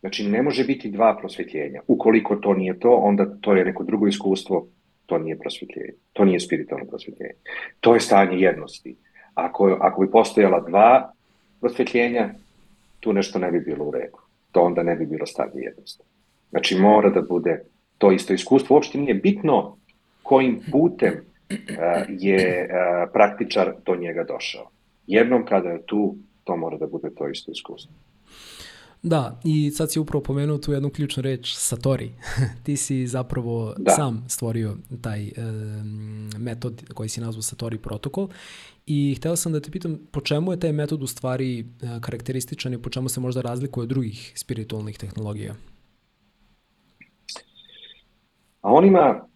[0.00, 1.80] Znači, ne može biti dva prosvetljenja.
[1.86, 4.66] Ukoliko to nije to, onda to je neko drugo iskustvo,
[5.06, 5.92] to nije prosvetljenje.
[6.12, 7.34] To nije spiritualno prosvetljenje.
[7.80, 8.96] To je stanje jednosti.
[9.34, 11.12] Ako, ako bi postojala dva
[11.60, 12.34] prosvetljenja,
[13.00, 14.23] tu nešto ne bi bilo u redu
[14.54, 16.10] to onda ne bi bilo stanje jednostavno.
[16.50, 17.64] Znači mora da bude
[17.98, 18.74] to isto iskustvo.
[18.76, 19.76] Uopšte nije bitno
[20.22, 21.56] kojim putem uh,
[22.08, 24.70] je uh, praktičar do njega došao.
[25.06, 27.92] Jednom kada je tu, to mora da bude to isto iskustvo.
[29.02, 32.10] Da, i sad si upravo pomenuo tu jednu ključnu reč, Satori.
[32.64, 33.92] Ti si zapravo da.
[33.92, 35.32] sam stvorio taj e,
[36.38, 38.28] metod koji si nazvao Satori protokol
[38.86, 41.64] i hteo sam da te pitam po čemu je taj metod u stvari e,
[42.00, 45.54] karakterističan i po čemu se možda razlikuje od drugih spiritualnih tehnologija?
[48.60, 49.26] A on ima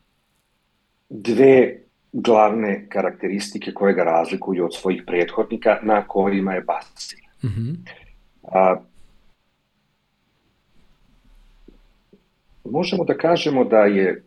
[1.09, 1.81] dve
[2.13, 7.19] glavne karakteristike koje ga razlikuju od svojih prethodnika na kojima je basen.
[7.43, 7.77] Mm -hmm.
[8.43, 8.81] A,
[12.65, 14.25] možemo da kažemo da je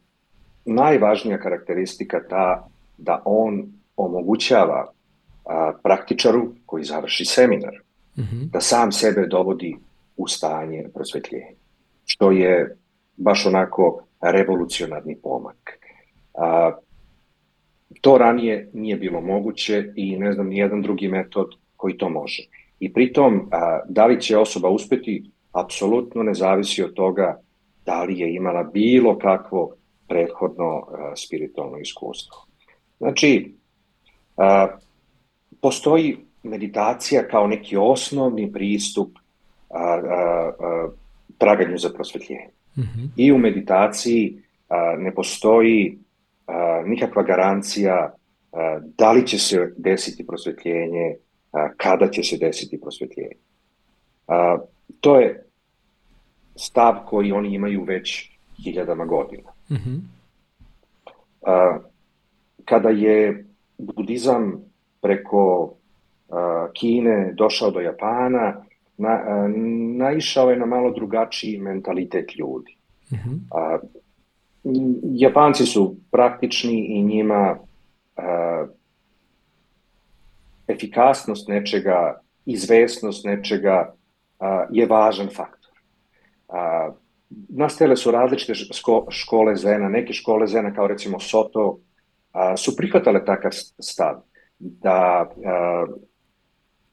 [0.66, 2.68] najvažnija karakteristika ta
[2.98, 4.92] da on omogućava
[5.46, 7.74] a, praktičaru koji završi seminar
[8.18, 8.50] mm -hmm.
[8.52, 9.76] da sam sebe dovodi
[10.18, 11.56] u stanje prosvetljenja,
[12.06, 12.78] što je
[13.18, 15.80] baš onako revolucionarni pomak.
[16.34, 16.72] A,
[18.02, 22.44] to ranije nije bilo moguće i ne znam ni jedan drugi metod koji to može.
[22.80, 27.42] I pritom, a, da li će osoba uspeti, apsolutno ne zavisi od toga
[27.86, 29.76] da li je imala bilo kakvo
[30.08, 30.84] prethodno uh,
[31.16, 32.38] spiritualno iskustvo.
[32.98, 33.54] Znači,
[34.38, 34.80] uh,
[35.62, 39.10] postoji meditacija kao neki osnovni pristup
[39.70, 40.94] uh, uh,
[41.38, 42.50] traganju za prosvetljenje.
[42.78, 43.10] Mm -hmm.
[43.16, 45.98] I u meditaciji uh, ne postoji
[46.48, 48.14] uh, nikakva garancija
[48.52, 48.60] uh,
[48.98, 51.16] da li će se desiti prosvetljenje,
[51.52, 53.36] uh, kada će se desiti prosvetljenje.
[54.28, 54.68] Uh,
[55.00, 55.44] to je
[56.56, 58.32] stav koji oni imaju već
[58.64, 59.50] hiljadama godina.
[59.70, 60.00] Mm -hmm.
[61.46, 61.80] A,
[62.66, 63.46] kada je
[63.78, 64.64] budizam
[65.02, 65.74] preko
[66.74, 68.64] Kine došao do Japana,
[68.98, 69.20] na,
[69.98, 72.78] naišao je na malo drugačiji mentalitet ljudi.
[73.12, 73.40] Mm -hmm.
[73.52, 73.80] a,
[75.14, 77.58] Japanci su praktični i njima
[78.18, 78.66] a,
[80.68, 83.94] efikasnost nečega, izvesnost nečega
[84.40, 85.72] a, je važan faktor.
[86.50, 86.92] A,
[87.50, 88.54] nastajale su različite
[89.10, 91.80] škole zena, neke škole zena kao recimo Soto
[92.32, 94.31] a, su prihvatale takav stav
[94.62, 95.86] da a,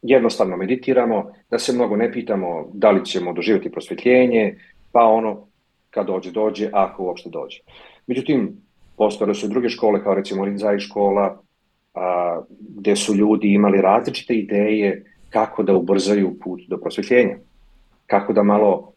[0.03, 4.59] jednostavno meditiramo, da se mnogo ne pitamo da li ćemo doživjeti prosvetljenje,
[4.93, 5.47] pa ono
[5.91, 7.59] kad dođe, dođe, ako uopšte dođe.
[8.07, 8.57] Međutim,
[8.97, 11.43] postojale su druge škole kao recimo Rinzai škola,
[11.95, 17.37] a, gde su ljudi imali različite ideje kako da ubrzaju put do prosvetljenja,
[18.07, 18.93] kako da malo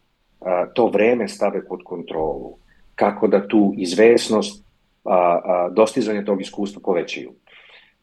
[0.73, 2.57] to vreme stave pod kontrolu,
[2.95, 4.65] kako da tu izvesnost
[5.05, 7.31] a, a, dostizanja tog iskustva povećaju.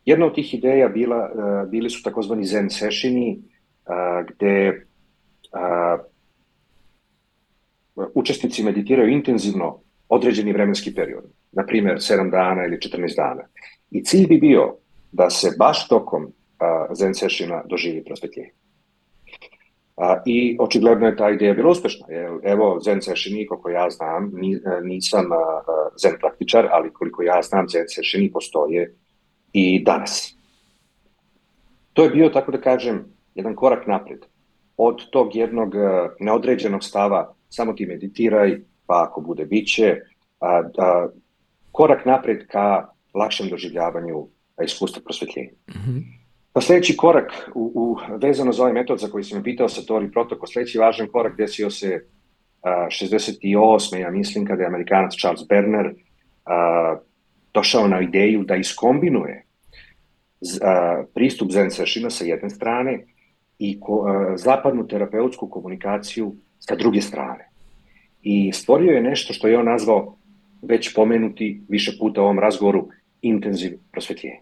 [0.08, 3.38] Jedna od tih ideja bila, a, bili su takozvani zen sešini,
[3.84, 4.86] a, gde
[5.52, 5.98] a,
[8.14, 13.44] učesnici meditiraju intenzivno određeni vremenski period, na primjer 7 dana ili 14 dana.
[13.90, 14.76] I cilj bi bio
[15.12, 16.32] da se baš tokom
[16.92, 18.50] zen sešina doživi prosvetljenje.
[19.96, 22.06] A, I očigledno je ta ideja bila uspešna.
[22.42, 24.32] Evo, Zen Sešini, koliko ja znam,
[24.82, 25.24] nisam
[25.96, 28.94] Zen praktičar, ali koliko ja znam, Zen Sešini postoje
[29.52, 30.34] i danas.
[31.92, 34.18] To je bio, tako da kažem, jedan korak napred.
[34.76, 35.74] Od tog jednog
[36.20, 40.00] neodređenog stava, samo ti meditiraj, pa ako bude biće,
[40.40, 41.08] a, a,
[41.72, 44.26] korak napred ka lakšem doživljavanju
[44.64, 45.50] iskustva prosvetljenja.
[45.68, 46.02] Mm -hmm.
[46.52, 50.46] Pa sledeći korak u, u, vezano za ovaj metod za koji sam pitao Satori protokol,
[50.46, 52.04] sledeći važan korak desio se
[52.62, 53.98] a, 68.
[53.98, 55.94] ja mislim kada je Amerikanac Charles Berner
[56.44, 56.96] a,
[57.58, 59.44] došao na ideju da iskombinuje
[61.14, 63.00] pristup zen sešina sa jedne strane
[63.58, 64.06] i ko,
[64.36, 67.48] zapadnu terapeutsku komunikaciju sa druge strane.
[68.22, 70.16] I stvorio je nešto što je on nazvao
[70.62, 72.88] već pomenuti više puta u ovom razgovoru
[73.22, 74.40] intenziv prosvetljenje.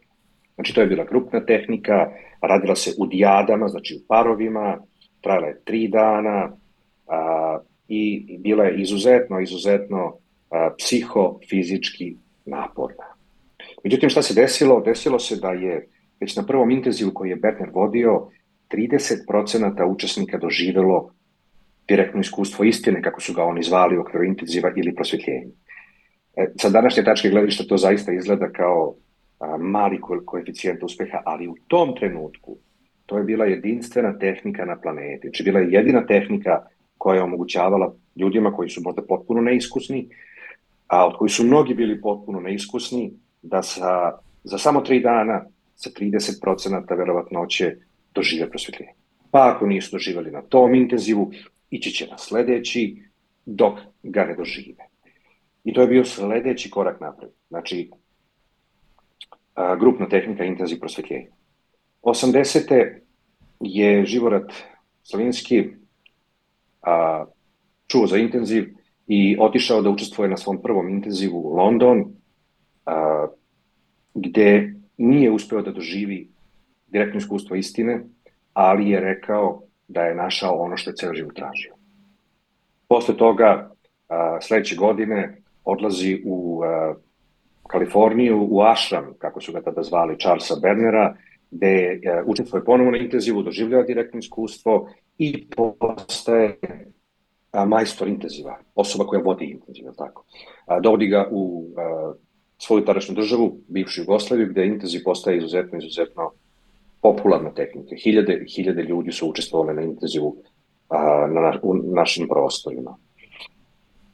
[0.54, 2.10] Znači, to je bila grupna tehnika,
[2.42, 4.78] radila se u dijadama, znači u parovima,
[5.20, 6.56] trajala je tri dana
[7.06, 7.58] a,
[7.88, 10.16] i bila je izuzetno, izuzetno
[10.78, 12.16] psihofizički
[12.46, 13.04] naporna.
[13.84, 14.80] Međutim, šta se desilo?
[14.80, 15.88] Desilo se da je
[16.20, 18.28] već na prvom intenzivu koji je Berner vodio,
[18.70, 21.10] 30% učesnika doživelo
[21.88, 25.52] direktno iskustvo istine, kako su ga oni zvali u okviru intenziva ili prosvetljenja.
[26.36, 28.94] E, sa današnje tačke gledišta to zaista izgleda kao
[29.40, 32.56] a, mali ko koeficijent uspeha, ali u tom trenutku
[33.06, 35.28] to je bila jedinstvena tehnika na planeti.
[35.28, 36.62] Znači bila je jedina tehnika
[36.98, 40.08] koja je omogućavala ljudima koji su možda potpuno neiskusni,
[40.86, 43.12] a od koji su mnogi bili potpuno neiskusni,
[43.42, 47.76] da sa, za samo tri dana sa 30% verovatnoće
[48.14, 48.92] dožive prosvetljenje.
[49.30, 51.32] Pa ako nisu doživali na tom intenzivu,
[51.70, 53.02] ići će na sledeći
[53.46, 54.84] dok ga ne dožive.
[55.64, 57.30] I to je bio sledeći korak napred.
[57.48, 57.90] Znači,
[59.78, 61.30] grupna tehnika intenziv prosvetljenja.
[62.02, 62.98] 80.
[63.60, 64.52] je Živorad
[65.02, 65.64] Slavinski
[66.82, 67.24] a,
[67.86, 68.74] čuo za intenziv
[69.06, 72.04] i otišao da učestvuje na svom prvom intenzivu u London,
[72.86, 73.26] a,
[74.14, 76.28] gde nije uspeo da doživi
[76.88, 78.04] direktno iskustvo istine,
[78.52, 81.74] ali je rekao da je našao ono što je ceo život tražio.
[82.88, 83.70] Posle toga,
[84.08, 86.94] a, sledeće godine, odlazi u a,
[87.66, 91.16] Kaliforniju, u Ashram, kako su ga tada zvali, Charlesa Bernera,
[91.50, 91.66] gde
[92.02, 95.46] je učestvuje ponovo na intenzivu, doživljava direktno iskustvo i
[95.78, 96.56] postaje
[97.56, 100.24] a, majstor intenziva, osoba koja vodi intenziv, tako.
[100.66, 102.12] A, dovodi ga u a,
[102.58, 106.30] svoju tadašnju državu, bivšu Jugoslaviju, gde intenziv postaje izuzetno, izuzetno
[107.02, 107.96] popularna tehnika.
[108.04, 110.36] Hiljade, hiljade ljudi su učestvovali na intenzivu
[110.88, 112.96] a, na, u našim prostorima.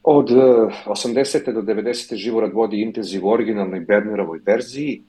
[0.03, 1.49] Od 80.
[1.49, 2.15] E, do 90.
[2.15, 5.01] Živorad vodi intenziv u originalnoj Bernerovoj verziji,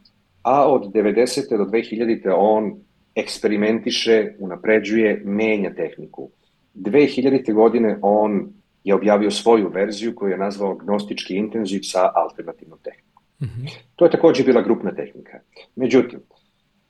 [0.43, 1.57] a od 90.
[1.57, 2.35] do 2000.
[2.37, 2.75] on
[3.15, 6.31] eksperimentiše, unapređuje, menja tehniku.
[6.75, 7.53] 2000.
[7.53, 8.53] godine on
[8.85, 13.23] je objavio svoju verziju koju je nazvao gnostički intenziv sa alternativnom tehnikom.
[13.43, 13.79] Mm -hmm.
[13.97, 15.39] To je takođe bila grupna tehnika.
[15.77, 16.21] Međutim,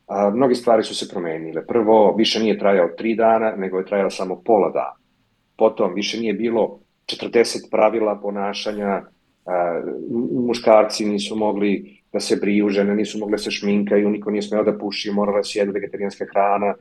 [0.07, 1.65] a, mnogi stvari su se promenile.
[1.65, 4.95] Prvo, više nije trajao tri dana, nego je trajao samo pola dana.
[5.57, 9.01] Potom, više nije bilo 40 pravila ponašanja,
[10.47, 14.63] muškarci nisu mogli da se briju, žene nisu mogle da se šminkaju, niko nije smeo
[14.63, 16.75] da puši, morala se jede vegetarijanska hrana.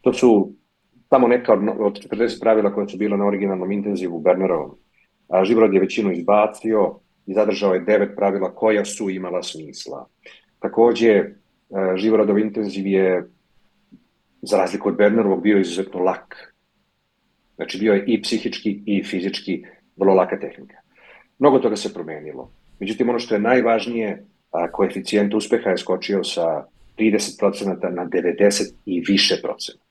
[0.00, 0.52] To su
[1.08, 4.76] tamo neka od, od 40 pravila koje su bila na originalnom intenzivu Bernerovom.
[5.28, 10.06] A Živorad je većinu izbacio i zadržao je devet pravila koja su imala smisla.
[10.58, 11.24] Takođe,
[11.96, 13.28] Živoradov intenziv je,
[14.42, 16.54] za razliku od Bernerovog, bio izuzetno lak.
[17.56, 19.64] Znači bio je i psihički i fizički
[19.96, 20.76] vrlo laka tehnika.
[21.38, 22.50] Mnogo toga se promenilo.
[22.80, 24.24] Međutim, ono što je najvažnije,
[24.72, 26.64] koeficijent uspeha je skočio sa
[26.98, 29.84] 30% na 90 i više procenta.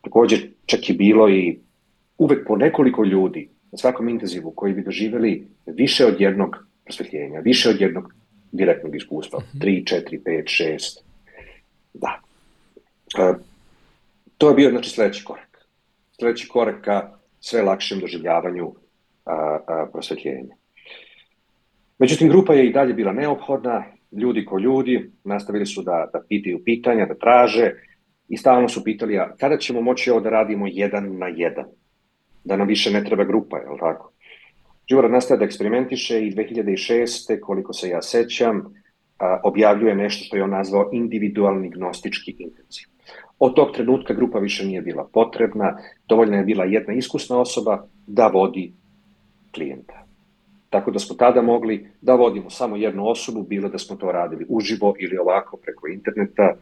[0.00, 1.58] Takođe, čak je bilo i
[2.18, 7.70] uvek po nekoliko ljudi na svakom intenzivu koji bi doživeli više od jednog prosvetljenja, više
[7.70, 8.14] od jednog
[8.52, 10.42] direktnog iskustva, 3, 4, 5,
[10.78, 10.98] 6.
[11.94, 12.20] Da.
[13.18, 13.34] E,
[14.38, 15.48] to je bio, znači, sledeći korak
[16.18, 17.10] sledeći korak ka
[17.40, 18.72] sve lakšem doživljavanju
[19.24, 20.54] a, a, prosvetljenja.
[21.98, 26.62] Međutim, grupa je i dalje bila neophodna, ljudi ko ljudi, nastavili su da, da pitaju
[26.64, 27.72] pitanja, da traže
[28.28, 31.64] i stalno su pitali, a kada ćemo moći ovo da radimo jedan na jedan?
[32.44, 34.12] Da nam više ne treba grupa, je li tako?
[34.88, 37.40] Živora nastaje da eksperimentiše i 2006.
[37.40, 38.74] koliko se ja sećam,
[39.42, 42.86] objavljuje nešto što je on nazvao individualni gnostički intenziv.
[43.38, 48.26] Od tog trenutka grupa više nije bila potrebna, dovoljna je bila jedna iskusna osoba da
[48.26, 48.72] vodi
[49.54, 50.04] klijenta.
[50.70, 54.46] Tako da smo tada mogli da vodimo samo jednu osobu, bilo da smo to radili
[54.48, 56.54] uživo ili ovako preko interneta,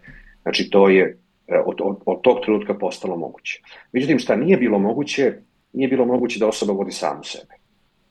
[0.43, 1.19] znači to je
[1.67, 3.63] od, od, od tog trenutka postalo moguće.
[3.93, 5.35] Međutim, šta nije bilo moguće,
[5.73, 7.55] nije bilo moguće da osoba vodi samu sebe.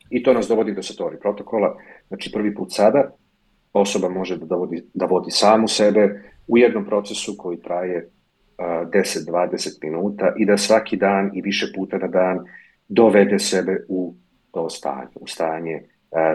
[0.10, 1.78] I to nas dovodi do Satori protokola.
[2.08, 3.12] Znači, prvi put sada
[3.74, 8.10] osoba može da vodi, da vodi samu sebe u jednom procesu koji traje
[8.58, 12.40] 10-20 minuta i da svaki dan i više puta na dan
[12.88, 14.16] dovede sebe u
[14.52, 15.84] to stanje, u stanje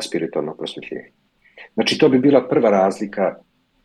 [0.00, 1.08] spiritualnog prosvetljenja.
[1.74, 3.34] Znači, to bi bila prva razlika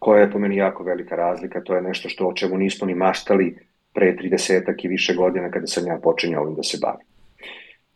[0.06, 2.94] koja je po meni jako velika razlika, to je nešto što o čemu nismo ni
[2.96, 3.56] maštali
[3.94, 7.08] pre 30 i više godina kada sam ja počinjao ovim da se bavim.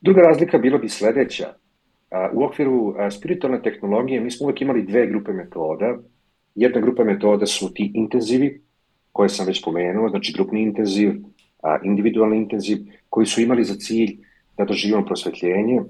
[0.01, 1.53] Druga razlika bila bi sledeća.
[2.33, 5.97] U okviru spiritualne tehnologije mi smo uvek imali dve grupe metoda.
[6.55, 8.61] Jedna grupa metoda su ti intenzivi,
[9.11, 11.11] koje sam već pomenuo, znači grupni intenziv,
[11.83, 12.77] individualni intenziv,
[13.09, 14.17] koji su imali za cilj
[14.57, 15.81] da doživimo prosvetljenje,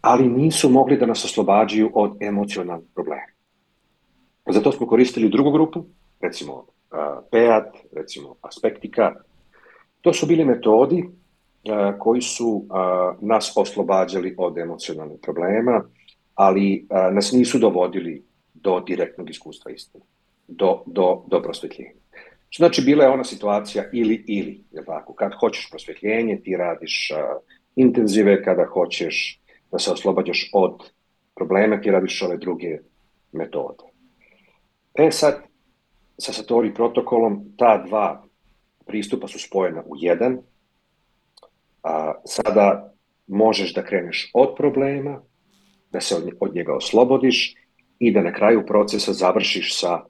[0.00, 3.37] ali nisu mogli da nas oslobađaju od emocionalnih problema.
[4.50, 5.84] Zato smo koristili drugu grupu,
[6.20, 6.64] recimo
[7.30, 9.14] PEAT, recimo Aspektika.
[10.00, 11.04] To su bili metodi
[11.98, 12.64] koji su
[13.20, 15.84] nas oslobađali od emocionalnih problema,
[16.34, 18.22] ali nas nisu dovodili
[18.54, 20.04] do direktnog iskustva istine,
[20.48, 22.00] do, do, do prosvetljenja.
[22.56, 25.12] Znači, bila je ona situacija ili, ili, je tako?
[25.12, 27.12] Kad hoćeš prosvetljenje, ti radiš
[27.76, 29.40] intenzive, kada hoćeš
[29.72, 30.90] da se oslobađaš od
[31.34, 32.78] problema, ti radiš ove druge
[33.32, 33.87] metode.
[34.94, 35.42] E sad,
[36.18, 38.24] sa Satori protokolom, ta dva
[38.86, 40.38] pristupa su spojena u jedan.
[41.82, 42.94] A, sada
[43.26, 45.20] možeš da kreneš od problema,
[45.90, 47.54] da se od, njega oslobodiš
[47.98, 50.00] i da na kraju procesa završiš sa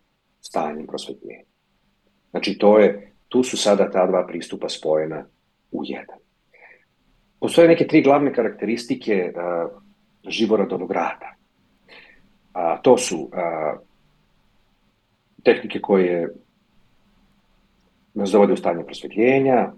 [0.40, 1.44] stanjem prosvetljenja.
[2.30, 5.24] Znači, to je, tu su sada ta dva pristupa spojena
[5.70, 6.18] u jedan.
[7.40, 9.82] Postoje neke tri glavne karakteristike uh,
[10.28, 11.34] živoradovog rada.
[12.52, 13.87] A, to su uh,
[15.44, 16.28] tehnike koje
[18.14, 19.72] nas dovode u stanje prosvetljenja,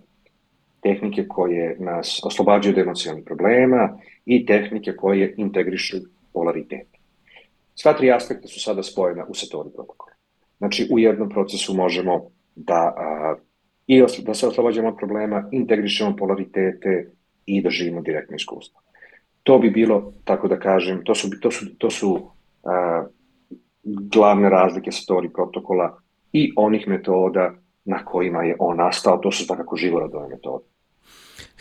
[0.83, 5.97] tehnike koje nas oslobađaju od emocionalnih problema i tehnike koje integrišu
[6.33, 6.87] polaritet.
[7.75, 10.11] Sva tri aspekta su sada spojena u Satori protokolu.
[10.59, 13.37] Znači, u jednom procesu možemo da, a,
[13.87, 17.11] i os, da se oslobađamo od problema, integrišemo polaritete
[17.47, 18.81] i da živimo direktno iskustvo.
[19.43, 22.31] To bi bilo, tako da kažem, to su, to su, to su
[22.65, 23.07] a,
[23.83, 25.99] glavne razlike Satori protokola
[26.33, 27.55] i onih metoda
[27.85, 30.65] na kojima je on nastao, to su svakako živorodove metode.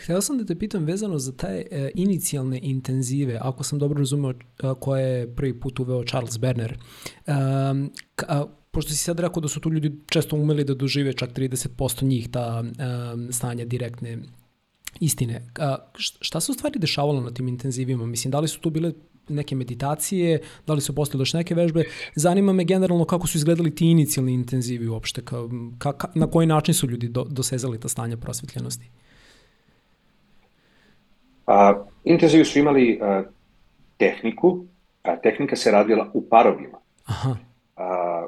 [0.04, 4.34] Htela sam da te pitam vezano za taj e, inicijalne intenzive, ako sam dobro razumeo
[4.80, 6.78] koje je prvi put uveo Charles Berner.
[7.26, 11.30] Um, ka, pošto si sad rekao da su tu ljudi često umeli da dožive čak
[11.32, 14.18] 30% njih ta um, stanja direktne
[15.00, 15.46] istine.
[15.58, 18.06] A, šta se u stvari dešavalo na tim intenzivima?
[18.06, 18.92] Mislim, da li su tu bile
[19.30, 21.84] neke meditacije, da li su postale još neke vežbe.
[22.14, 25.36] Zanima me generalno kako su izgledali ti inicijalni intenzivi uopšte, ka,
[25.78, 28.90] ka, ka, na koji način su ljudi do, dosezali ta stanja prosvetljenosti?
[31.46, 33.22] A, intenzivi su imali a,
[33.96, 34.64] tehniku,
[35.02, 36.78] a tehnika se radila u parovima.
[37.04, 37.36] Aha.
[37.76, 38.26] A,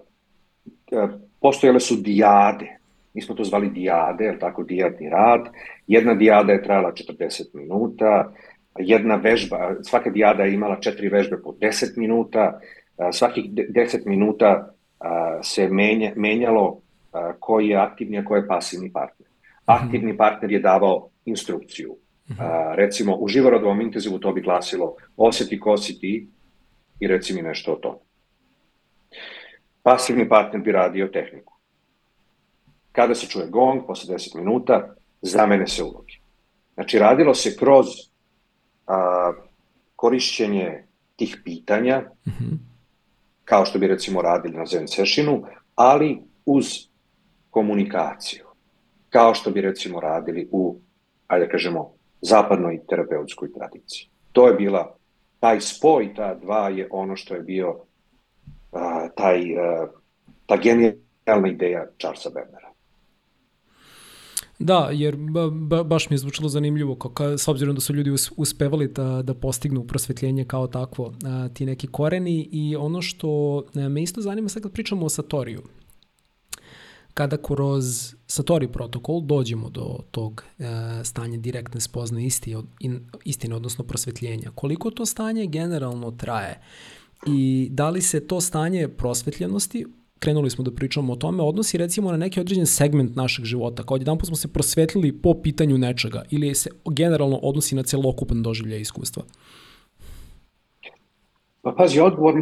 [0.92, 1.08] a,
[1.40, 2.78] postojale su dijade,
[3.14, 5.48] mi smo to zvali dijade, je tako, dijadni rad.
[5.86, 8.32] Jedna dijada je trajala 40 minuta,
[8.78, 12.60] jedna vežba, svaka dijada je imala četiri vežbe po 10 minuta,
[13.12, 14.74] svakih 10 minuta
[15.42, 16.80] se menja, menjalo
[17.40, 19.28] koji je aktivni, a koji je pasivni partner.
[19.28, 19.84] Mhm.
[19.84, 21.96] Aktivni partner je davao instrukciju.
[22.30, 22.42] Mhm.
[22.74, 26.28] recimo, u živorodovom intenzivu to bi glasilo osjeti ko si ti
[27.00, 27.98] i reci mi nešto o tome.
[29.82, 31.52] Pasivni partner bi radio tehniku.
[32.92, 36.14] Kada se čuje gong, posle 10 minuta, zamene se uloge.
[36.74, 37.86] Znači, radilo se kroz
[38.92, 39.32] a,
[39.96, 40.84] korišćenje
[41.16, 42.56] tih pitanja, mm -hmm.
[43.44, 45.42] kao što bi recimo radili na Zen sešinu,
[45.74, 46.66] ali uz
[47.50, 48.44] komunikaciju,
[49.10, 50.80] kao što bi recimo radili u,
[51.26, 54.08] ajde da kažemo, zapadnoj terapeutskoj tradiciji.
[54.32, 54.96] To je bila,
[55.40, 57.80] taj spoj, ta dva je ono što je bio
[58.72, 59.86] a, taj, a,
[60.46, 62.71] ta genijalna ideja Charlesa Bernera.
[64.58, 68.10] Da, jer ba, ba, baš mi je zvučalo zanimljivo, kako, s obzirom da su ljudi
[68.36, 73.88] uspevali da, da postignu prosvetljenje kao takvo, a, ti neki koreni i ono što a,
[73.88, 75.62] me isto zanima sad kad pričamo o Satoriju,
[77.14, 80.64] kada kroz Satori protokol dođemo do tog e,
[81.04, 86.60] stanja direktne spozne isti, in, istine, odnosno prosvetljenja, koliko to stanje generalno traje
[87.26, 89.86] i da li se to stanje prosvetljenosti
[90.22, 93.96] krenuli smo da pričamo o tome, odnosi recimo na neki određen segment našeg života, kao
[93.96, 98.80] jedan put smo se prosvetlili po pitanju nečega ili se generalno odnosi na celokupan doživlje
[98.80, 99.22] iskustva?
[101.62, 102.34] Pa pazi, odgovor,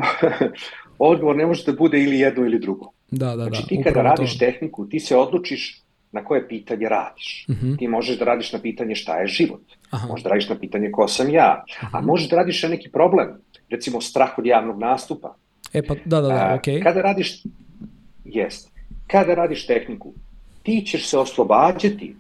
[1.13, 2.93] odgovor ne može da bude ili jedno ili drugo.
[3.11, 3.69] Da, da, znači, da.
[3.69, 4.45] ti kada radiš to.
[4.45, 7.47] tehniku, ti se odlučiš na koje pitanje radiš.
[7.49, 7.67] Uh mhm.
[7.67, 7.79] -huh.
[7.79, 9.63] Ti možeš da radiš na pitanje šta je život.
[9.91, 10.07] Aha.
[10.09, 11.65] Možeš da radiš na pitanje ko sam ja.
[11.67, 11.89] Uh -huh.
[11.93, 12.07] A mhm.
[12.07, 13.29] možeš da radiš na neki problem.
[13.71, 15.35] Recimo strah od javnog nastupa.
[15.73, 16.75] E pa, da, da, da, okej.
[16.75, 16.83] Okay.
[16.83, 17.43] Kada radiš
[18.25, 18.71] jest,
[19.07, 20.13] kada radiš tehniku,
[20.63, 22.17] ti ćeš se oslobađati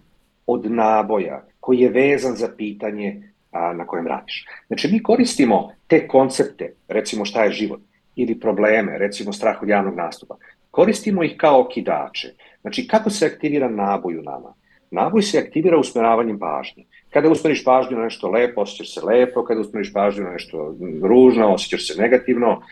[0.46, 3.22] od naboja koji je vezan za pitanje
[3.52, 4.46] a, na kojem radiš.
[4.66, 7.80] Znači, mi koristimo te koncepte, recimo šta je život,
[8.16, 10.36] ili probleme, recimo strah od javnog nastupa,
[10.70, 12.28] koristimo ih kao okidače.
[12.60, 14.54] Znači, kako se aktivira naboj u nama?
[14.90, 16.84] Naboj se aktivira usmeravanjem pažnje.
[17.10, 21.54] Kada usmeriš pažnju na nešto lepo, osjećaš se lepo, kada usmeriš pažnju na nešto ružno,
[21.54, 22.62] osjećaš se negativno,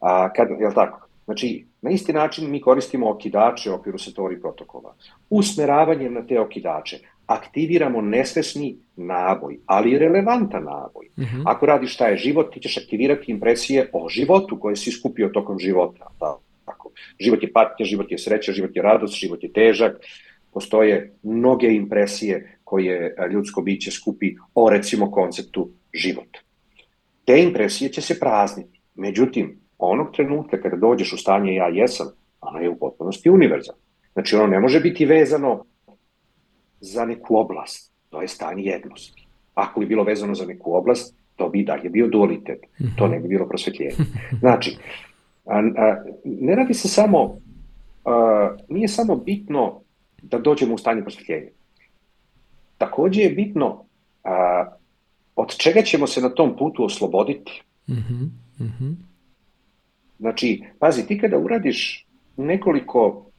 [0.00, 1.08] a, kada, jel tako?
[1.24, 4.94] Znači, na isti način mi koristimo okidače u okviru Satori protokola.
[5.30, 6.98] Usmeravanjem na te okidače
[7.28, 11.08] aktiviramo nesvesni naboj, ali relevantan naboj.
[11.16, 11.36] Uh mhm.
[11.36, 11.42] -huh.
[11.46, 15.58] Ako radiš šta je život, ti ćeš aktivirati impresije o životu koje si skupio tokom
[15.58, 16.06] života.
[16.64, 16.90] Tako.
[17.20, 19.96] Život je patnja, život je sreća, život je radost, život je težak.
[20.52, 26.38] Postoje mnoge impresije koje ljudsko biće skupi o recimo konceptu život.
[27.24, 28.80] Te impresije će se prazniti.
[28.94, 32.06] Međutim, onog trenutka kada dođeš u stanje ja jesam,
[32.40, 33.80] ono je u potpunosti univerzalno.
[34.12, 35.64] Znači ono ne može biti vezano
[36.80, 39.26] za neku oblast, to je stanje jednosti.
[39.54, 42.58] Ako bi bilo vezano za neku oblast, to bi dalje bio dualitet,
[42.96, 43.96] to ne bi bilo prosvetljenje.
[44.40, 44.76] Znači,
[45.46, 47.38] a, a, ne radi se samo,
[48.04, 49.80] a, nije samo bitno
[50.22, 51.50] da dođemo u stanje prosvetljenja.
[52.78, 53.84] Takođe je bitno
[54.24, 54.64] a,
[55.36, 57.62] od čega ćemo se na tom putu osloboditi.
[57.88, 58.28] Mm -hmm.
[58.58, 58.94] Mm -hmm.
[60.18, 62.06] Znači, pazi, ti kada uradiš
[62.36, 63.30] nekoliko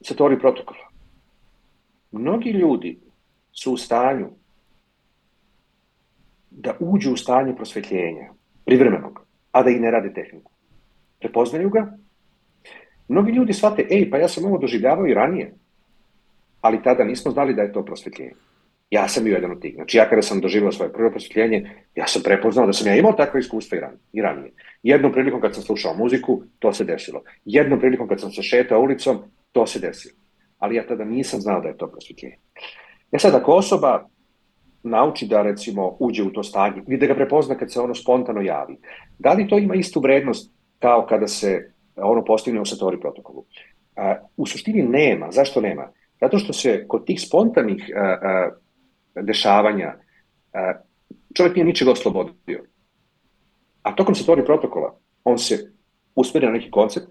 [0.00, 0.88] satori protokola,
[2.12, 2.98] mnogi ljudi
[3.52, 4.30] su u stanju
[6.50, 8.32] da uđu u stanje prosvetljenja,
[8.64, 10.50] privremenog, a da i ne rade tehniku.
[11.18, 11.98] Prepoznaju ga.
[13.08, 15.54] Mnogi ljudi shvate, ej, pa ja sam ovo doživljavao i ranije,
[16.60, 18.34] ali tada nismo znali da je to prosvetljenje.
[18.90, 19.74] Ja sam bio jedan od tih.
[19.74, 23.12] Znači ja kada sam doživio svoje prvo prosvetljenje, ja sam prepoznao da sam ja imao
[23.12, 24.52] takve iskustva i, ran, i ranije.
[24.82, 27.22] Jednom prilikom kad sam slušao muziku, to se desilo.
[27.44, 29.18] Jednom prilikom kad sam se šetao ulicom,
[29.52, 30.14] to se desilo.
[30.58, 32.36] Ali ja tada nisam znao da je to prosvetljenje.
[33.12, 34.08] E sad, ako osoba
[34.82, 38.40] nauči da recimo uđe u to stanje ili da ga prepozna kad se ono spontano
[38.40, 38.76] javi,
[39.18, 43.44] da li to ima istu vrednost kao kada se ono postigne u Satori protokolu?
[43.96, 45.30] A, u suštini nema.
[45.30, 45.88] Zašto nema?
[46.20, 47.90] Zato što se kod tih spontanih
[49.14, 49.94] dešavanja,
[51.34, 52.64] čovjek nije ničega oslobodio.
[53.82, 55.72] A tokom satori protokola on se
[56.14, 57.06] usmeri na neki koncept,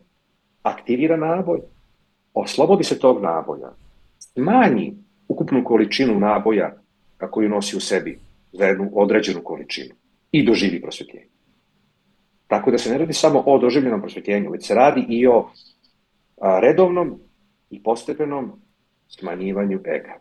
[0.63, 1.59] aktivira naboj,
[2.33, 3.73] oslobodi se tog naboja,
[4.19, 4.93] smanji
[5.27, 6.77] ukupnu količinu naboja
[7.31, 8.19] koju nosi u sebi
[8.51, 9.95] za jednu određenu količinu
[10.31, 11.27] i doživi prosvetljenje.
[12.47, 15.49] Tako da se ne radi samo o doživljenom prosvetljenju, već se radi i o
[16.61, 17.19] redovnom
[17.69, 18.51] i postepenom
[19.07, 20.19] smanjivanju ega.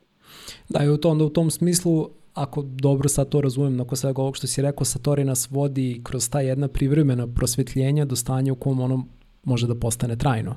[0.68, 4.22] Da, i u to, onda u tom smislu, ako dobro sad to razumem, nakon svega
[4.22, 8.57] ovog što si rekao, Satori nas vodi kroz ta jedna privremena prosvetljenja do stanja u
[8.57, 9.07] kom ono
[9.47, 10.57] može da postane trajno.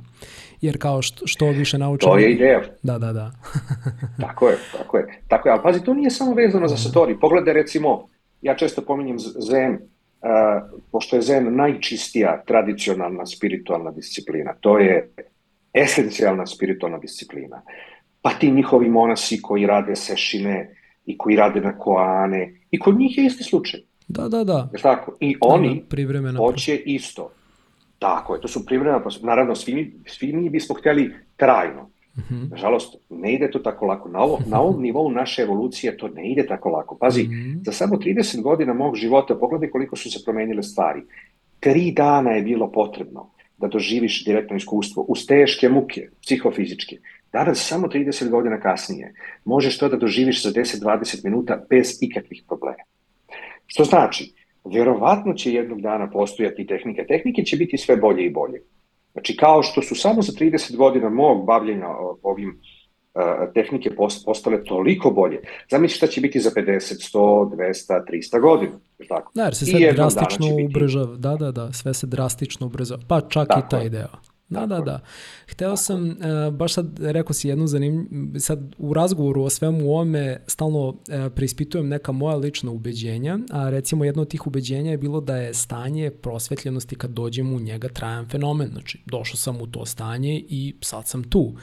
[0.61, 2.11] Jer kao što, što više naučimo...
[2.11, 2.61] To je ideja.
[2.83, 3.31] Da, da, da.
[4.27, 5.21] tako je, tako je.
[5.27, 7.19] Tako je, ali pazi, to nije samo vezano za Satori.
[7.19, 8.07] Pogledaj recimo,
[8.41, 9.79] ja često pominjem Zen, uh,
[10.91, 14.53] pošto je Zen najčistija tradicionalna spiritualna disciplina.
[14.59, 15.09] To je
[15.73, 17.61] esencijalna spiritualna disciplina
[18.21, 23.17] pa ti njihovi monasi koji rade sešine i koji rade na koane, i kod njih
[23.17, 23.79] je isti slučaj.
[24.07, 24.69] Da, da, da.
[24.73, 25.17] Je tako?
[25.19, 27.31] I da, oni da, hoće isto.
[27.99, 31.89] Tako je, to su privremena, naravno svi mi, svi mi bismo htjeli trajno.
[32.17, 32.35] Mhm.
[32.35, 32.51] -huh.
[32.51, 34.09] Nažalost, ne ide to tako lako.
[34.09, 36.97] Na, ovo, na ovom nivou naše evolucije to ne ide tako lako.
[36.97, 37.31] Pazi, mhm.
[37.31, 37.65] -huh.
[37.65, 41.01] za samo 30 godina mog života, pogledaj koliko su se promenile stvari.
[41.59, 46.97] Tri dana je bilo potrebno da doživiš direktno iskustvo uz teške muke, psihofizičke,
[47.33, 49.13] Danas, samo 30 godina kasnije,
[49.45, 52.83] možeš to da doživiš za 10-20 minuta bez ikakvih problema.
[53.65, 54.33] Što znači,
[54.65, 57.05] verovatno će jednog dana postojati tehnike.
[57.07, 58.61] Tehnike će biti sve bolje i bolje.
[59.11, 61.87] Znači, kao što su samo za 30 godina mog bavljenja
[62.23, 63.89] ovim uh, tehnike
[64.25, 65.39] postale toliko bolje.
[65.71, 68.79] Zamisli šta će biti za 50, 100, 200, 300 godina.
[69.09, 69.31] Tako?
[69.35, 71.15] Da, jer se sve drastično ubržava.
[71.15, 73.01] Da, da, da, sve se drastično ubrzava.
[73.07, 73.59] Pa čak tako.
[73.59, 74.28] i taj deo.
[74.49, 74.99] Da, da, da.
[75.47, 78.07] Hteo sam, uh, baš sad rekao si jednu zanim,
[78.39, 80.95] sad u razgovoru o svemu ovome stalno uh,
[81.35, 85.53] preispitujem neka moja lična ubeđenja, a recimo jedno od tih ubeđenja je bilo da je
[85.53, 88.69] stanje prosvetljenosti kad dođem u njega trajan fenomen.
[88.71, 91.53] Znači, došao sam u to stanje i sad sam tu.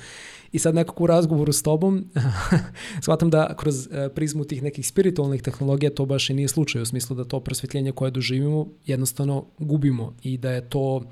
[0.53, 2.11] I sad nekako u razgovoru s tobom
[3.03, 6.87] shvatam da kroz uh, prizmu tih nekih spiritualnih tehnologija to baš i nije slučaj u
[6.87, 11.03] smislu da to prosvetljenje koje doživimo jednostavno gubimo i da je to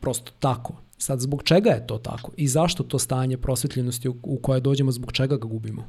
[0.00, 0.72] prosto tako.
[0.98, 4.90] Sad, zbog čega je to tako i zašto to stanje prosvetljenosti u, u koje dođemo,
[4.90, 5.84] zbog čega ga gubimo?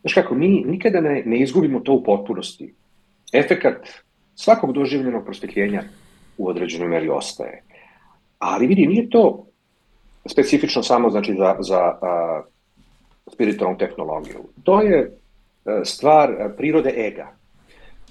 [0.00, 2.74] Znaš kako, mi nikada ne, ne izgubimo to u potpunosti.
[3.32, 3.88] Efekat
[4.34, 5.82] svakog doživljenog prosvetljenja
[6.38, 7.62] u određenoj meri ostaje.
[8.38, 9.46] Ali vidi, nije to
[10.26, 12.42] specifično samo znači za, za a,
[13.32, 14.44] spiritualnu tehnologiju.
[14.62, 15.18] To je
[15.64, 17.41] a, stvar a, prirode ega.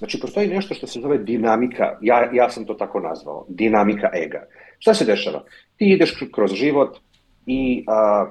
[0.02, 4.46] Znači, postoji nešto što se zove dinamika, ja, ja sam to tako nazvao, dinamika ega.
[4.78, 5.44] Šta se dešava?
[5.76, 6.98] Ti ideš kroz život
[7.46, 8.26] i a,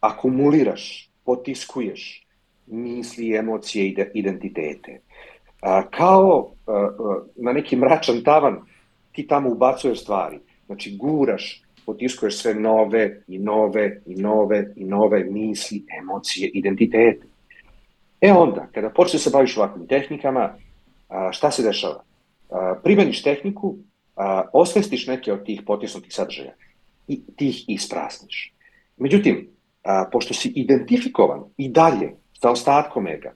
[0.00, 2.26] akumuliraš, potiskuješ
[2.66, 5.00] misli, emocije, identitete.
[5.60, 8.58] A, kao a, a, na neki mračan tavan
[9.12, 10.38] ti tamo ubacuješ stvari.
[10.66, 17.26] Znači, guraš, potiskuješ sve nove i nove i nove i nove misli, emocije, identitete.
[18.20, 20.54] E onda, kada počneš da se baviš ovakvim tehnikama,
[21.32, 22.04] šta se dešava?
[22.82, 23.76] Primeniš tehniku,
[24.52, 26.54] osvestiš neke od tih potisnutih sadržaja
[27.08, 28.54] i ti ih isprasniš.
[28.96, 29.48] Međutim,
[30.12, 33.34] pošto si identifikovan i dalje sa ostatkom ega,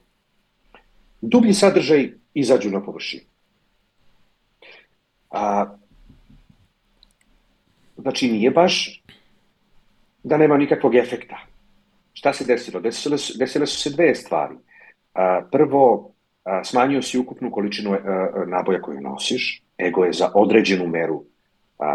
[1.21, 3.23] dublji sadržaj izađu na površinu.
[5.29, 5.75] A,
[7.97, 9.03] znači, nije baš
[10.23, 11.37] da nema nikakvog efekta.
[12.13, 12.79] Šta se desilo?
[12.79, 14.55] Desile su, desile su se dve stvari.
[15.13, 16.14] A, prvo,
[16.63, 21.23] smanjio si ukupnu količinu a, a, naboja koju nosiš, ego je za određenu meru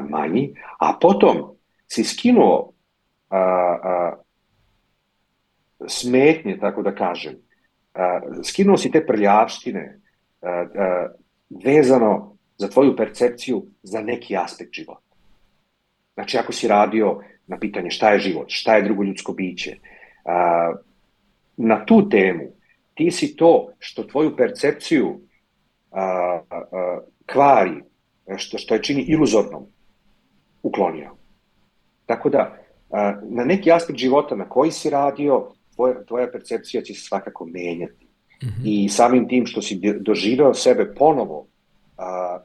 [0.09, 2.73] manji, a potom si skinuo
[5.89, 7.35] smetnje, tako da kažem,
[8.45, 9.99] skinuo si te prljavštine
[11.65, 15.17] vezano za tvoju percepciju za neki aspekt života.
[16.15, 19.77] Znači, ako si radio na pitanje šta je život, šta je drugo ljudsko biće,
[21.57, 22.53] na tu temu,
[23.01, 25.21] ti si to što tvoju percepciju
[25.91, 26.03] a,
[26.51, 26.99] a,
[27.33, 27.83] kvari,
[28.37, 29.67] što, što je čini iluzornom,
[30.63, 31.11] uklonio.
[32.07, 32.57] Tako da,
[32.91, 37.47] a, na neki aspekt života na koji si radio, tvoja, tvoja percepcija će se svakako
[37.47, 38.05] menjati.
[38.43, 38.63] Mm -hmm.
[38.65, 41.47] I samim tim što si doživeo sebe ponovo,
[41.97, 42.39] a,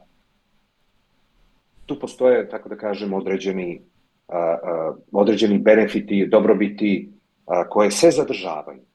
[1.86, 3.82] tu postoje, tako da kažem, određeni,
[4.28, 7.12] a, a, određeni benefiti, dobrobiti
[7.46, 8.86] a, koje se zadržavaju.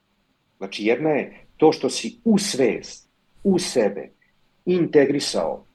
[0.61, 3.09] Znači, jedna je to što si u svest,
[3.43, 4.09] u sebe,
[4.65, 5.65] integrisao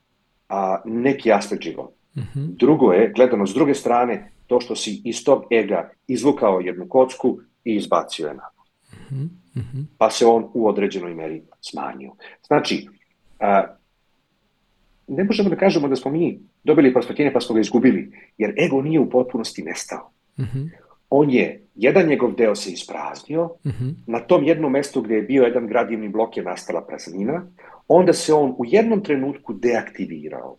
[0.48, 1.94] a, neki aspekt života.
[2.16, 2.56] Mm -hmm.
[2.56, 7.38] Drugo je, gledano s druge strane, to što si iz tog ega izvukao jednu kocku
[7.64, 8.48] i izbacio je na.
[9.10, 9.84] Mm -hmm.
[9.98, 12.12] Pa se on u određenoj meri smanjio.
[12.46, 12.88] Znači,
[13.40, 13.64] a,
[15.08, 18.82] ne možemo da kažemo da smo mi dobili prosvetljenje pa smo ga izgubili, jer ego
[18.82, 20.10] nije u potpunosti nestao.
[20.38, 20.70] Mm -hmm.
[21.10, 23.94] On je, jedan njegov deo se ispraznio, mm -hmm.
[24.06, 27.46] na tom jednom mestu gde je bio jedan gradivni blok je nastala praznina,
[27.88, 30.56] onda se on u jednom trenutku deaktivirao,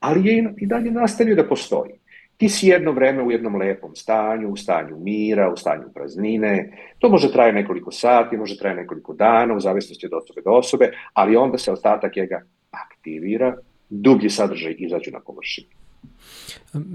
[0.00, 1.92] ali je i dalje nastavio da postoji.
[2.36, 6.72] Ti si jedno vreme u jednom lepom stanju, u stanju mira, u stanju praznine.
[6.98, 10.92] To može traje nekoliko sati, može traje nekoliko dana, u zavisnosti od osobe do osobe,
[11.12, 13.56] ali onda se ostatak njega aktivira
[13.90, 15.68] dublji sadržaj izađu na površinu.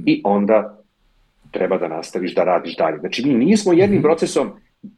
[0.05, 0.84] I onda
[1.52, 2.98] treba da nastaviš da radiš dalje.
[3.00, 4.04] Znači, mi nismo jednim mhm.
[4.04, 4.52] procesom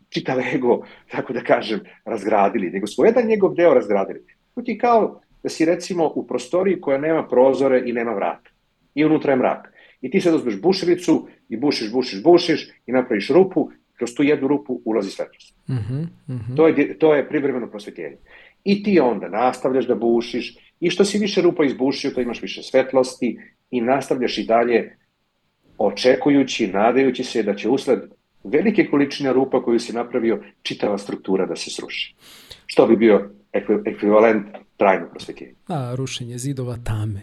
[0.09, 4.23] čitav ego, tako da kažem, razgradili, nego smo jedan njegov deo razgradili.
[4.55, 8.49] To ti kao da si recimo u prostoriji koja nema prozore i nema vrata.
[8.95, 9.73] I unutra je mrak.
[10.01, 14.47] I ti sad uzmeš bušilicu i bušiš, bušiš, bušiš i napraviš rupu, kroz tu jednu
[14.47, 15.55] rupu ulazi svetlost.
[15.69, 16.55] Mm -hmm, mm -hmm.
[16.55, 18.17] To, je, to je privremeno prosvetljenje.
[18.63, 22.63] I ti onda nastavljaš da bušiš i što si više rupa izbušio, to imaš više
[22.63, 23.39] svetlosti
[23.71, 24.97] i nastavljaš i dalje
[25.77, 27.99] očekujući, nadajući se da će usled
[28.43, 32.15] velike količine rupa koju si napravio čitava struktura da se sruši.
[32.65, 33.29] Što bi bio
[33.85, 34.47] ekvivalent
[34.77, 35.53] trajno prosvetljenja.
[35.67, 37.21] A, rušenje zidova tame.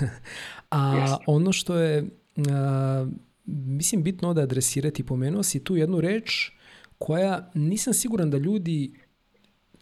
[0.70, 1.24] a Jasne.
[1.26, 2.04] ono što je,
[2.50, 3.06] a,
[3.46, 6.50] mislim, bitno da adresirati, pomenuo si tu jednu reč
[6.98, 8.92] koja nisam siguran da ljudi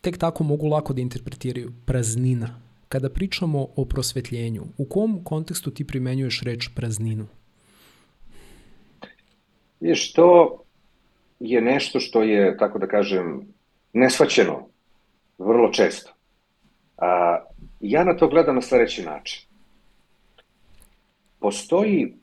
[0.00, 1.72] tek tako mogu lako da interpretiraju.
[1.84, 2.60] Praznina.
[2.88, 7.26] Kada pričamo o prosvetljenju, u kom kontekstu ti primenjuješ reč prazninu?
[9.80, 10.60] Viš, to
[11.40, 13.46] je nešto što je, tako da kažem,
[13.92, 14.68] nesvaćeno
[15.38, 16.12] vrlo često.
[16.96, 17.38] A,
[17.80, 19.48] ja na to gledam na sledeći način.
[21.40, 22.14] Postoji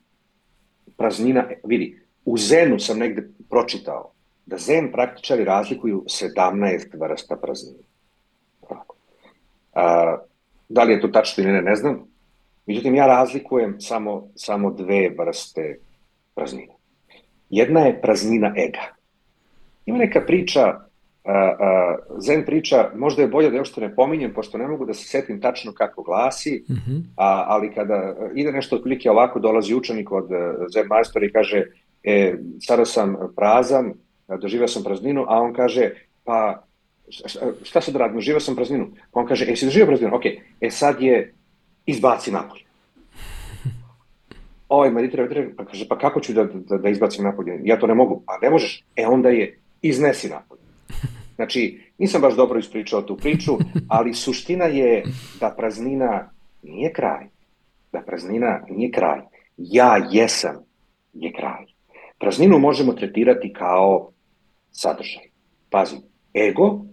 [0.96, 4.12] praznina, vidi, u Zenu sam negde pročitao
[4.46, 7.82] da Zen praktičari razlikuju 17 vrsta praznina.
[9.72, 10.16] A,
[10.68, 12.08] Da li je to tačno ili ne, ne znam.
[12.66, 15.78] Međutim, ja razlikujem samo, samo dve vrste
[16.34, 16.74] praznine.
[17.50, 18.94] Jedna je praznina ega.
[19.86, 20.60] Ima neka priča,
[21.24, 24.86] a, a, zen priča, možda je bolje da još to ne pominjem, pošto ne mogu
[24.86, 27.02] da se setim tačno kako glasi, mm -hmm.
[27.16, 31.66] a, ali kada ide nešto otprilike ovako, dolazi učenik od e, zen majstora i kaže,
[32.04, 33.92] e, sada sam prazan,
[34.40, 35.90] doživio sam prazninu, a on kaže,
[36.24, 36.62] pa
[37.62, 38.88] šta sad radim, živio sam prazninu.
[39.12, 40.16] Pa on kaže, e, si doživio prazninu?
[40.16, 40.24] Ok,
[40.60, 41.34] e sad je
[41.86, 42.65] izbaci napolje.
[44.68, 47.60] Ovaj meditira, meditira, pa kaže, pa kako ću da, da, da izbacim napolje?
[47.64, 48.22] Ja to ne mogu.
[48.26, 48.84] A ne možeš?
[48.96, 50.62] E onda je iznesi napolje.
[51.36, 53.52] Znači, nisam baš dobro ispričao tu priču,
[53.88, 55.02] ali suština je
[55.40, 56.30] da praznina
[56.62, 57.26] nije kraj.
[57.92, 59.20] Da praznina nije kraj.
[59.56, 60.56] Ja jesam
[61.12, 61.64] je kraj.
[62.18, 64.10] Prazninu možemo tretirati kao
[64.72, 65.24] sadržaj.
[65.70, 65.96] Pazi,
[66.48, 66.86] ego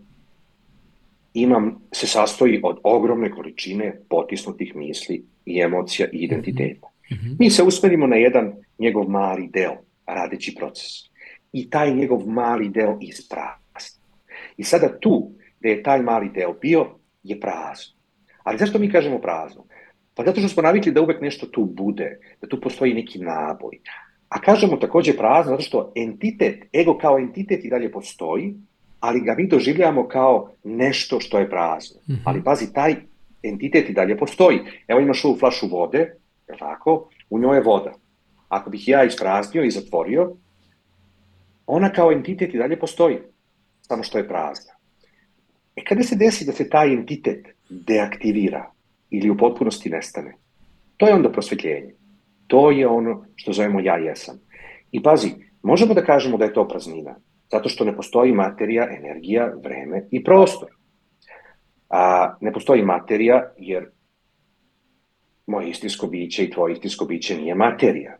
[1.33, 6.87] imam, se sastoji od ogromne količine potisnutih misli i emocija i identiteta.
[7.09, 7.35] -hmm.
[7.39, 10.91] Mi se usmerimo na jedan njegov mali deo, radeći proces.
[11.51, 14.01] I taj njegov mali deo isprazni.
[14.57, 16.87] I sada tu, gde je taj mali deo bio,
[17.23, 17.95] je prazno.
[18.43, 19.65] Ali zašto mi kažemo prazno?
[20.15, 23.79] Pa zato što smo navikli da uvek nešto tu bude, da tu postoji neki naboj.
[24.29, 28.55] A kažemo takođe prazno zato što entitet, ego kao entitet i dalje postoji,
[28.99, 32.01] ali ga mi doživljamo kao nešto što je prazno.
[32.07, 32.21] Mm -hmm.
[32.25, 32.95] Ali pazi, taj
[33.43, 34.59] entitet i dalje postoji.
[34.87, 36.13] Evo imaš ovu flašu vode,
[36.47, 37.09] je tako?
[37.29, 37.93] U njoj je voda.
[38.47, 40.35] Ako bih ja ispraznio i zatvorio,
[41.67, 43.17] ona kao entitet i dalje postoji,
[43.81, 44.73] samo što je prazna.
[45.75, 48.71] E kada se desi da se taj entitet deaktivira
[49.09, 50.35] ili u potpunosti nestane,
[50.97, 51.93] to je onda prosvetljenje.
[52.47, 54.39] To je ono što zovemo ja jesam.
[54.91, 55.31] I pazi,
[55.63, 57.15] možemo da kažemo da je to praznina,
[57.51, 60.69] zato što ne postoji materija, energija, vreme i prostor.
[61.89, 63.89] A, ne postoji materija jer
[65.47, 68.17] moje istinsko biće i tvoje istinsko biće nije materija.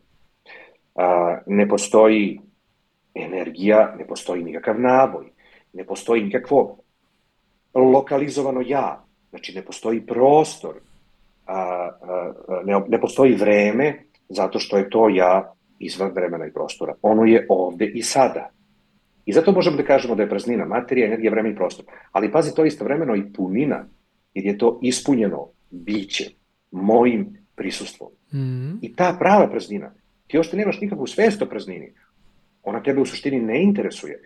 [0.96, 2.40] A, ne postoji
[3.16, 5.26] energija, ne postoji nikakav naboj,
[5.74, 6.78] ne postoji nikakvo
[7.74, 10.76] lokalizovano ja, znači ne postoji prostor,
[11.46, 12.34] a, a,
[12.66, 16.96] ne, ne postoji vreme, zato što je to ja izvan vremena i prostora.
[17.02, 18.50] Ono je ovde i sada.
[19.26, 21.86] I zato možemo da kažemo da je praznina materija, energija, vreme i prostor.
[22.12, 23.86] Ali pazi, to je istovremeno i punina,
[24.34, 26.30] jer je to ispunjeno biće,
[26.74, 28.10] mojim prisustvom.
[28.34, 28.78] Mm -hmm.
[28.82, 29.94] I ta prava praznina,
[30.28, 31.94] ti još te nemaš nikakvu svest o praznini,
[32.64, 34.22] ona tebe u suštini ne interesuje.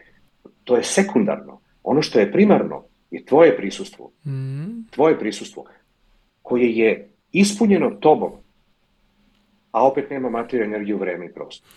[0.64, 1.60] To je sekundarno.
[1.84, 4.12] Ono što je primarno je tvoje prisustvo.
[4.26, 4.84] Mm -hmm.
[4.92, 5.66] Tvoje prisustvo
[6.42, 8.32] koje je ispunjeno tobom,
[9.72, 11.68] a opet nema materiju, energiju, vreme i prostor.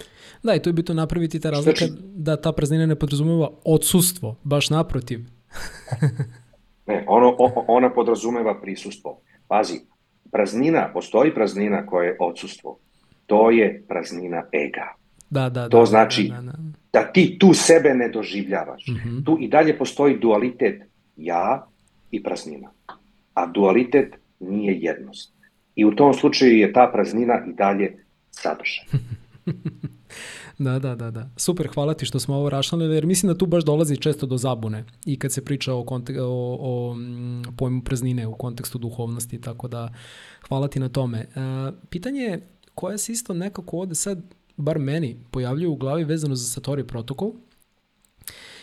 [0.43, 4.37] Da, i tu je bitno napraviti ta razlika znači, da ta praznina ne podrazumeva odsustvo,
[4.43, 5.21] baš naprotiv.
[6.87, 9.21] ne, ono, ona podrazumeva prisustvo.
[9.49, 9.81] Pazi,
[10.33, 12.79] praznina, postoji praznina koja je odsustvo.
[13.27, 14.95] To je praznina ega.
[15.31, 16.59] Da, da, to da, znači da, da, da.
[16.93, 18.87] da ti tu sebe ne doživljavaš.
[18.89, 19.25] Mm -hmm.
[19.25, 20.83] Tu i dalje postoji dualitet
[21.17, 21.67] ja
[22.11, 22.71] i praznina.
[23.35, 25.35] A dualitet nije jednost.
[25.75, 27.97] I u tom slučaju je ta praznina i dalje
[28.31, 28.85] sadržaj.
[30.61, 31.29] Da, da, da, da.
[31.37, 34.37] Super, hvala ti što smo ovo rašali, jer mislim da tu baš dolazi često do
[34.37, 39.41] zabune i kad se priča o, kontek o, o mm, pojmu praznine u kontekstu duhovnosti,
[39.41, 39.93] tako da
[40.49, 41.19] hvala ti na tome.
[41.19, 41.27] E,
[41.91, 44.23] pitanje je koje se isto nekako ovde sad,
[44.57, 47.33] bar meni, pojavljuje u glavi vezano za Satori protokol,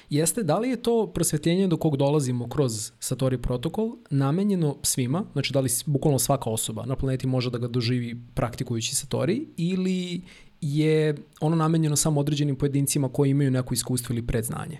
[0.09, 5.53] jeste da li je to prosvetljenje do kog dolazimo kroz Satori protokol namenjeno svima, znači
[5.53, 10.21] da li bukvalno svaka osoba na planeti može da ga doživi praktikujući Satori ili
[10.61, 14.77] je ono namenjeno samo određenim pojedincima koji imaju neko iskustvo ili predznanje?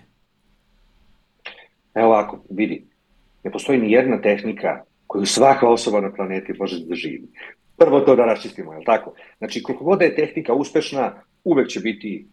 [1.94, 2.84] Evo ovako, vidi,
[3.44, 7.28] ne postoji ni jedna tehnika koju svaka osoba na planeti može da živi.
[7.76, 9.12] Prvo to da raščistimo, je li tako?
[9.38, 11.12] Znači, koliko god da je tehnika uspešna,
[11.44, 12.26] uvek će biti,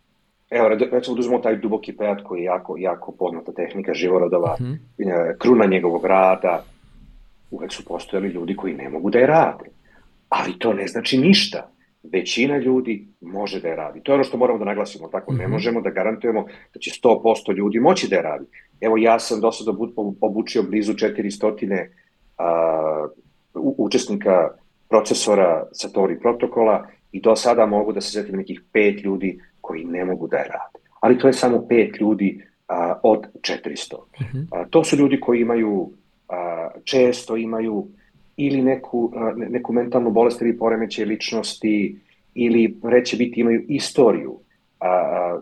[0.50, 4.80] evo, recimo da uzmemo taj duboki pejat koji je jako, jako poznata tehnika živorodova, mm
[4.98, 5.38] -hmm.
[5.38, 6.64] kruna njegovog rada,
[7.52, 9.66] uvek su postojali ljudi koji ne mogu da je rade.
[10.30, 11.75] Ali to ne znači ništa
[12.12, 14.00] većina ljudi može da je radi.
[14.04, 15.52] To je ono što moramo da naglasimo, tako ne mhm.
[15.52, 18.46] možemo da garantujemo da će 100% ljudi moći da je radi.
[18.82, 19.72] Evo ja sam do sada
[20.22, 21.86] obučio blizu 400
[22.38, 23.08] a,
[23.54, 24.50] učesnika
[24.90, 30.06] procesora Satori protokola i do sada mogu da se setim nekih pet ljudi koji ne
[30.06, 30.86] mogu da je rade.
[31.00, 33.96] Ali to je samo pet ljudi a, od 400.
[34.22, 34.40] Mhm.
[34.52, 35.92] A, to su ljudi koji imaju,
[36.30, 37.88] a, često imaju
[38.38, 42.00] ili neku, neku mentalnu bolest ili poremeće ličnosti
[42.34, 44.40] ili reće biti imaju istoriju
[44.80, 45.42] a, a,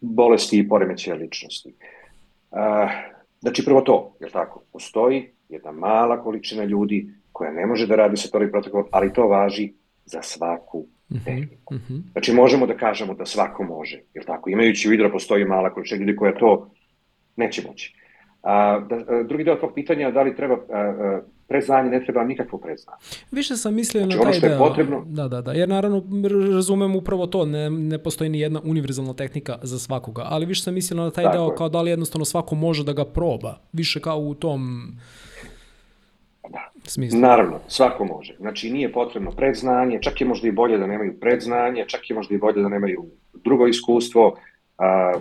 [0.00, 1.74] bolesti i poremeće ličnosti.
[2.50, 2.88] A,
[3.40, 8.16] znači prvo to, je tako, postoji jedna mala količina ljudi koja ne može da radi
[8.16, 9.72] sa tori protokol, ali to važi
[10.04, 11.74] za svaku mhm, tehniku.
[11.74, 12.02] Mm -hmm.
[12.12, 15.74] Znači možemo da kažemo da svako može, je tako, imajući u vidu da postoji mala
[15.74, 16.70] količina ljudi koja to
[17.36, 18.03] neće moći.
[18.44, 22.24] A, da, e, drugi deo tog pitanja, da li treba a, a, predznanje, ne treba
[22.24, 22.98] nikakvo predznanje.
[23.30, 24.58] Više sam mislio znači, na taj deo.
[24.58, 25.02] Potrebno...
[25.06, 26.02] Da, da, da, jer naravno
[26.54, 30.74] razumem upravo to, ne, ne postoji ni jedna univerzalna tehnika za svakoga, ali više sam
[30.74, 31.56] mislio na taj Tako deo je.
[31.56, 34.92] kao da li jednostavno svako može da ga proba, više kao u tom
[36.50, 36.70] Da.
[36.86, 37.20] Smislu.
[37.20, 38.36] Naravno, svako može.
[38.40, 42.34] Znači nije potrebno predznanje, čak je možda i bolje da nemaju predznanje, čak je možda
[42.34, 43.04] i bolje da nemaju
[43.44, 44.36] drugo iskustvo.
[44.78, 45.12] A,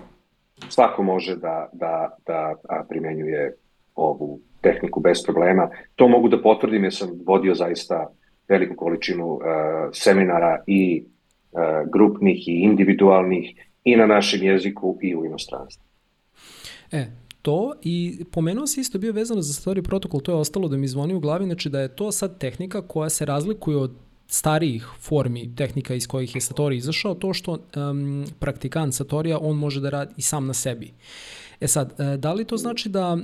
[0.70, 2.56] svako može da, da, da
[2.90, 3.56] primenjuje
[3.96, 5.70] ovu tehniku bez problema.
[5.96, 8.10] To mogu da potvrdim jer sam vodio zaista
[8.50, 9.42] veliku količinu uh,
[9.94, 11.04] seminara i
[11.52, 11.60] uh,
[11.92, 15.84] grupnih i individualnih i na našem jeziku i u inostranstvu.
[16.92, 17.06] E,
[17.42, 20.88] to i pomenuo se isto bio vezano za story protokol, to je ostalo da mi
[20.88, 23.92] zvoni u glavi, znači da je to sad tehnika koja se razlikuje od
[24.34, 29.82] starijih formi tehnika iz kojih je Satori izašao, to što um, praktikant Satorija, on može
[29.82, 30.94] da radi i sam na sebi.
[31.62, 33.18] E sad, e, da li to znači da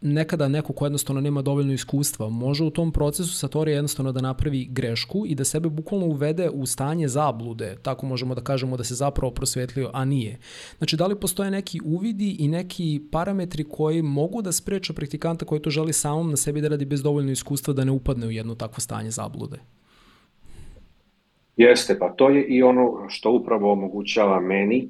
[0.00, 4.64] nekada neko ko jednostavno nema dovoljno iskustva može u tom procesu Satori jednostavno da napravi
[4.64, 8.94] grešku i da sebe bukvalno uvede u stanje zablude, tako možemo da kažemo da se
[8.94, 10.38] zapravo prosvetlio, a nije.
[10.78, 15.62] Znači, da li postoje neki uvidi i neki parametri koji mogu da spreče praktikanta koji
[15.62, 18.54] to želi samom na sebi da radi bez dovoljno iskustva da ne upadne u jedno
[18.54, 19.58] takvo stanje zablude?
[21.56, 24.88] Jeste, pa to je i ono što upravo omogućava meni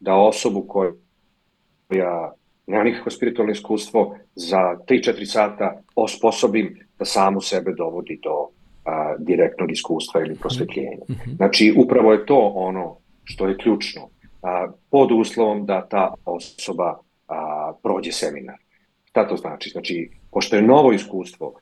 [0.00, 2.32] da osobu koja
[2.70, 8.48] nema nikakvo spiritualno iskustvo, za 3-4 sata osposobim da samu sebe dovodi do
[8.84, 11.04] a, direktnog iskustva ili prosvetljenja.
[11.10, 11.30] Mhm.
[11.36, 14.08] Znači, upravo je to ono što je ključno,
[14.42, 18.56] a, pod uslovom da ta osoba a, prođe seminar.
[19.04, 19.70] Šta to znači?
[19.70, 21.54] Znači, pošto je novo iskustvo,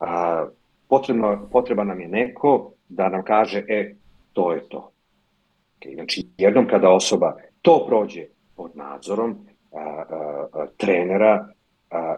[0.00, 0.46] a,
[0.88, 3.94] potrebno, potreba nam je neko da nam kaže, e,
[4.32, 4.92] to je to.
[5.80, 9.36] Okay, znači, jednom kada osoba to prođe pod nadzorom,
[10.76, 11.48] trenera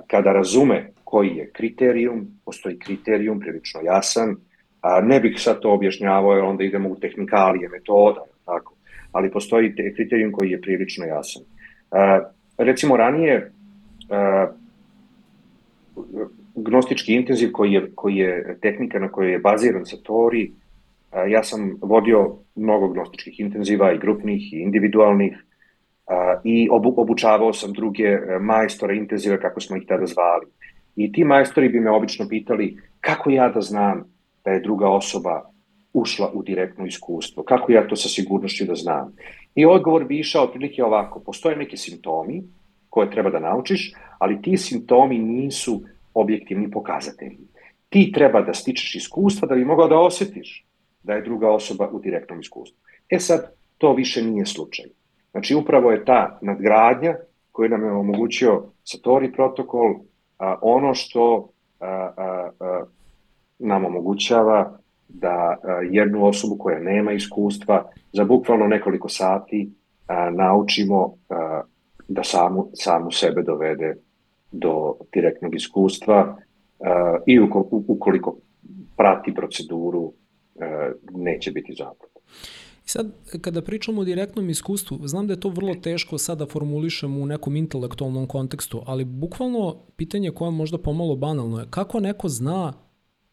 [0.07, 4.37] kada razume koji je kriterijum, postoji kriterijum prilično jasan,
[4.81, 8.75] a ne bih sad to objašnjavao jer onda idemo u tehnikalije metoda, tako.
[9.13, 11.43] ali postoji kriterijum koji je prilično jasan.
[11.91, 12.21] A,
[12.59, 13.53] recimo ranije
[14.11, 14.47] a,
[16.55, 20.64] gnostički intenziv koji je, koji je tehnika na kojoj je baziran Satori, a,
[21.29, 25.45] ja sam vodio mnogo gnostičkih intenziva i grupnih i individualnih,
[26.45, 30.47] i obu, obučavao sam druge e, majstore intenzive, kako smo ih tada zvali.
[30.97, 34.05] I ti majstori bi me obično pitali kako ja da znam
[34.45, 35.51] da je druga osoba
[35.93, 39.17] ušla u direktno iskustvo, kako ja to sa sigurnošću da znam.
[39.55, 42.43] I odgovor bi išao otprilike ovako, postoje neki simptomi
[42.91, 45.83] koje treba da naučiš, ali ti simptomi nisu
[46.15, 47.39] objektivni pokazatelji.
[47.89, 50.65] Ti treba da stičeš iskustva da bi mogao da osetiš
[51.05, 52.79] da je druga osoba u direktnom iskustvu.
[53.11, 54.87] E sad, to više nije slučaj.
[55.31, 57.15] Znači, upravo je ta nadgradnja
[57.53, 59.95] koju nam je omogućio Satori protokol,
[60.39, 61.49] a, ono što
[61.81, 61.87] a,
[62.17, 62.85] a, a,
[63.59, 64.79] nam omogućava
[65.09, 65.57] da a,
[65.91, 69.71] jednu osobu koja nema iskustva za bukvalno nekoliko sati
[70.07, 71.63] a, naučimo a,
[72.09, 73.97] da samu, samu sebe dovede
[74.53, 76.37] do direktnog iskustva
[76.81, 77.41] a, i
[77.87, 78.37] ukoliko
[78.97, 80.13] prati proceduru
[81.15, 82.15] neće biti zapravo.
[82.87, 86.47] I sad, kada pričamo o direktnom iskustvu, znam da je to vrlo teško sad da
[87.23, 92.29] u nekom intelektualnom kontekstu, ali bukvalno pitanje koje je možda pomalo banalno je kako neko
[92.29, 92.73] zna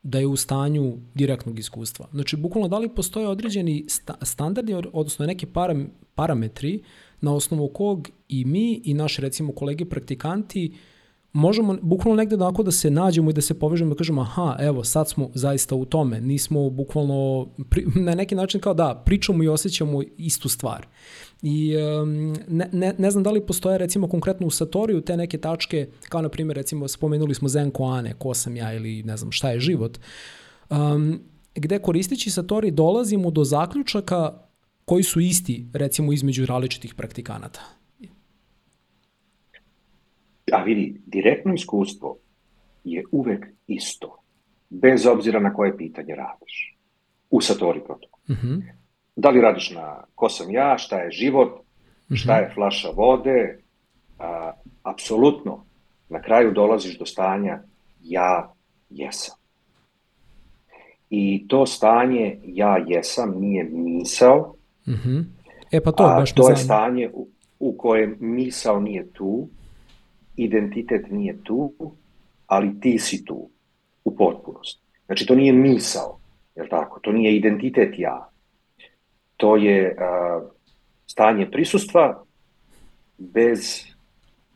[0.04, 2.08] da je u stanju direktnog iskustva.
[2.12, 6.84] Znači, bukvalno da li postoje određeni sta standardi, odnosno neki param parametri
[7.22, 10.91] na osnovu kog i mi i naši, recimo, kolege praktikanti uh,
[11.34, 14.84] možemo bukvalno negde onako da se nađemo i da se povežemo da kažemo aha, evo,
[14.84, 16.22] sad smo zaista u tome.
[16.22, 20.88] Nismo bukvalno pri, na neki način kao da, pričamo i osjećamo istu stvar.
[21.42, 25.38] I um, ne, ne, ne znam da li postoje recimo konkretno u Satoriju te neke
[25.38, 29.32] tačke, kao na primjer recimo spomenuli smo Zen Koane, ko sam ja ili ne znam
[29.32, 30.00] šta je život,
[30.70, 31.20] um,
[31.56, 34.34] gde koristići Satori dolazimo do zaključaka
[34.86, 37.81] koji su isti recimo između različitih praktikanata.
[40.52, 42.18] A vidi, direktno iskustvo
[42.84, 44.18] je uvek isto,
[44.70, 46.78] bez obzira na koje pitanje radiš.
[47.30, 48.22] U Satori protokolu.
[48.30, 48.62] Mm -hmm.
[49.16, 51.62] Da li radiš na ko sam ja, šta je život,
[52.06, 52.16] mhm.
[52.16, 53.60] šta je flaša vode,
[54.20, 54.52] a,
[54.84, 55.66] apsolutno,
[56.10, 57.60] na kraju dolaziš do stanja
[58.02, 58.54] ja
[58.90, 59.36] jesam.
[61.10, 64.56] I to stanje ja jesam nije misao,
[64.88, 65.24] mm -hmm.
[65.72, 67.28] e pa to, baš a, to je stanje u,
[67.60, 69.48] u kojem misao nije tu,
[70.36, 71.74] identitet nije tu,
[72.48, 73.50] ali ti si tu
[74.04, 74.82] u potpunosti.
[75.06, 76.20] Znači, to nije misao,
[76.56, 77.00] je tako?
[77.00, 78.30] To nije identitet ja.
[79.38, 80.50] To je uh,
[81.08, 82.24] stanje prisustva
[83.18, 83.84] bez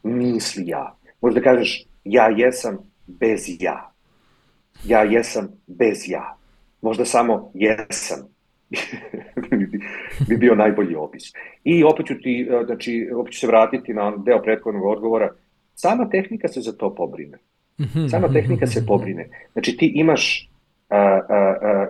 [0.03, 0.95] misli ja.
[1.21, 2.77] Možda kažeš, ja jesam
[3.07, 3.91] bez ja.
[4.85, 6.37] Ja jesam bez ja.
[6.81, 8.19] Možda samo jesam
[10.29, 11.23] bi bio najbolji opis.
[11.63, 15.33] I opet ću ti, znači, opet ću se vratiti na deo prethodnog odgovora,
[15.75, 17.37] Sama tehnika se za to pobrine.
[17.79, 19.29] Mhm, Sama mhm, tehnika se mhm, pobrine.
[19.53, 20.49] Znači ti imaš,
[20.89, 21.87] a, a, a,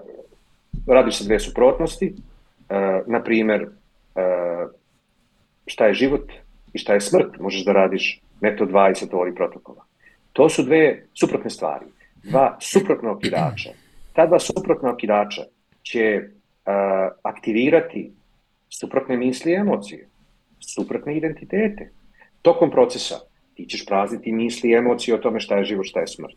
[0.87, 2.13] radiš sa dve suprotnosti,
[2.69, 3.67] a, na primer,
[4.15, 4.67] a,
[5.67, 6.31] šta je život
[6.73, 7.39] i šta je smrt.
[7.39, 9.85] Možeš da radiš metod 2 i satori protokola.
[10.33, 11.85] To su dve suprotne stvari.
[12.23, 13.69] Dva suprotna okidača.
[14.13, 15.41] Ta dva suprotna okidača
[15.81, 16.29] će
[17.23, 18.11] aktivirati
[18.69, 20.07] suprotne misli i emocije,
[20.59, 21.91] suprotne identitete.
[22.41, 23.15] Tokom procesa
[23.55, 26.35] ti ćeš prazniti misli i emocije o tome šta je život, šta je smrt.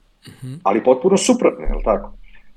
[0.62, 2.12] Ali potpuno suprotne, je li tako?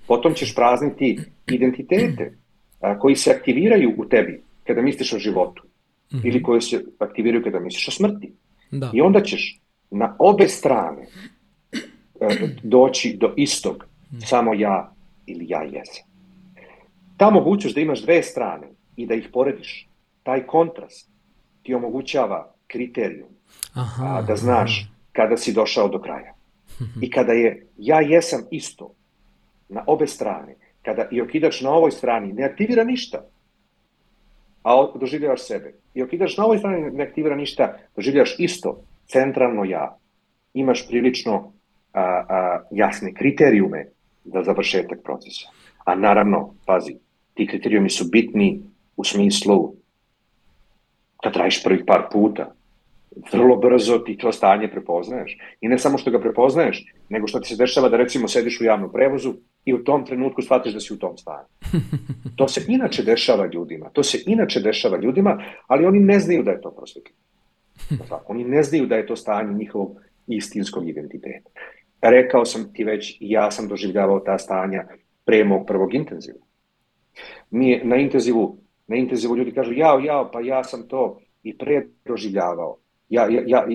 [0.07, 1.19] Potom ćeš prazniti
[1.51, 2.37] identitete
[2.79, 5.63] a, koji se aktiviraju u tebi kada misliš o životu
[6.13, 6.27] mm -hmm.
[6.27, 8.33] ili koji se aktiviraju kada misliš o smrti.
[8.71, 8.91] Da.
[8.93, 9.59] I onda ćeš
[9.91, 11.05] na obe strane
[12.21, 12.27] a,
[12.63, 14.19] doći do istog, mm.
[14.19, 14.93] samo ja
[15.25, 16.05] ili ja jesam.
[17.17, 19.89] Ta mogućnost da imaš dve strane i da ih porediš,
[20.23, 21.09] taj kontrast
[21.63, 23.29] ti omogućava kriterijum
[23.73, 26.33] aha, a, da znaš kada si došao do kraja.
[27.01, 28.93] I kada je ja jesam isto
[29.69, 33.25] na obe strane, kada i okidač na ovoj strani ne aktivira ništa,
[34.63, 39.97] a doživljavaš sebe, i okidač na ovoj strani ne aktivira ništa, doživljavaš isto, centralno ja,
[40.53, 41.53] imaš prilično
[41.93, 43.87] a, a, jasne kriterijume
[44.25, 45.49] za završetak procesa.
[45.85, 46.95] A naravno, pazi,
[47.33, 48.61] ti kriterijumi su bitni
[48.97, 49.73] u smislu
[51.23, 52.53] kad radiš prvih par puta,
[53.33, 55.37] vrlo brzo ti to stanje prepoznaješ.
[55.61, 58.63] I ne samo što ga prepoznaješ, nego što ti se dešava da recimo sediš u
[58.63, 59.33] javnom prevozu
[59.65, 61.47] i u tom trenutku shvatiš da si u tom stanju.
[62.35, 63.89] To se inače dešava ljudima.
[63.89, 67.17] To se inače dešava ljudima, ali oni ne znaju da je to prosvetljeno.
[68.27, 69.97] Oni ne znaju da je to stanje njihovog
[70.27, 71.49] istinskog identiteta.
[72.01, 74.87] Rekao sam ti već, ja sam doživljavao ta stanja
[75.25, 76.39] pre mog prvog intenziva.
[77.49, 78.57] Mi na intenzivu,
[78.87, 82.77] na intenzivu ljudi kažu, jao, jao, pa ja sam to i pre doživljavao
[83.11, 83.65] ja, ja, ja,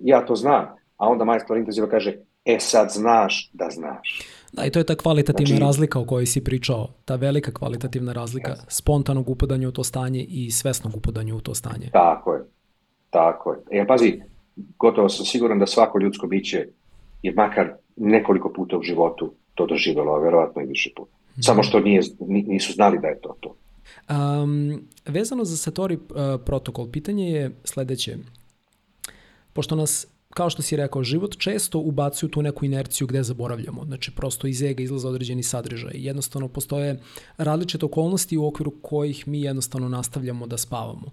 [0.00, 0.64] ja to znam,
[0.96, 4.22] a onda majstor intenziva kaže, e sad znaš da znaš.
[4.52, 8.12] Da, i to je ta kvalitativna znači, razlika o kojoj si pričao, ta velika kvalitativna
[8.12, 8.64] razlika yes.
[8.68, 11.90] spontanog upadanja u to stanje i svesnog upadanja u to stanje.
[11.92, 12.44] Tako je,
[13.10, 13.80] tako je.
[13.80, 14.20] E, pazi,
[14.56, 16.66] gotovo sam siguran da svako ljudsko biće
[17.22, 21.16] je makar nekoliko puta u životu to doživjelo, a verovatno i više puta.
[21.36, 21.42] Mm.
[21.42, 23.56] Samo što nije, nisu znali da je to to.
[24.10, 26.00] Um, vezano za Satori uh,
[26.44, 28.16] protokol, pitanje je sledeće
[29.56, 30.06] pošto nas
[30.36, 33.84] kao što si rekao, život često ubacuju tu neku inerciju gde zaboravljamo.
[33.84, 35.92] Znači, prosto iz ega izlaza određeni sadržaj.
[35.94, 37.00] Jednostavno, postoje
[37.36, 41.06] različite okolnosti u okviru kojih mi jednostavno nastavljamo da spavamo.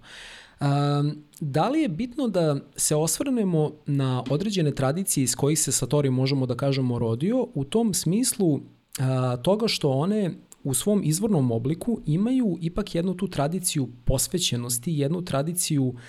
[0.60, 6.10] Um, da li je bitno da se osvrnemo na određene tradicije iz kojih se Satori
[6.10, 8.60] možemo da kažemo rodio u tom smislu
[8.98, 10.34] a, toga što one
[10.64, 16.00] u svom izvornom obliku imaju ipak jednu tu tradiciju posvećenosti, jednu tradiciju uh,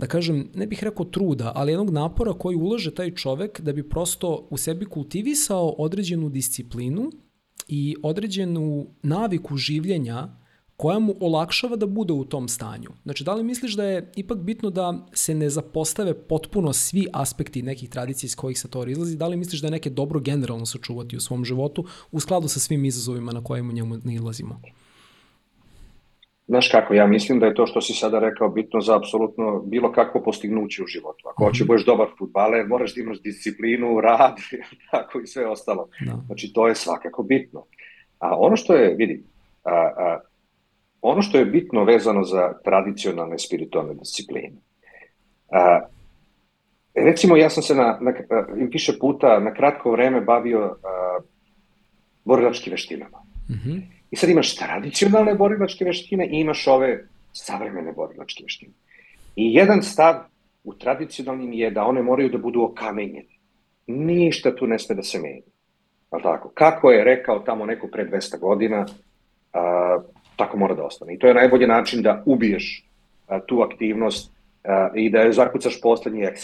[0.00, 3.88] da kažem, ne bih rekao truda, ali jednog napora koji ulaže taj čovek da bi
[3.88, 7.10] prosto u sebi kultivisao određenu disciplinu
[7.68, 10.28] i određenu naviku življenja
[10.76, 12.90] koja mu olakšava da bude u tom stanju.
[13.02, 17.62] Znači, da li misliš da je ipak bitno da se ne zapostave potpuno svi aspekti
[17.62, 19.16] nekih tradicija iz kojih se to izlazi?
[19.16, 22.60] Da li misliš da je neke dobro generalno sačuvati u svom životu u skladu sa
[22.60, 24.60] svim izazovima na kojima njemu ne ilazimo?
[26.50, 29.92] Znaš kako, ja mislim da je to što si sada rekao bitno za apsolutno bilo
[29.92, 31.28] kakvo postignuće u životu.
[31.28, 31.66] Ako hoćeš mm -hmm.
[31.66, 34.36] budeš dobar futbaler, moraš da imaš disciplinu, rad,
[34.90, 35.88] tako i sve ostalo.
[36.06, 36.12] No.
[36.12, 36.22] Da.
[36.26, 37.64] Znači, to je svakako bitno.
[38.18, 39.22] A ono što je, vidi,
[39.64, 40.20] a, a,
[41.02, 44.56] ono što je bitno vezano za tradicionalne spiritualne discipline,
[45.52, 45.80] a,
[46.94, 48.12] recimo ja sam se na, na,
[48.72, 51.18] više puta na kratko vreme bavio a,
[52.24, 53.18] borilačkim veštinama.
[53.50, 53.99] Mm -hmm.
[54.10, 58.72] I sad imaš tradicionalne borilačke veštine i imaš ove savremene borilačke veštine.
[59.36, 60.14] I jedan stav
[60.64, 63.28] u tradicionalnim je da one moraju da budu okamenjene.
[63.86, 65.42] Ništa tu ne sme da se menja.
[66.10, 66.50] Ali tako?
[66.54, 68.86] Kako je rekao tamo neko pre 200 godina,
[69.52, 69.98] a,
[70.36, 71.14] tako mora da ostane.
[71.14, 72.86] I to je najbolji način da ubiješ
[73.26, 74.32] a, tu aktivnost
[74.64, 76.20] a, i da je zakucaš poslednji.
[76.20, 76.34] Je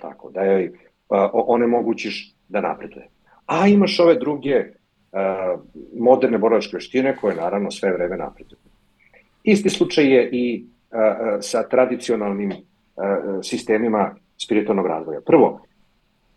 [0.00, 0.30] tako?
[0.30, 3.08] Da a, onemogućiš da napreduje.
[3.46, 4.64] A imaš ove druge
[5.98, 8.58] moderne borilačke veštine koje naravno sve vreme napreduju.
[9.44, 10.64] Isti slučaj je i
[11.40, 12.52] sa tradicionalnim
[13.42, 14.14] sistemima
[14.44, 15.20] spiritualnog razvoja.
[15.26, 15.60] Prvo,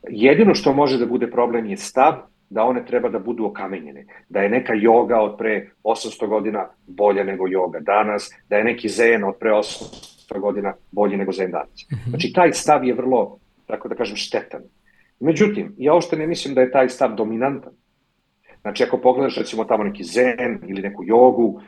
[0.09, 2.13] jedino što može da bude problem je stav
[2.49, 7.23] da one treba da budu okamenjene, da je neka joga od pre 800 godina bolja
[7.23, 11.85] nego joga danas, da je neki zen od pre 800 godina bolji nego zen danas.
[11.91, 12.09] Mhm.
[12.09, 14.61] Znači, taj stav je vrlo, tako da kažem, štetan.
[15.19, 17.73] Međutim, ja ošte ne mislim da je taj stav dominantan.
[18.61, 21.61] Znači, ako pogledaš recimo tamo neki zen ili neku jogu,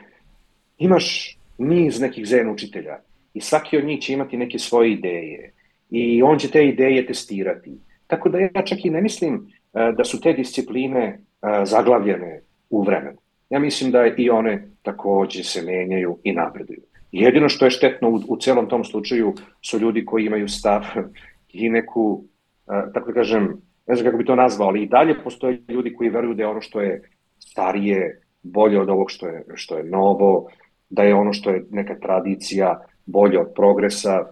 [0.78, 2.98] imaš niz nekih zen učitelja
[3.34, 5.52] i svaki od njih će imati neke svoje ideje
[5.90, 7.78] i on će te ideje testirati.
[8.06, 12.40] Tako da ja čak i ne mislim uh, da su te discipline uh, zaglavljene
[12.70, 13.18] u vremenu.
[13.50, 16.80] Ja mislim da i one takođe se menjaju i napreduju.
[17.12, 20.84] Jedino što je štetno u, u celom tom slučaju su ljudi koji imaju stav
[21.52, 22.24] i neku,
[22.66, 23.60] tako da kažem,
[23.90, 26.48] ne znam kako bi to nazvao, ali i dalje postoje ljudi koji veruju da je
[26.48, 27.02] ono što je
[27.38, 30.48] starije, bolje od ovog što je, što je novo,
[30.90, 34.26] da je ono što je neka tradicija bolje od progresa.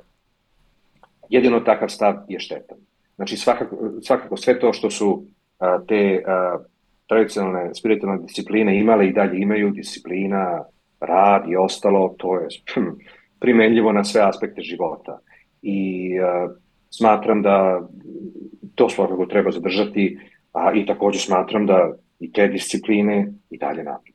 [1.29, 2.79] Jedino takav stav je štetan.
[3.17, 5.25] Znači svakako, svakako sve to što su
[5.59, 6.59] a, te a,
[7.07, 10.65] tradicionalne spiritualne discipline imale i dalje imaju, disciplina,
[11.01, 12.49] rad i ostalo, to je
[13.41, 15.19] primenljivo na sve aspekte života.
[15.63, 16.49] I a,
[16.91, 17.89] smatram da
[18.79, 20.19] to svakako treba zadržati,
[20.53, 24.15] a i takođe smatram da i te discipline i dalje napred.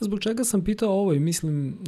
[0.00, 1.78] Zbog čega sam pitao ovo i mislim,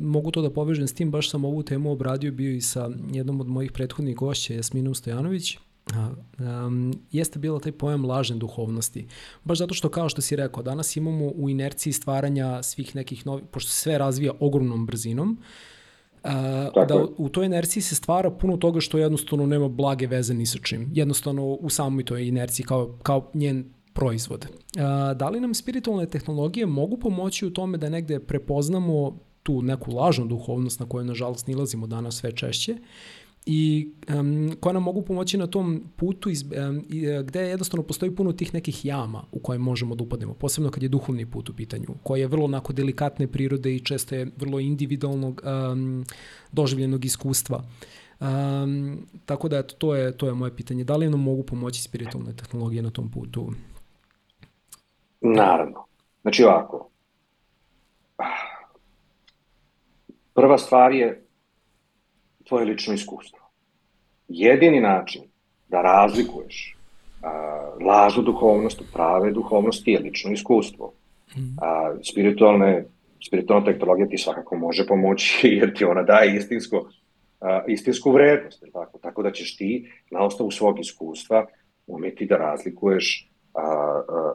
[0.00, 3.40] mogu to da povežem s tim, baš sam ovu temu obradio bio i sa jednom
[3.40, 5.58] od mojih prethodnih gošća, Jasminom Stojanović,
[7.10, 9.06] jeste bila taj pojam lažne duhovnosti.
[9.44, 13.44] Baš zato što, kao što si rekao, danas imamo u inerciji stvaranja svih nekih novih,
[13.50, 15.38] pošto se sve razvija ogromnom brzinom,
[16.88, 20.58] da u toj inerciji se stvara puno toga što jednostavno nema blage veze ni sa
[20.62, 20.90] čim.
[20.94, 24.46] Jednostavno u samoj toj inerciji kao, kao njen proizvod.
[24.50, 24.82] Uh,
[25.16, 30.26] da li nam spiritualne tehnologije mogu pomoći u tome da negde prepoznamo tu neku lažnu
[30.26, 32.76] duhovnost na koju nažalost nilazimo danas sve češće
[33.46, 36.84] i um, koje nam mogu pomoći na tom putu iz, um,
[37.24, 40.88] gde jednostavno postoji puno tih nekih jama u koje možemo da upadnemo, posebno kad je
[40.88, 45.42] duhovni put u pitanju, koji je vrlo onako delikatne prirode i često je vrlo individualnog
[45.44, 46.04] um,
[46.52, 47.64] doživljenog iskustva.
[48.20, 50.84] Um, tako da eto, to je, to je moje pitanje.
[50.84, 53.52] Da li nam mogu pomoći spiritualne tehnologije na tom putu?
[55.20, 55.84] Naravno.
[56.22, 56.88] Znači ovako.
[60.34, 61.24] Prva stvar je
[62.44, 63.38] tvoje lično iskustvo.
[64.28, 65.22] Jedini način
[65.68, 66.76] da razlikuješ
[67.22, 67.28] a,
[67.86, 70.92] lažnu duhovnost od prave duhovnosti je lično iskustvo.
[71.60, 72.84] A, spiritualne,
[73.26, 76.88] spiritualna tehnologija ti svakako može pomoći jer ti ona daje istinsko,
[77.40, 78.64] a, istinsku vrednost.
[78.72, 78.98] Tako?
[78.98, 81.46] tako da ćeš ti na osnovu svog iskustva
[81.86, 84.32] umeti da razlikuješ a, a,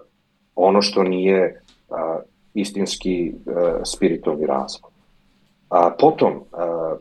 [0.55, 2.19] ono što nije a,
[2.53, 4.91] istinski a, spiritualni razvoj.
[5.69, 6.95] A potom, a,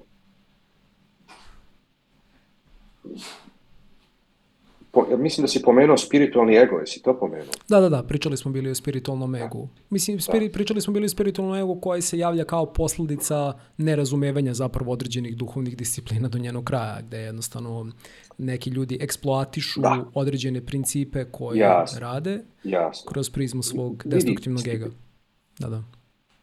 [4.97, 7.53] po, mislim da si pomenuo spiritualni ego, jesi to pomenuo?
[7.69, 9.69] Da, da, da, pričali smo bili o spiritualnom egu.
[9.91, 10.53] Mislim, spiri, da.
[10.53, 15.77] pričali smo bili o spiritualnom egu koji se javlja kao posledica nerazumevanja zapravo određenih duhovnih
[15.77, 17.93] disciplina do njenog kraja, gde jednostavno
[18.39, 20.05] neki ljudi eksploatišu da.
[20.15, 22.01] određene principe koje Jasne.
[22.01, 23.11] rade Jasne.
[23.13, 24.87] kroz prizmu svog destruktivnog ega.
[25.59, 25.83] Da, da.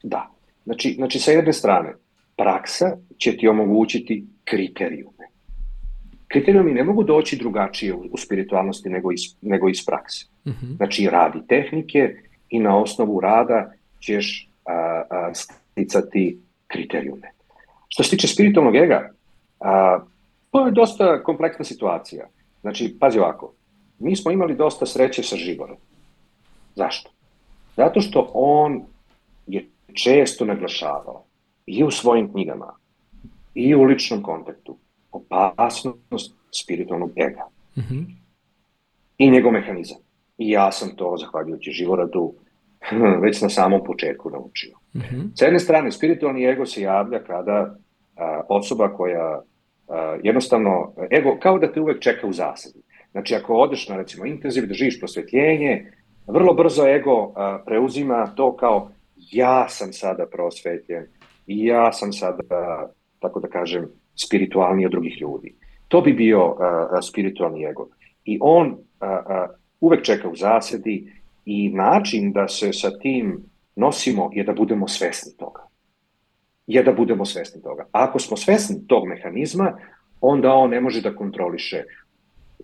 [0.03, 0.29] Da.
[0.65, 1.95] Znači, znači, sa jedne strane,
[2.35, 5.13] praksa će ti omogućiti kriterijum
[6.33, 10.25] kriterijumi ne mogu doći drugačije u, u spiritualnosti nego iz, nego iz prakse.
[10.45, 10.65] Uh mhm.
[10.65, 10.75] -huh.
[10.77, 12.15] Znači, radi tehnike
[12.49, 14.73] i na osnovu rada ćeš a,
[15.09, 17.31] a, sticati kriterijume.
[17.87, 19.09] Što se tiče spiritualnog ega,
[19.59, 19.99] a,
[20.51, 22.27] to je dosta kompleksna situacija.
[22.61, 23.53] Znači, pazi ovako,
[23.99, 25.77] mi smo imali dosta sreće sa Žigorom.
[26.75, 27.11] Zašto?
[27.77, 28.83] Zato što on
[29.47, 31.23] je često naglašavao
[31.65, 32.73] i u svojim knjigama
[33.55, 34.77] i u ličnom kontaktu
[35.13, 37.47] opasnost spiritualnog ega.
[37.77, 38.05] Mm -hmm.
[39.17, 39.97] I njegov mehanizam.
[40.37, 42.33] I ja sam to, zahvaljujući Živoradu,
[43.23, 44.77] već na samom početku naučio.
[44.93, 45.31] Mm -hmm.
[45.35, 47.75] S jedne strane, spiritualni ego se javlja kada
[48.17, 49.41] a, osoba koja
[49.87, 52.79] a, jednostavno, ego kao da te uvek čeka u zasadi.
[53.11, 55.91] Znači, ako odeš na, recimo, intenziv, da živiš prosvetljenje,
[56.27, 58.89] vrlo brzo ego a, preuzima to kao
[59.31, 61.05] ja sam sada prosvetljen
[61.47, 65.55] i ja sam sada, tako da kažem, spiritualniji od drugih ljudi.
[65.87, 66.57] To bi bio uh,
[67.01, 67.87] spiritualni ego.
[68.25, 71.11] I on uh, uh, uvek čeka u zasedi
[71.45, 73.43] i način da se sa tim
[73.75, 75.67] nosimo je da budemo svesni toga.
[76.67, 77.83] Je da budemo svesni toga.
[77.91, 79.77] A ako smo svesni tog mehanizma,
[80.21, 81.83] onda on ne može da kontroliše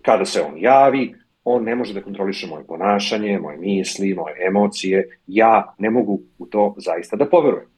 [0.02, 1.14] kada se on javi,
[1.44, 5.18] on ne može da kontroliše moje ponašanje, moje misli, moje emocije.
[5.26, 7.68] Ja ne mogu u to zaista da poverujem,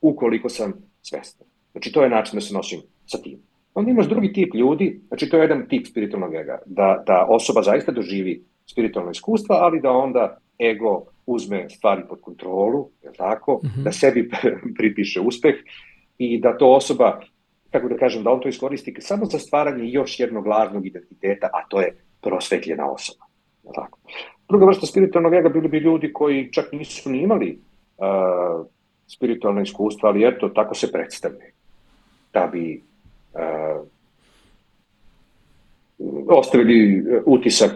[0.00, 0.72] ukoliko sam
[1.02, 1.46] svestan.
[1.72, 2.80] Znači, to je način da se nosim
[3.10, 3.38] sa tim.
[3.74, 7.62] Onda imaš drugi tip ljudi, znači to je jedan tip spiritualnog ega, da, da osoba
[7.62, 13.68] zaista doživi spiritualno iskustva, ali da onda ego uzme stvari pod kontrolu, je tako, mm
[13.68, 13.82] -hmm.
[13.84, 14.30] da sebi
[14.78, 15.54] pripiše uspeh
[16.18, 17.20] i da to osoba,
[17.70, 21.68] kako da kažem, da on to iskoristi samo za stvaranje još jednog lažnog identiteta, a
[21.68, 23.24] to je prosvetljena osoba.
[23.64, 23.98] Je tako.
[24.48, 27.58] Druga vrsta spiritualnog ega bili bi ljudi koji čak nisu ni imali
[27.98, 28.66] uh,
[29.06, 31.52] spiritualno iskustva, ali eto, tako se predstavljaju.
[32.32, 32.82] Da bi
[36.28, 37.72] ostavili utisak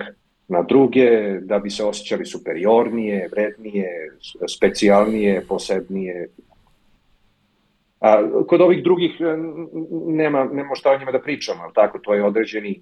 [0.49, 3.89] na druge, da bi se osjećali superiornije, vrednije,
[4.49, 6.29] specijalnije, posebnije.
[8.01, 9.11] A, kod ovih drugih
[10.07, 12.81] nema, nema šta o njima da pričamo, ali tako, to je određeni,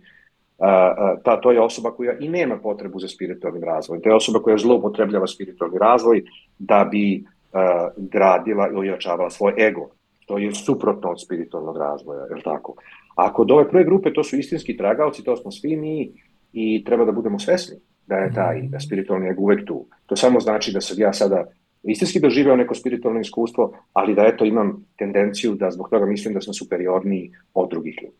[0.58, 4.14] a, a, ta, to je osoba koja i nema potrebu za spiritualnim razvojem, to je
[4.14, 6.22] osoba koja zloupotrebljava spiritualni razvoj
[6.58, 9.90] da bi a, gradila i ojačavala svoj ego,
[10.26, 12.74] to je suprotno od spiritualnog razvoja, je li tako?
[13.16, 16.12] A kod ove prve grupe to su istinski tragaoci, to smo svi mi
[16.52, 17.76] i treba da budemo svesni
[18.06, 19.86] da je taj da spiritualni ego uvek tu.
[20.06, 21.44] To samo znači da sam ja sada
[21.82, 26.40] istinski doživeo neko spiritualno iskustvo, ali da eto imam tendenciju da zbog toga mislim da
[26.40, 28.16] sam superiorniji od drugih ljudi.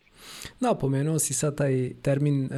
[0.59, 2.51] Da, pomenuo si sad taj termin uh,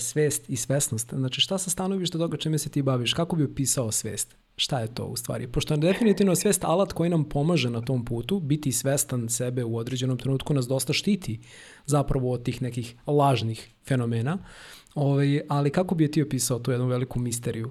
[0.00, 1.14] svest i svesnost.
[1.14, 3.14] Znači šta sa stanovišta toga čime se ti baviš?
[3.14, 4.36] Kako bi opisao svest?
[4.56, 5.46] Šta je to u stvari?
[5.46, 9.76] Pošto je definitivno svest alat koji nam pomaže na tom putu, biti svestan sebe u
[9.76, 11.40] određenom trenutku nas dosta štiti
[11.86, 14.38] zapravo od tih nekih lažnih fenomena.
[14.94, 17.70] Ovaj, ali kako bi je ti opisao tu jednu veliku misteriju?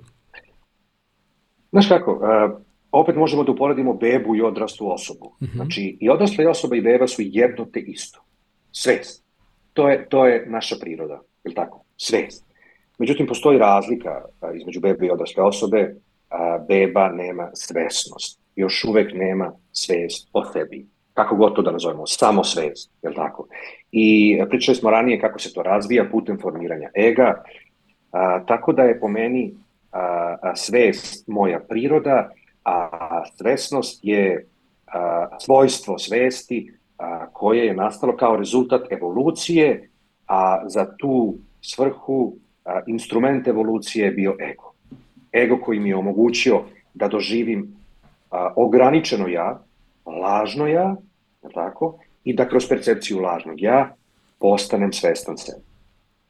[1.72, 2.62] Znaš kako, uh,
[2.92, 5.26] opet možemo da uporedimo bebu i odraslu osobu.
[5.26, 5.52] Uh mhm.
[5.52, 5.56] -huh.
[5.56, 8.24] Znači, i odrasla osoba i beba su jedno te isto.
[8.72, 9.24] Svest.
[9.74, 11.84] To je, to je naša priroda, je li tako?
[11.98, 12.46] Svest.
[13.00, 15.96] Međutim, postoji razlika između bebe i odrasle osobe.
[16.68, 18.40] Beba nema svesnost.
[18.56, 20.86] Još uvek nema svest o sebi.
[21.14, 23.48] Kako god to da nazovemo, samo svest, je li tako?
[23.92, 27.44] I pričali smo ranije kako se to razvija putem formiranja ega,
[28.12, 29.54] a, tako da je po meni
[29.92, 30.00] a,
[30.42, 32.30] a, svest moja priroda,
[32.64, 34.48] a svesnost je
[34.88, 39.90] a, svojstvo svesti a, koje je nastalo kao rezultat evolucije,
[40.28, 42.36] a za tu svrhu
[42.66, 44.73] a, instrument evolucije je bio ego.
[45.34, 46.62] Ego koji mi je omogućio
[46.94, 47.76] da doživim
[48.32, 49.64] a, ograničeno ja,
[50.06, 50.96] lažno ja,
[51.54, 53.96] tako, i da kroz percepciju lažnog ja
[54.40, 55.62] postanem svestan sebe.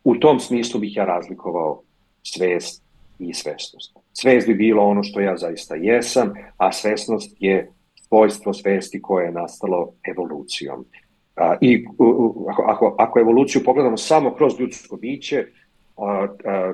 [0.03, 1.81] U tom smislu bih ja razlikovao
[2.23, 2.83] svest
[3.19, 3.97] i svesnost.
[4.13, 7.71] Svest bi bilo ono što ja zaista jesam, a svesnost je
[8.07, 10.85] svojstvo svesti koje je nastalo evolucijom.
[11.35, 15.45] A, I u, ako, ako evoluciju pogledamo samo kroz ljudsko biće,
[15.97, 16.73] a, a,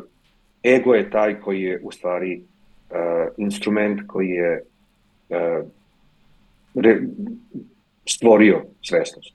[0.66, 2.44] ego je taj koji je u stvari
[2.90, 4.64] a, instrument koji je
[5.30, 5.62] a,
[6.76, 7.02] re,
[8.06, 9.34] stvorio svesnost.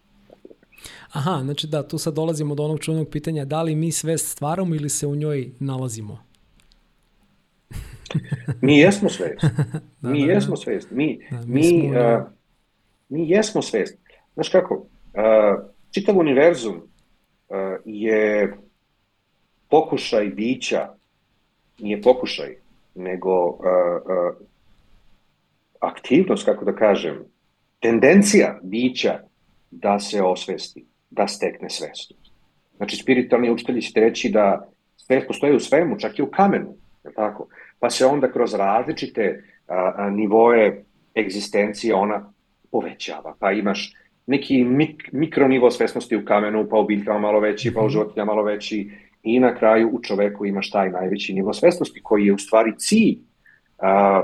[1.12, 4.74] Aha, znači da, tu sad dolazimo do onog čudnog pitanja da li mi svest stvaramo
[4.74, 6.24] ili se u njoj nalazimo?
[8.60, 9.44] Mi jesmo svest.
[10.02, 10.56] da, mi da, jesmo da.
[10.56, 10.90] svest.
[10.90, 12.22] Mi, da, mi, mi, smo, uh,
[13.08, 13.98] mi jesmo svest.
[14.34, 14.84] Znaš kako, uh,
[15.90, 18.54] čitav univerzum uh, je
[19.70, 20.88] pokušaj bića,
[21.78, 22.56] nije pokušaj,
[22.94, 24.46] nego uh, uh,
[25.80, 27.24] aktivnost, kako da kažem,
[27.80, 29.18] tendencija bića
[29.70, 32.14] da se osvesti, da stekne svestu.
[32.76, 37.12] Znači, spiritualni učitelji će reći da svest postoji u svemu, čak i u kamenu, je
[37.14, 37.48] tako?
[37.84, 40.82] pa se onda kroz različite a, a, nivoe
[41.16, 42.32] egzistencije ona
[42.70, 43.34] povećava.
[43.38, 43.94] Pa imaš
[44.26, 47.92] neki mik, mikronivo svesnosti u kamenu, pa u biljkama malo veći, pa u mhm.
[47.92, 48.90] životinjama malo veći
[49.24, 53.18] i na kraju u čoveku imaš taj najveći nivo svesnosti koji je u stvari cilj
[53.78, 54.22] a,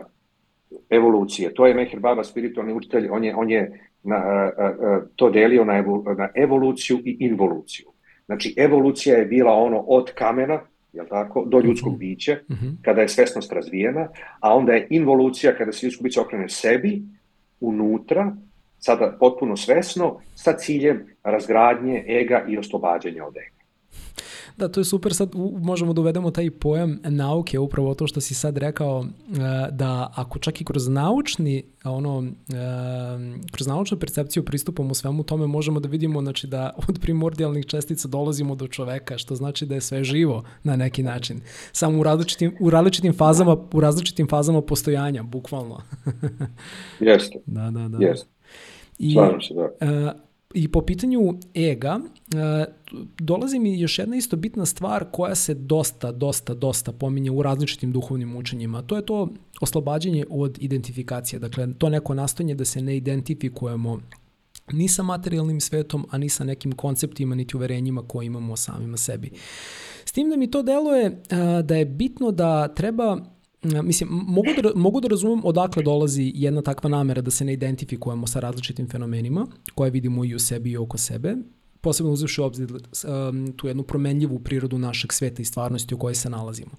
[0.91, 1.55] evolucije.
[1.55, 5.65] To je Meher Baba, spiritualni učitelj, on je, on je na, a, a, to delio
[5.65, 7.87] na, evo, na evoluciju i involuciju.
[8.27, 10.61] Znači, evolucija je bila ono od kamena,
[10.93, 11.99] jel tako, do ljudskog mhm.
[11.99, 12.77] bića, mm -hmm.
[12.83, 14.09] kada je svesnost razvijena,
[14.41, 17.03] a onda je involucija kada se ljudsko biće okrene sebi,
[17.61, 18.37] unutra,
[18.79, 23.61] sada potpuno svesno, sa ciljem razgradnje ega i oslobađanja od ega.
[24.57, 28.35] Da, to je super, sad možemo da uvedemo taj pojam nauke, upravo to što si
[28.35, 32.55] sad rekao, e, da ako čak i kroz naučni, ono, e,
[33.53, 38.55] kroz naučnu percepciju pristupamo svemu tome, možemo da vidimo znači, da od primordijalnih čestica dolazimo
[38.55, 41.41] do čoveka, što znači da je sve živo na neki način.
[41.73, 45.81] Samo u različitim, u različitim fazama, u različitim fazama postojanja, bukvalno.
[47.01, 47.39] Jeste.
[47.47, 48.07] Da, da, da.
[48.07, 48.29] Jeste.
[48.99, 49.17] I,
[49.49, 49.65] se, da.
[49.65, 52.01] Uh, I po pitanju ega,
[52.35, 52.65] e,
[53.19, 57.93] dolazi mi još jedna isto bitna stvar koja se dosta, dosta, dosta pominje u različitim
[57.93, 58.83] duhovnim učenjima.
[58.83, 59.29] To je to
[59.61, 61.41] oslobađanje od identifikacije.
[61.41, 64.01] Dakle, to neko nastojanje da se ne identifikujemo
[64.73, 68.97] ni sa materijalnim svetom, a ni sa nekim konceptima, niti uverenjima koje imamo o samima
[68.97, 69.31] sebi.
[70.05, 71.17] S tim da mi to deluje e,
[71.63, 73.19] da je bitno da treba
[73.63, 78.27] Mislim, mogu da, mogu da razumem odakle dolazi jedna takva namera da se ne identifikujemo
[78.27, 81.37] sa različitim fenomenima koje vidimo i u sebi i oko sebe,
[81.81, 86.31] posebno uzevši obzir um, tu jednu promenljivu prirodu našeg sveta i stvarnosti u kojoj se
[86.31, 86.71] nalazimo.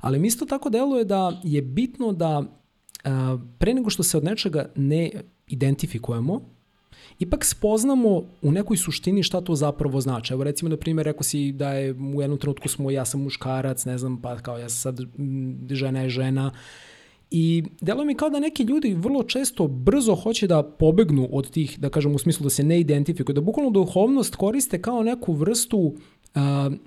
[0.00, 4.24] Ali mi isto tako deluje da je bitno da uh, pre nego što se od
[4.24, 5.10] nečega ne
[5.46, 6.40] identifikujemo,
[7.18, 10.32] ipak spoznamo u nekoj suštini šta to zapravo znači.
[10.32, 13.84] Evo recimo, na primjer, rekao si da je u jednom trenutku smo, ja sam muškarac,
[13.84, 15.00] ne znam, pa kao ja sad,
[15.70, 16.50] žena je žena,
[17.36, 21.78] I delo mi kao da neki ljudi vrlo često brzo hoće da pobegnu od tih,
[21.80, 25.78] da kažem u smislu da se ne identifikuju, da bukvalno duhovnost koriste kao neku vrstu
[25.78, 25.92] uh,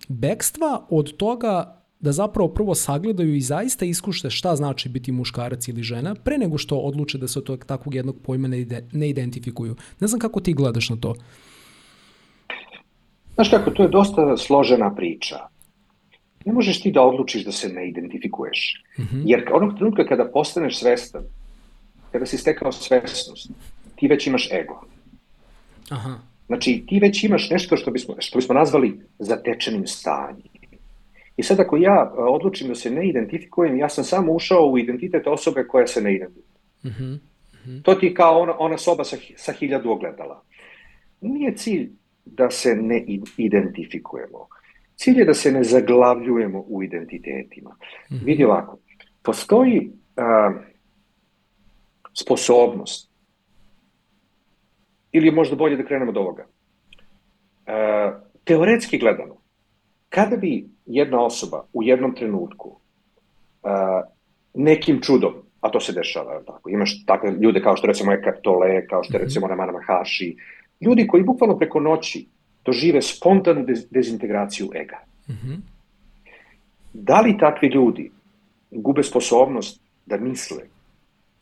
[0.07, 5.83] bekstva od toga da zapravo prvo sagledaju i zaista iskušte šta znači biti muškarac ili
[5.83, 9.09] žena, pre nego što odluče da se od tog takvog jednog pojma ne, ide, ne
[9.09, 9.75] identifikuju.
[9.99, 11.15] Ne znam kako ti gledaš na to.
[13.35, 15.37] Znaš kako, to je dosta složena priča.
[16.45, 18.83] Ne možeš ti da odlučiš da se ne identifikuješ.
[18.97, 19.21] Mm -hmm.
[19.25, 21.21] Jer onog trenutka kada postaneš svestan,
[22.11, 23.51] kada si stekao svesnost,
[23.95, 24.85] ti već imaš ego.
[25.89, 26.19] Aha.
[26.47, 30.56] Znači, ti već imaš nešto što bismo, što bismo nazvali zatečenim stanjem.
[31.37, 34.77] I sad ako ja e, odlučim da se ne identifikujem, ja sam samo ušao u
[34.77, 36.61] identitet osobe koja se ne identifikuje.
[36.83, 37.83] Mm -hmm.
[37.83, 40.43] To ti je kao ona, ona soba sa, sa hiljadu ogledala.
[41.21, 41.89] Nije cilj
[42.25, 43.05] da se ne
[43.37, 44.47] identifikujemo.
[44.95, 47.69] Cilj je da se ne zaglavljujemo u identitetima.
[47.69, 48.25] Mm -hmm.
[48.25, 48.77] Vidi ovako,
[49.23, 50.53] postoji a,
[52.13, 53.11] sposobnost,
[55.11, 56.45] ili možda bolje da krenemo od ovoga.
[57.65, 59.46] A, teoretski gledano,
[60.17, 62.79] kada bi jedna osoba u jednom trenutku
[63.63, 64.01] a,
[64.53, 68.87] nekim čudom, a to se dešava, tako, imaš takve ljude kao što recimo Eckhart Tolle,
[68.87, 69.25] kao što je mhm.
[69.25, 70.35] recimo Namana Mahashi,
[70.81, 72.25] ljudi koji bukvalno preko noći
[72.65, 74.97] dožive spontanu dez dezintegraciju ega.
[75.29, 75.57] Mm -hmm.
[76.93, 78.11] Da li takvi ljudi
[78.71, 80.63] gube sposobnost da misle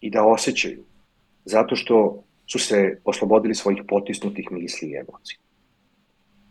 [0.02, 0.84] i da osjećaju
[1.45, 5.39] zato što su se oslobodili svojih potisnutih misli i emocija?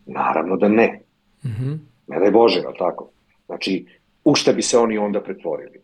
[0.05, 1.01] Naravno da ne.
[1.43, 1.94] Mm -hmm.
[2.07, 3.11] Ne daj Bože, ali tako?
[3.45, 3.85] Znači,
[4.23, 5.79] u šta bi se oni onda pretvorili?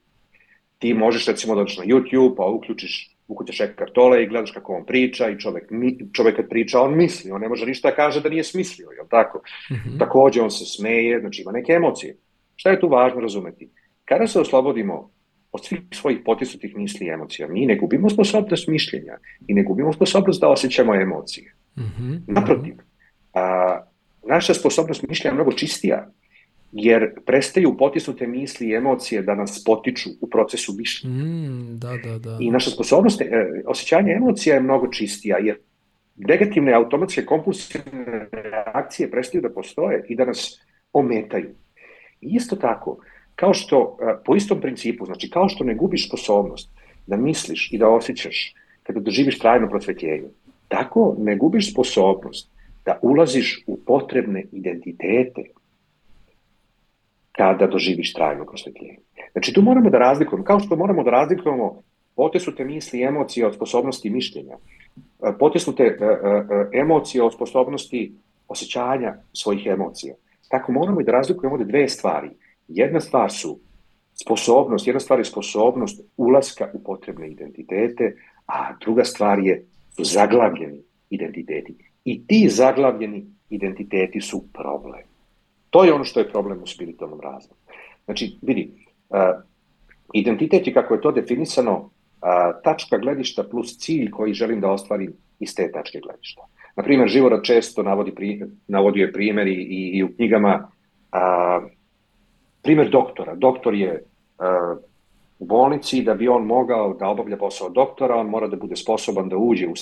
[0.80, 4.86] Ti možeš recimo da na YouTube, pa uključiš ukućeš Eckhart Tolle i gledaš kako on
[4.86, 8.22] priča i čovek, mi, čovek kad priča, on misli, on ne može ništa da kaže
[8.22, 9.42] da nije smislio, jel tako?
[9.72, 10.00] Mm -hmm.
[10.00, 12.18] Takođe on se smeje, znači ima neke emocije.
[12.56, 13.70] Šta je tu važno razumeti?
[14.06, 15.10] Kada se oslobodimo
[15.52, 19.18] od svih svojih potisnutih misli i emocija, mi ne gubimo sposobnost mišljenja
[19.48, 21.54] i ne gubimo sposobnost da osjećamo emocije.
[21.78, 22.22] Mm -hmm.
[22.28, 22.74] Naprotiv,
[23.34, 23.82] a,
[24.28, 26.08] naša sposobnost mišljenja je mnogo čistija,
[26.72, 31.16] jer prestaju potisnute misli i emocije da nas potiču u procesu mišljenja.
[31.16, 32.38] Mm, da, da, da.
[32.40, 33.26] I naša sposobnost, e,
[33.66, 35.58] osjećanje emocija je mnogo čistija, jer
[36.18, 40.62] negativne automatske kompulsivne reakcije prestaju da postoje i da nas
[40.94, 41.50] ometaju.
[42.22, 42.98] I isto tako,
[43.36, 46.70] kao što, e, po istom principu, znači kao što ne gubiš sposobnost
[47.08, 48.54] da misliš i da osjećaš
[48.84, 50.30] kada doživiš trajno prosvetljenje,
[50.68, 52.50] tako ne gubiš sposobnost
[52.86, 55.44] da ulaziš u potrebne identitete
[57.32, 58.98] kada doživiš trajno prosvetljenje.
[59.32, 61.82] Znači tu moramo da razlikujemo, kao što moramo da razlikujemo
[62.16, 68.14] potesnute misli i emocije od sposobnosti mišljenja, e, potesnute e, e, emocije od sposobnosti
[68.48, 70.16] osjećanja svojih emocija.
[70.50, 72.30] Tako moramo i da razlikujemo ovde dve stvari.
[72.68, 73.60] Jedna stvar su
[74.14, 79.66] sposobnost, jedna stvar je sposobnost ulaska u potrebne identitete, a druga stvar je
[79.98, 81.91] zaglavljeni identiteti.
[82.06, 85.04] I ti zaglavljeni identiteti su problem.
[85.70, 87.58] To je ono što je problem u spiritualnom razvoju.
[88.06, 88.72] Znači, vidi,
[89.10, 89.18] uh,
[90.14, 91.92] identitet je kako je to definisano uh,
[92.64, 96.42] tačka gledišta plus cilj koji želim da ostvarim iz te tačke gledišta.
[96.76, 101.70] Na primjer, Živora često navodi, pri, navodio je primjer i, i, i u knjigama uh,
[102.62, 103.36] primjer doktora.
[103.36, 104.04] Doktor je
[104.40, 104.78] uh,
[105.42, 109.30] u bolnici da bi on mogao da obavlja posao doktora, on mora da bude sposoban
[109.30, 109.76] da uđe u, uh,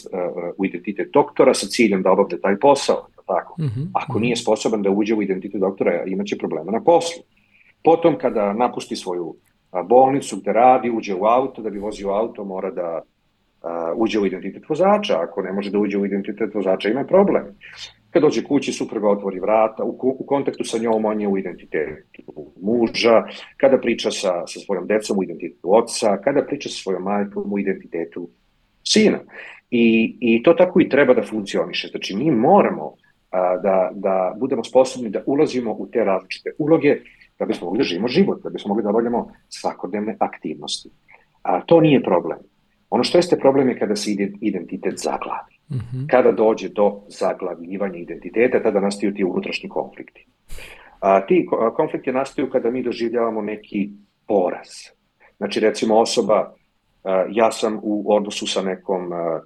[0.57, 3.55] u identitet doktora sa ciljem da obavlja taj posao tako.
[3.61, 3.87] -hmm.
[3.93, 7.23] Ako nije sposoban da uđe u identitet doktora, imaće problema na poslu.
[7.83, 9.35] Potom, kada napusti svoju
[9.85, 13.01] bolnicu gde radi, uđe u auto, da bi vozio auto, mora da
[13.95, 15.19] uđe u identitet vozača.
[15.21, 17.43] Ako ne može da uđe u identitet vozača, ima problem.
[18.09, 22.51] Kad dođe kući, supruga otvori vrata, u, u kontaktu sa njom on je u identitetu
[22.61, 23.23] muža,
[23.57, 27.59] kada priča sa, sa svojom decom u identitetu oca, kada priča sa svojom majkom u
[27.59, 28.29] identitetu
[28.83, 29.19] sina.
[29.71, 31.87] I, I to tako i treba da funkcioniše.
[31.87, 32.93] Znači, mi moramo
[33.63, 36.97] da, da budemo sposobni da ulazimo u te različite uloge
[37.39, 40.89] da bismo mogli da živimo život, da bismo mogli da obavljamo svakodnevne aktivnosti.
[41.41, 42.37] A to nije problem.
[42.89, 44.11] Ono što jeste problem je kada se
[44.41, 45.55] identitet zaglavi.
[45.69, 46.07] Mm -hmm.
[46.09, 50.25] Kada dođe do zaglavljivanja identiteta, tada nastaju ti unutrašnji konflikti.
[50.99, 53.89] A, ti konflikti nastaju kada mi doživljavamo neki
[54.27, 54.67] poraz.
[55.37, 56.53] Znači, recimo osoba,
[57.03, 59.41] a, ja sam u odnosu sa nekom, a,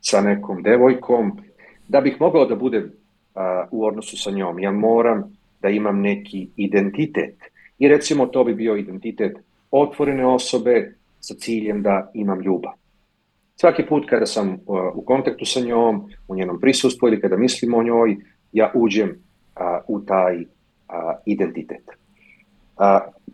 [0.00, 1.40] sa nekom devojkom,
[1.88, 2.92] da bih mogao da budem
[3.34, 7.36] a, u odnosu sa njom, ja moram da imam neki identitet.
[7.78, 9.38] I recimo to bi bio identitet
[9.70, 10.97] otvorene osobe
[11.28, 12.72] sa ciljem da imam ljubav.
[13.60, 17.74] Svaki put kada sam a, u kontaktu sa njom, u njenom prisustvu ili kada mislim
[17.74, 18.16] o njoj,
[18.52, 19.16] ja uđem
[19.54, 20.44] a, u taj
[20.88, 21.84] a, identitet.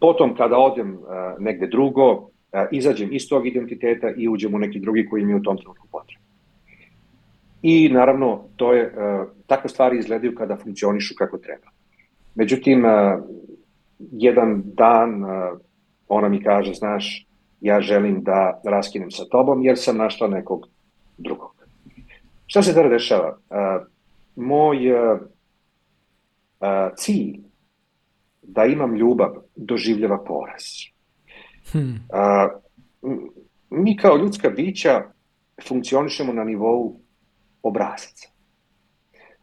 [0.01, 0.99] Potom kada odem
[1.39, 2.31] negde drugo,
[2.73, 5.89] izađem iz tog identiteta i uđem u neki drugi koji mi je u tom trenutku
[5.93, 6.25] potreban.
[7.63, 8.95] I naravno, to je,
[9.47, 11.69] takve stvari izgledaju kada funkcionišu kako treba.
[12.35, 12.85] Međutim,
[13.99, 15.25] jedan dan
[16.09, 17.27] ona mi kaže, znaš,
[17.65, 20.67] ja želim da raskinem sa tobom jer sam našla nekog
[21.19, 21.67] drugog.
[22.47, 23.39] Šta se tada dešava?
[24.37, 24.79] Moj
[26.97, 27.41] cilj
[28.43, 30.65] da imam ljubav doživljava poraz.
[31.73, 32.09] Hmm.
[33.71, 35.03] Mi kao ljudska bića
[35.69, 37.01] funkcionišemo na nivou
[37.63, 38.29] obrazaca.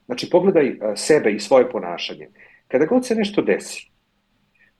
[0.05, 2.29] Znači, pogledaj sebe i svoje ponašanje.
[2.67, 3.91] Kada god se nešto desi,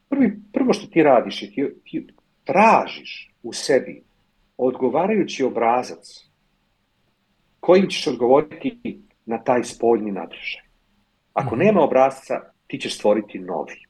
[0.10, 2.08] prvi, prvo što ti radiš je ti, ti
[2.44, 4.04] tražiš u sebi
[4.58, 6.32] odgovarajući obrazac
[7.60, 10.62] kojim ćeš odgovoriti na taj spoljni nadržaj.
[11.34, 11.66] Ako mhm.
[11.66, 13.86] nema obrazca, ti ćeš stvoriti novi.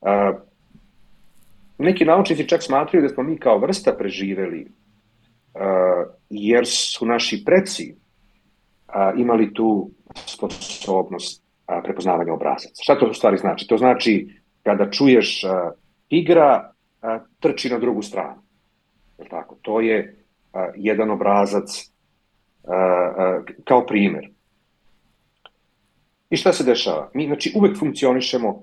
[0.00, 0.40] Uh,
[1.78, 7.94] neki naučnici čak smatraju da smo mi kao vrsta preživeli uh, jer su naši preci
[7.94, 9.90] uh, imali tu
[10.26, 12.82] sposobnost uh, prepoznavanja obrazaca.
[12.82, 13.66] Šta to u stvari znači?
[13.66, 15.50] To znači kada čuješ uh,
[16.08, 16.72] igra,
[17.40, 18.42] trči na drugu stranu.
[19.18, 19.56] Je tako?
[19.62, 20.24] To je
[20.76, 21.92] jedan obrazac
[23.64, 24.30] kao primer.
[26.30, 27.10] I šta se dešava?
[27.14, 28.62] Mi znači, uvek funkcionišemo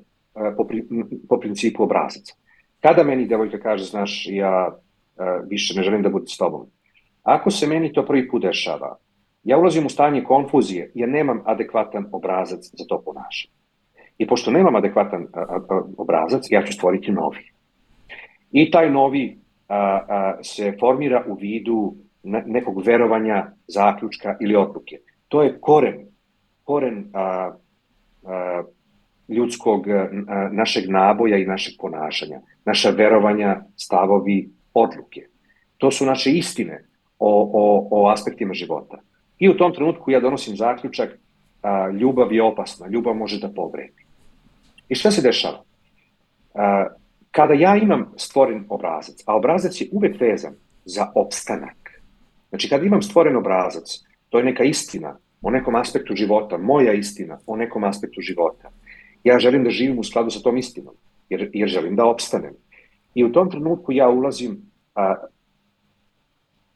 [0.57, 0.83] po, pri,
[1.29, 2.33] po principu obrazaca.
[2.81, 4.75] Kada meni devojka kaže, znaš, ja
[5.47, 6.67] više ne želim da budem s tobom,
[7.23, 8.97] ako se meni to prvi put dešava,
[9.43, 13.53] ja ulazim u stanje konfuzije jer nemam adekvatan obrazac za to ponašanje.
[14.17, 15.27] I pošto nemam adekvatan
[15.97, 17.52] obrazac, ja ću stvoriti novi.
[18.53, 24.99] I taj novi a, a, se formira u vidu nekog verovanja, zaključka ili odluke.
[25.27, 26.05] To je koren,
[26.63, 27.51] koren a,
[28.23, 28.63] a,
[29.27, 30.07] ljudskog a,
[30.51, 35.27] našeg naboja i našeg ponašanja, naša verovanja, stavovi, odluke.
[35.77, 36.83] To su naše istine
[37.19, 39.01] o, o, o aspektima života.
[39.39, 41.17] I u tom trenutku ja donosim zaključak
[41.61, 44.05] a, ljubav je opasna, ljubav može da povredi.
[44.89, 45.63] I šta se dešava?
[46.53, 46.87] A,
[47.33, 50.53] kada ja imam stvoren obrazac, a obrazac je uvek vezan
[50.85, 52.01] za opstanak.
[52.49, 53.89] Znači, kada imam stvoren obrazac,
[54.29, 58.69] to je neka istina o nekom aspektu života, moja istina o nekom aspektu života.
[59.23, 60.93] Ja želim da živim u skladu sa tom istinom,
[61.29, 62.53] jer, jer želim da opstanem.
[63.15, 64.61] I u tom trenutku ja ulazim,
[64.95, 65.15] a,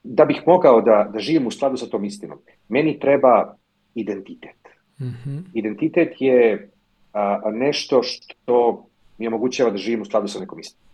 [0.03, 2.39] da bih mogao da, da živim u skladu sa tom istinom,
[2.69, 3.55] meni treba
[3.95, 4.57] identitet.
[4.99, 5.41] Mm -hmm.
[5.53, 6.69] Identitet je
[7.13, 8.87] a, nešto što
[9.17, 10.87] mi omogućava da živim u skladu sa nekom istinom.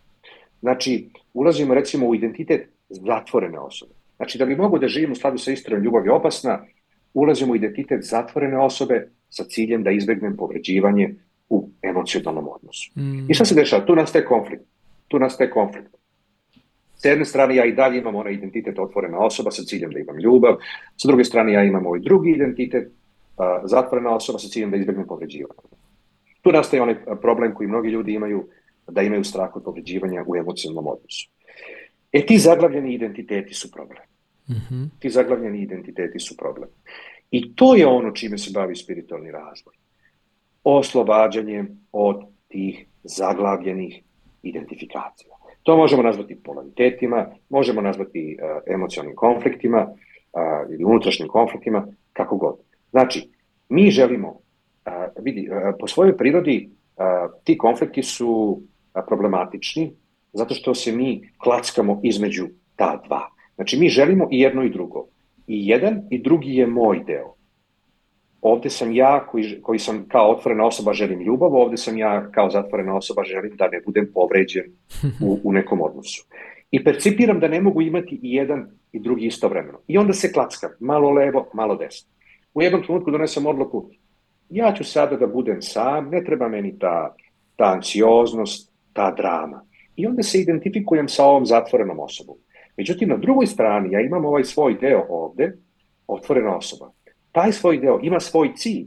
[0.60, 3.92] Znači, ulazimo recimo u identitet zatvorene osobe.
[4.16, 6.64] Znači, da bi mogu da živim u skladu sa istinom ljubav je opasna,
[7.14, 11.14] ulazimo u identitet zatvorene osobe sa ciljem da izbegnem povređivanje
[11.48, 12.90] u emocionalnom odnosu.
[12.96, 13.30] Mm.
[13.30, 13.86] I šta se dešava?
[13.86, 14.64] Tu nastaje konflikt.
[15.08, 15.94] Tu nastaje konflikt.
[16.96, 20.18] S jedne strane ja i dalje imam onaj identitet otvorena osoba sa ciljem da imam
[20.18, 20.56] ljubav,
[20.96, 25.06] sa druge strane ja imam ovaj drugi identitet, uh, zatvorena osoba sa ciljem da izbegnem
[25.06, 25.60] povređivanje.
[26.44, 28.48] Tu nastaje onaj problem koji mnogi ljudi imaju,
[28.88, 31.30] da imaju strah od povređivanja u emocionalnom odnosu.
[32.12, 34.02] E ti zaglavljeni identiteti su problem.
[34.48, 34.88] Mm -hmm.
[34.98, 36.68] Ti zaglavljeni identiteti su problem.
[37.30, 39.74] I to je ono čime se bavi spiritualni razvoj.
[40.64, 44.02] Oslobađanje od tih zaglavljenih
[44.42, 45.34] identifikacija.
[45.62, 52.56] To možemo nazvati polaritetima, možemo nazvati uh, emocionalnim konfliktima uh, ili unutrašnjim konfliktima, kako god.
[52.90, 53.30] Znači,
[53.68, 54.40] mi želimo,
[54.86, 57.04] uh, vidi, uh, po svojoj prirodi uh,
[57.44, 59.92] ti konflikti su uh, problematični
[60.34, 62.46] zato što se mi klackamo između
[62.76, 63.28] ta dva.
[63.54, 65.06] Znači, mi želimo i jedno i drugo.
[65.46, 67.34] I jedan i drugi je moj deo.
[68.40, 72.50] Ovde sam ja koji, koji sam kao otvorena osoba želim ljubav, ovde sam ja kao
[72.50, 74.64] zatvorena osoba želim da ne budem povređen
[75.22, 76.26] u, u nekom odnosu.
[76.70, 79.78] I percipiram da ne mogu imati i jedan i drugi istovremeno.
[79.86, 82.10] I onda se klackam, malo levo, malo desno.
[82.54, 83.90] U jednom trenutku donesem odluku,
[84.50, 87.14] ja ću sada da budem sam, ne treba meni ta,
[87.56, 89.64] ta anksioznost, ta drama.
[89.96, 92.36] I onda se identifikujem sa ovom zatvorenom osobom.
[92.76, 95.56] Međutim, na drugoj strani ja imam ovaj svoj deo ovde,
[96.06, 96.90] otvorena osoba.
[97.32, 98.86] Taj svoj deo ima svoj cilj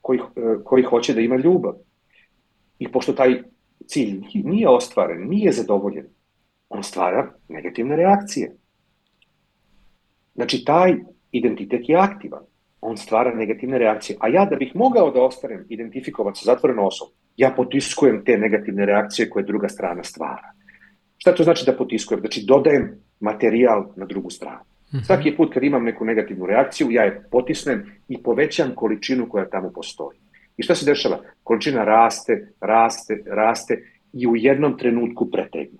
[0.00, 0.20] koji,
[0.64, 1.74] koji hoće da ima ljubav.
[2.78, 3.42] I pošto taj
[3.86, 6.06] cilj nije ostvaren, nije zadovoljen,
[6.68, 8.56] on stvara negativne reakcije.
[10.34, 10.94] Znači, taj
[11.32, 12.42] identitet je aktivan.
[12.80, 14.16] On stvara negativne reakcije.
[14.20, 18.86] A ja da bih mogao da ostanem identifikovan sa zatvorenom osobom, ja potiskujem te negativne
[18.86, 20.52] reakcije koje druga strana stvara.
[21.18, 22.20] Šta to znači da potiskujem?
[22.20, 22.90] Znači, dodajem
[23.20, 24.60] materijal na drugu stranu.
[24.94, 25.02] Mhm.
[25.02, 29.70] Svaki put kad imam neku negativnu reakciju, ja je potisnem i povećam količinu koja tamo
[29.72, 30.18] postoji.
[30.56, 31.18] I šta se dešava?
[31.42, 33.82] Količina raste, raste, raste
[34.12, 35.78] i u jednom trenutku pretegne.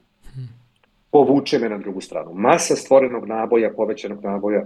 [1.10, 2.32] povuče me na drugu stranu.
[2.34, 4.64] Masa stvorenog naboja, povećanog naboja,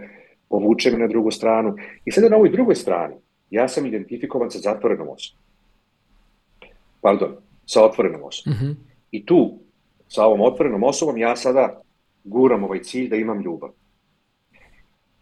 [0.53, 1.77] povuče me na drugu stranu.
[2.05, 3.15] I sada na ovoj drugoj strani,
[3.51, 5.41] ja sam identifikovan sa zatvorenom osobom.
[7.01, 8.59] Pardon, sa otvorenom osobom.
[8.59, 8.74] Mm -hmm.
[9.11, 9.59] I tu,
[10.09, 11.81] sa ovom otvorenom osobom, ja sada
[12.24, 13.70] guram ovaj cilj da imam ljubav.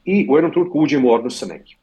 [0.05, 1.78] I u jednom trenutku uđem u odnos sa nekim.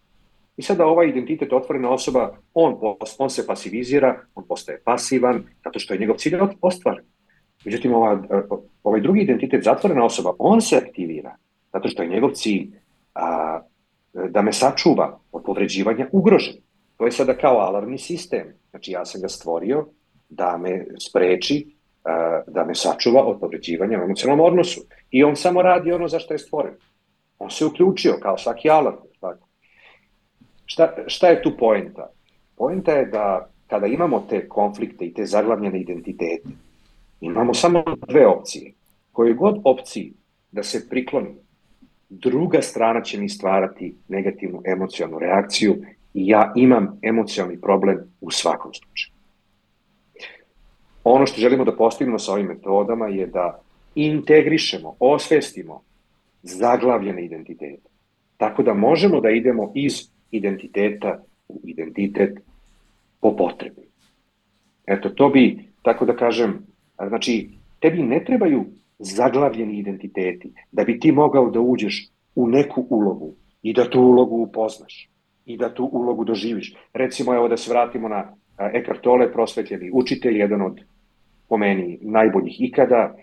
[0.57, 2.77] I sada ovaj identitet otvorena osoba, on,
[3.17, 7.05] on se pasivizira, on postaje pasivan, zato što je njegov cilj ostvaren.
[7.65, 8.23] Međutim, ova,
[8.83, 11.35] ovaj drugi identitet, zatvorena osoba, on se aktivira,
[11.73, 12.71] zato što je njegov cilj
[13.17, 13.61] a,
[14.13, 16.53] da me sačuva od povređivanja ugrožen.
[16.97, 18.53] To je sada kao alarmni sistem.
[18.69, 19.87] Znači, ja sam ga stvorio
[20.29, 24.81] da me spreči, a, da me sačuva od povređivanja u emocionalnom odnosu.
[25.11, 26.73] I on samo radi ono za što je stvoren.
[27.39, 28.97] On se uključio kao svaki alarm.
[29.19, 29.47] Tako.
[30.65, 32.09] Šta, šta je tu poenta?
[32.57, 36.49] Poenta je da kada imamo te konflikte i te zaglavljene identitete,
[37.21, 38.73] imamo samo dve opcije.
[39.11, 40.13] Koje god opciji
[40.51, 41.35] da se prikloni,
[42.09, 45.75] druga strana će mi stvarati negativnu emocionalnu reakciju
[46.13, 49.13] i ja imam emocionalni problem u svakom slučaju.
[51.03, 53.61] Ono što želimo da postignemo sa ovim metodama je da
[53.95, 55.81] integrišemo, osvestimo
[56.43, 57.89] zaglavljene identitete.
[58.37, 59.93] Tako da možemo da idemo iz
[60.31, 62.39] identiteta u identitet
[63.21, 63.81] po potrebi.
[64.85, 66.59] Eto, to bi, tako da kažem,
[67.07, 68.65] znači, tebi ne trebaju
[68.99, 74.35] zaglavljeni identiteti da bi ti mogao da uđeš u neku ulogu i da tu ulogu
[74.35, 75.09] upoznaš
[75.45, 76.75] i da tu ulogu doživiš.
[76.93, 78.35] Recimo, evo da se vratimo na
[78.73, 80.81] Eckhart Tolle, prosvetljeni učitelj, jedan od,
[81.49, 83.15] po meni, najboljih ikada,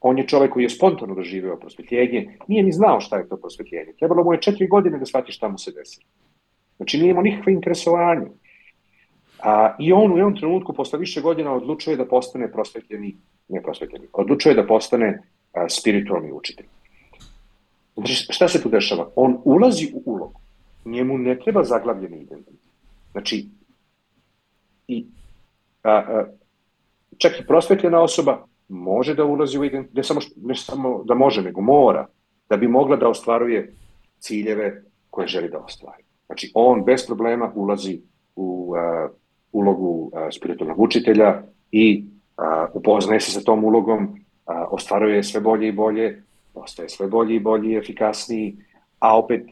[0.00, 3.92] on je čovek koji je spontano doživeo prosvetljenje, nije ni znao šta je to prosvetljenje.
[3.98, 6.06] Trebalo mu je četiri godine da shvati šta mu se desilo.
[6.76, 8.26] Znači nije imao nikakve interesovanje.
[9.42, 13.16] A, I on u jednom trenutku, posle više godina, odlučuje da postane prosvetljeni,
[13.48, 15.22] ne prosvetljeni, odlučuje da postane
[15.52, 16.66] a, spiritualni učitelj.
[17.94, 19.08] Znači, šta se tu dešava?
[19.16, 20.40] On ulazi u ulogu.
[20.84, 22.60] Njemu ne treba zaglavljeni identitet.
[23.12, 23.46] Znači,
[24.88, 25.06] i,
[25.82, 26.24] a, a,
[27.18, 31.42] čak i prosvetljena osoba može da ulazi u identitet, ne samo, ne samo da može,
[31.42, 32.06] nego mora,
[32.48, 33.74] da bi mogla da ostvaruje
[34.18, 36.02] ciljeve koje želi da ostvari.
[36.26, 38.00] Znači, on bez problema ulazi
[38.36, 39.10] u uh,
[39.52, 42.44] ulogu uh, spiritualnog učitelja i uh,
[42.74, 46.22] upoznaje se sa tom ulogom, uh, ostvaruje sve bolje i bolje,
[46.54, 48.56] postaje sve bolji i bolji i efikasniji,
[48.98, 49.46] a opet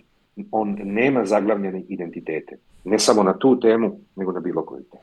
[0.51, 2.57] on nema zaglavljene identitete.
[2.85, 5.03] Ne samo na tu temu, nego na bilo koju temu.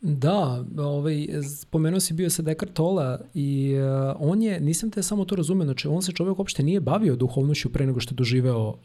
[0.00, 1.26] Da, ovaj,
[1.60, 5.64] spomenuo si bio sa Descartes Tola i uh, on je, nisam te samo to razumeo,
[5.64, 8.76] znači on se čovjek uopšte nije bavio duhovnošću pre nego što je doživeo uh,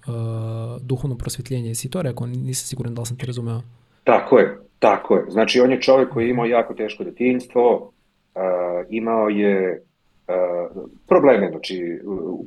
[0.82, 1.68] duhovno prosvjetljenje.
[1.68, 2.28] Jesi to rekao?
[2.28, 3.62] Nisam siguran da li sam te razumeo.
[4.04, 5.26] Tako je, tako je.
[5.30, 8.42] Znači on je čovjek koji je imao jako teško detinjstvo, uh,
[8.90, 9.84] imao je
[10.28, 12.00] uh, probleme, znači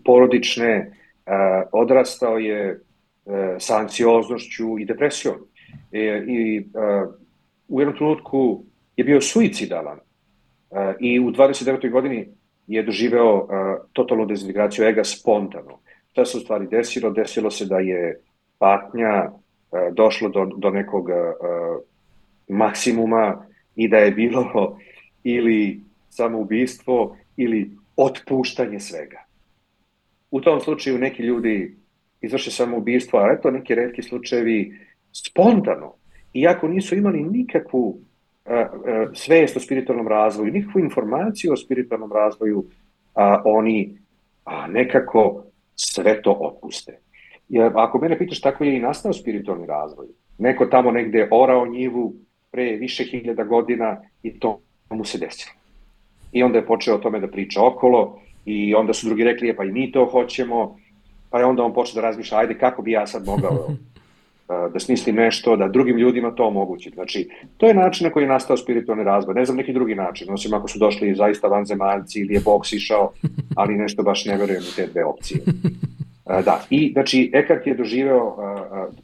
[0.05, 1.33] porodične, uh,
[1.73, 2.81] odrastao je
[3.25, 5.37] uh, sa anksioznošću i depresijom.
[5.93, 7.15] E, I uh,
[7.69, 8.65] u jednom trenutku
[8.97, 11.91] je bio suicidalan uh, i u 29.
[11.91, 12.29] godini
[12.67, 13.49] je doživeo uh,
[13.93, 15.81] totalnu dezintegraciju ega spontano.
[16.11, 17.11] Šta se u stvari desilo?
[17.11, 18.21] Desilo se da je
[18.59, 21.96] patnja uh, došlo do, do nekog uh,
[22.49, 23.47] maksimuma
[23.77, 24.79] i da je bilo
[25.25, 29.25] ili samoubistvo ili otpuštanje svega.
[30.31, 31.77] U tom slučaju neki ljudi
[32.21, 34.79] izvrše samoubistvo, a eto neki redki slučajevi
[35.13, 35.95] spontano
[36.33, 37.97] iako nisu imali nikakvu uh,
[38.47, 42.65] uh, svest o spiritualnom razvoju, nikakvu informaciju o spiritualnom razvoju,
[43.15, 43.99] a oni
[44.45, 45.45] a, nekako
[45.75, 46.99] sve to otpuste.
[47.49, 50.07] Jer ako mene pitaš tako je i nastao spiritualni razvoj.
[50.39, 52.15] Neko tamo negde orao njivu
[52.57, 54.61] pre više hiljada godina i to
[54.91, 55.53] mu se desilo.
[56.33, 59.57] I onda je počeo o tome da priča okolo i onda su drugi rekli, e,
[59.57, 60.79] pa i mi to hoćemo,
[61.31, 63.69] pa je onda on počeo da razmišlja, ajde kako bi ja sad mogao
[64.73, 66.91] da smisli nešto, da drugim ljudima to omogući.
[66.91, 69.35] Znači, to je način na koji je nastao spiritualni razvoj.
[69.35, 73.13] Ne znam neki drugi način, osim ako su došli zaista vanzemaljci ili je Bog sišao,
[73.61, 75.41] ali nešto baš ne verujem u te dve opcije.
[76.27, 78.37] Da, i znači Ekart je doživeo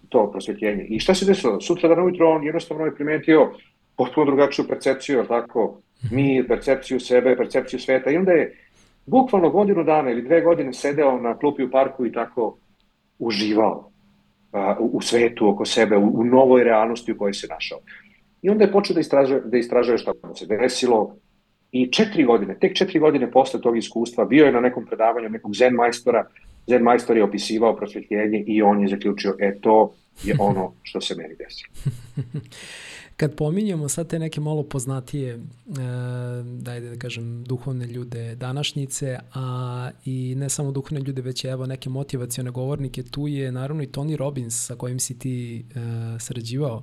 [0.09, 0.85] to prosvetljenje.
[0.89, 1.61] I šta se desilo?
[1.61, 3.53] Sutra dan ujutro on jednostavno je primetio
[3.97, 5.81] potpuno drugačiju percepciju, tako,
[6.11, 8.59] mi percepciju sebe, percepciju sveta i onda je
[9.07, 12.57] bukvalno godinu dana ili dve godine sedeo na klupi u parku i tako
[13.19, 13.91] uživao
[14.79, 17.79] u svetu oko sebe, u, u novoj realnosti u kojoj se našao.
[18.43, 21.17] I onda je počeo da istražuje, da istražuje šta mu se desilo
[21.73, 25.55] i četiri godine, tek četiri godine posle tog iskustva bio je na nekom predavanju nekog
[25.55, 26.27] zen majstora,
[26.67, 29.95] zen majstor je opisivao prosvetljenje i on je zaključio, e to
[30.25, 31.73] je ono što se meni desilo.
[33.17, 35.39] Kad pominjemo sad te neke malo poznatije, e,
[36.45, 41.91] dajde da kažem, duhovne ljude današnjice, a i ne samo duhovne ljude, već evo neke
[41.91, 46.83] motivacione govornike, tu je naravno i Tony Robbins sa kojim si ti e, sarađivao.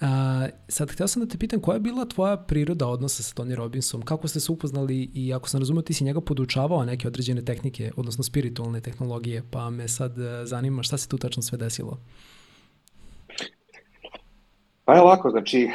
[0.00, 3.54] A, sad, htio sam da te pitam, koja je bila tvoja priroda odnosa sa Tony
[3.54, 4.02] Robbinsom?
[4.02, 7.90] Kako ste se upoznali i ako sam razumio, ti si njega podučavao neke određene tehnike,
[7.96, 11.98] odnosno spiritualne tehnologije, pa me sad e, zanima šta se tu tačno sve desilo?
[14.84, 15.70] Pa je ovako, znači,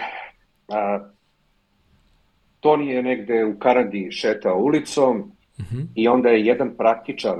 [0.67, 1.09] a,
[2.59, 5.17] Toni je negde u Kanadi šetao ulicom
[5.59, 5.77] uh mhm.
[5.77, 5.87] -huh.
[5.95, 7.35] i onda je jedan praktičar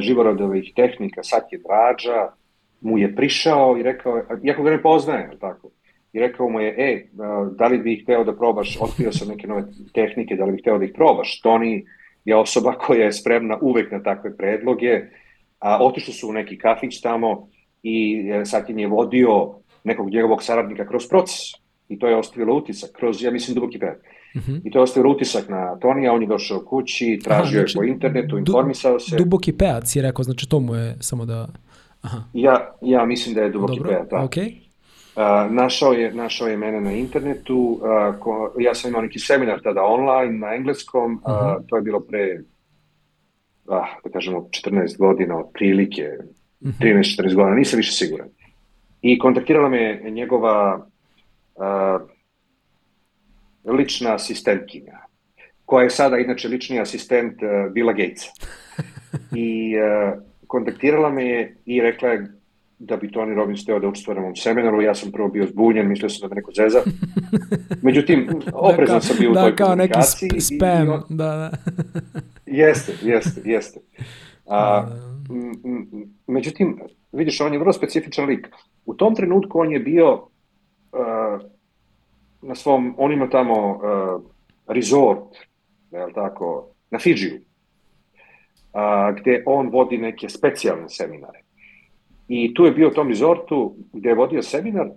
[0.00, 2.32] živorodovih tehnika, Satje Drađa,
[2.80, 5.70] mu je prišao i rekao, iako ga ne poznaje, tako,
[6.12, 7.06] i rekao mu je, e,
[7.58, 9.64] da li bih hteo da probaš, otkrio sam neke nove
[9.94, 11.40] tehnike, da li bih hteo da ih probaš.
[11.40, 11.84] Toni
[12.24, 15.00] je osoba koja je spremna uvek na takve predloge,
[15.58, 17.48] a otišli su u neki kafić tamo
[17.82, 19.54] i e, sad im je vodio
[19.84, 21.36] nekog njegovog saradnika kroz proces.
[21.88, 23.98] I to je ostavilo utisak, kroz, ja mislim, duboki pet.
[24.34, 24.52] Uh mhm.
[24.52, 24.60] -huh.
[24.64, 27.80] I to je ostavilo utisak na Tonija, on je došao kući, tražio Aha, znači, je
[27.80, 29.16] po internetu, informisao se.
[29.16, 31.48] Duboki peac je rekao, znači to mu je samo da...
[32.02, 32.22] Aha.
[32.32, 34.16] Ja, ja mislim da je duboki Dobro, peac, da.
[34.16, 34.69] Okay.
[35.20, 39.60] Uh, našao, je, našao je mene na internetu, uh, ko, ja sam imao neki seminar
[39.62, 41.56] tada online na engleskom, uh -huh.
[41.56, 42.40] uh, to je bilo pre,
[43.66, 46.02] uh, da kažemo, 14 godina, otprilike,
[46.60, 46.96] uh -huh.
[47.20, 48.28] 13-14 godina, nisam više siguran.
[49.02, 50.86] I kontaktirala me njegova
[51.54, 52.08] uh,
[53.74, 54.98] lična asistentkinja,
[55.64, 58.30] koja je sada inače lični asistent uh, Billa Gatesa.
[59.46, 62.39] I uh, kontaktirala me je i rekla je
[62.80, 65.88] da bi Tony Robbins teo da učestvuje na mom seminaru, ja sam prvo bio zbunjen,
[65.88, 66.80] mislio sam da me neko zeza.
[67.82, 70.00] Međutim, oprezan da, sam bio da, u toj kao neki
[70.40, 71.02] spam, i, on...
[71.08, 71.50] da, da.
[72.46, 73.80] jeste, jeste, jeste.
[74.46, 74.88] A,
[76.26, 76.80] međutim,
[77.12, 78.48] vidiš, on je vrlo specifičan lik.
[78.86, 80.20] U tom trenutku on je bio uh,
[82.42, 84.22] na svom, on ima tamo uh,
[84.66, 85.36] resort,
[85.90, 91.40] je tako, na Fidžiju, uh, gde on vodi neke specijalne seminare.
[92.32, 94.88] I tu je bio u tom rezortu gde je vodio seminar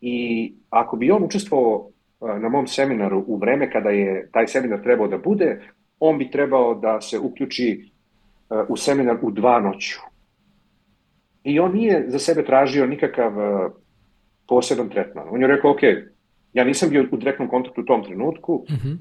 [0.00, 1.90] i ako bi on učestvovao
[2.20, 5.60] na mom seminaru u vreme kada je taj seminar trebao da bude,
[6.00, 7.90] on bi trebao da se uključi
[8.68, 10.00] u seminar u dva noću.
[11.44, 13.32] I on nije za sebe tražio nikakav
[14.48, 15.26] poseban tretman.
[15.30, 15.80] On je rekao, ok,
[16.52, 18.96] ja nisam bio u direktnom kontaktu u tom trenutku, mm -hmm.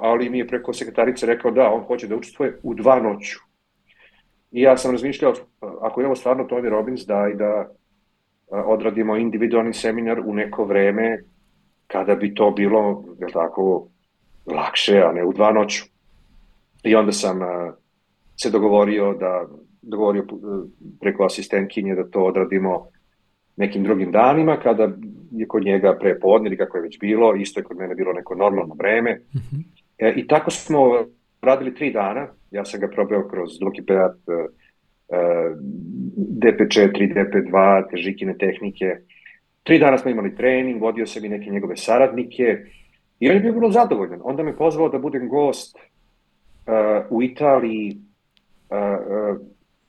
[0.00, 3.45] ali mi je preko sekretarice rekao da, on hoće da učestvuje u dva noću.
[4.50, 5.34] I ja sam razmišljao,
[5.80, 7.68] ako je ovo stvarno Tony Robbins, da i da
[8.50, 11.18] odradimo individualni seminar u neko vreme
[11.86, 13.88] kada bi to bilo, je tako,
[14.46, 15.84] lakše, a ne u dva noću.
[16.82, 17.40] I onda sam
[18.36, 19.46] se dogovorio da
[19.82, 20.26] dogovorio
[21.00, 22.86] preko asistentkinje da to odradimo
[23.56, 24.88] nekim drugim danima, kada
[25.30, 28.12] je kod njega pre podne ili kako je već bilo, isto je kod mene bilo
[28.12, 29.14] neko normalno vreme.
[29.14, 29.62] Mm -hmm.
[29.98, 31.04] e, I tako smo
[31.42, 34.46] radili tri dana, ja sam ga probao kroz Duki Peat, uh,
[36.42, 38.96] DP4, DP2, težikine tehnike.
[39.62, 42.58] Tri dana smo imali trening, vodio sam i neke njegove saradnike
[43.20, 44.20] i on je bio vrlo zadovoljan.
[44.24, 47.96] Onda me pozvao da budem gost uh, u Italiji
[48.70, 49.36] uh,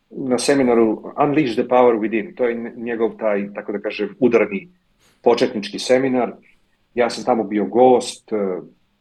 [0.09, 2.35] na seminaru Unleash the Power Within.
[2.35, 4.67] To je njegov taj, tako da kažem, udarni
[5.23, 6.31] početnički seminar.
[6.93, 8.31] Ja sam tamo bio gost,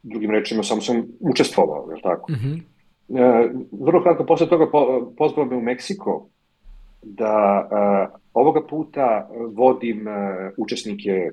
[0.09, 2.31] drugim rečima, samo sam učestvovao, je tako?
[2.31, 2.61] Mm -hmm.
[3.09, 6.29] E, vrlo kratko posle toga po, pozvao me u Meksiko
[7.01, 10.13] da uh, ovoga puta vodim uh,
[10.57, 11.29] učesnike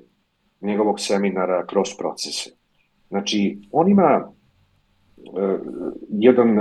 [0.61, 2.51] njegovog seminara kroz procese.
[3.09, 4.29] Znači, on ima
[5.33, 5.61] uh,
[6.11, 6.57] jedan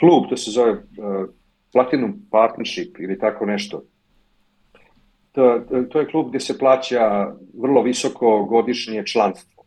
[0.00, 0.82] klub, to se zove
[1.72, 3.82] Platinum Partnership ili tako nešto.
[5.32, 5.60] To,
[5.90, 9.57] to je klub gde se plaća vrlo visoko godišnje članstvo.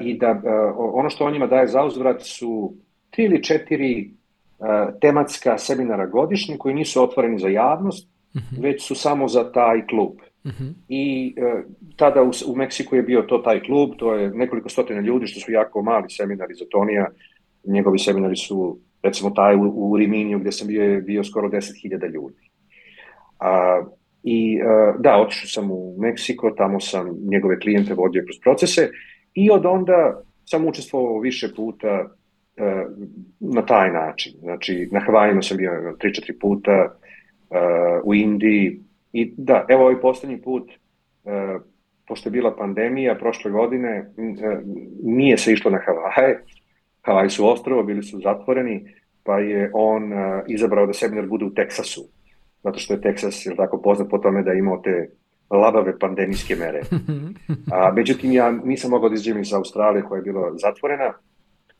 [0.00, 0.40] I da uh,
[0.76, 2.74] ono što on njima daje za uzvrat su
[3.10, 4.10] tri ili četiri
[4.58, 4.66] uh,
[5.00, 8.56] tematska seminara godišnje koji nisu otvoreni za javnost, uh mhm.
[8.56, 8.62] -huh.
[8.62, 10.12] već su samo za taj klub.
[10.44, 10.64] Uh mhm.
[10.64, 10.72] -huh.
[10.88, 11.64] I uh,
[11.96, 15.40] tada u, u Meksiku je bio to taj klub, to je nekoliko stotina ljudi, što
[15.40, 17.06] su jako mali seminari za Tonija.
[17.64, 22.50] Njegovi seminari su, recimo taj u, u Riminiju gde sam bio, bio skoro 10.000 ljudi.
[23.38, 23.82] A,
[24.22, 28.90] I uh, da, otišao sam u Meksiko, tamo sam njegove klijente vodio kroz procese
[29.34, 32.08] i od onda sam učestvovao više puta
[32.56, 32.86] E,
[33.40, 34.32] na taj način.
[34.40, 36.94] Znači, na Havajima sam bio 3-4 puta,
[37.50, 37.56] uh,
[38.04, 38.80] u Indiji
[39.12, 40.70] i da, evo ovaj poslednji put,
[41.24, 41.62] uh,
[42.06, 44.10] pošto je bila pandemija prošle godine,
[45.02, 46.44] nije se išlo na Havaje,
[47.02, 48.94] Havaji su ostrovo, bili su zatvoreni,
[49.24, 50.12] pa je on
[50.48, 52.04] izabrao da seminar bude u Teksasu,
[52.62, 55.10] zato što je Teksas, je tako, poznat po tome da je imao te
[55.56, 56.82] labave pandemijske mere.
[57.72, 61.12] A, međutim, ja nisam mogao da izđem iz Australije koja je bila zatvorena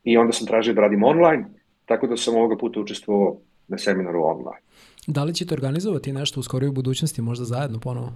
[0.05, 1.45] i onda sam tražio da radim online,
[1.87, 3.37] tako da sam ovoga puta učestvovao
[3.69, 4.61] na seminaru online.
[5.07, 8.13] Da li ćete organizovati nešto u skorijoj budućnosti, možda zajedno ponovo?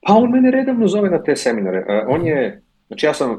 [0.00, 1.78] Pa on mene redovno zove na te seminare.
[1.78, 3.38] Uh, on je, znači ja sam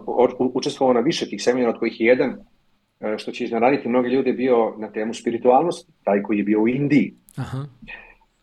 [0.54, 4.34] učestvovao na više tih seminara, od kojih je jedan, uh, što će iznenaditi mnogi ljudi,
[4.34, 7.14] bio na temu spiritualnosti, taj koji je bio u Indiji.
[7.36, 7.66] Aha.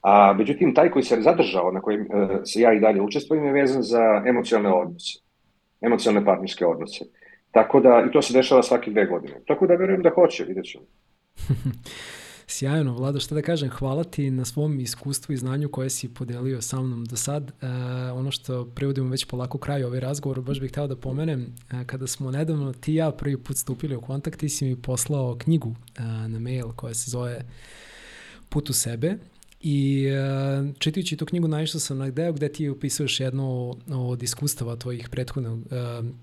[0.06, 3.52] A, međutim, taj koji se zadržao, na kojem uh, se ja i dalje učestvujem, je
[3.52, 5.18] vezan za emocionalne odnose,
[5.80, 7.04] emocionalne partnerske odnose.
[7.50, 9.40] Tako da, i to se dešava svake dve godine.
[9.46, 10.84] Tako da verujem da hoće, vidjet ćemo.
[12.46, 16.62] Sjajno, Vlada, šta da kažem, hvala ti na svom iskustvu i znanju koje si podelio
[16.62, 17.50] sa mnom do sad.
[17.50, 17.66] E,
[18.12, 22.06] ono što prevodimo već polako kraju ovaj razgovor, baš bih hteo da pomenem, e, kada
[22.06, 26.02] smo nedavno ti ja prvi put stupili u kontakt, ti si mi poslao knjigu e,
[26.02, 27.44] na mail koja se zove
[28.48, 29.16] Put u sebe
[29.60, 34.76] I uh, čitajući tu knjigu naišao sam na deo gde ti upisuješ jedno od iskustava
[34.76, 35.60] tvojih prethodne, uh,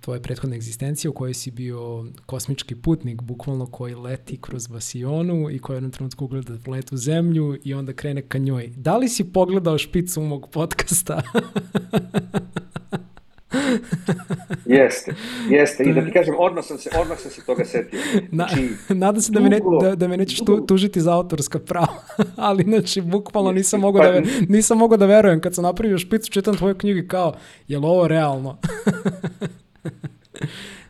[0.02, 5.60] tvoje prethodne egzistencije u kojoj si bio kosmički putnik, bukvalno koji leti kroz vasionu i
[5.60, 8.74] koji jednom trenutku gleda letu zemlju i onda krene ka njoj.
[8.76, 11.22] Da li si pogledao špicu mog podcasta?
[14.66, 15.14] jeste,
[15.50, 15.84] jeste.
[15.84, 18.00] I da ti kažem, odmah sam se, odmah sam se toga setio.
[18.34, 22.04] Znači, Nada se da me, ne, da, da me nećeš tu, tužiti za autorska prava,
[22.36, 25.42] ali znači, bukvalno nisam mogao da, pa- nisam mogao da verujem.
[25.42, 27.34] Kad sam napravio špicu, čitam tvoje knjige kao,
[27.68, 28.58] je li ovo realno?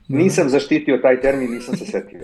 [0.08, 2.20] nisam zaštitio taj termin, nisam se setio.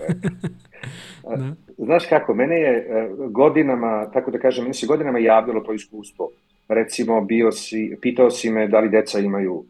[1.22, 1.54] Da.
[1.78, 6.28] Znaš kako, mene je e, godinama, tako da kažem, meni se godinama javilo to iskustvo.
[6.68, 9.64] Recimo, bio si, pitao si me da li deca imaju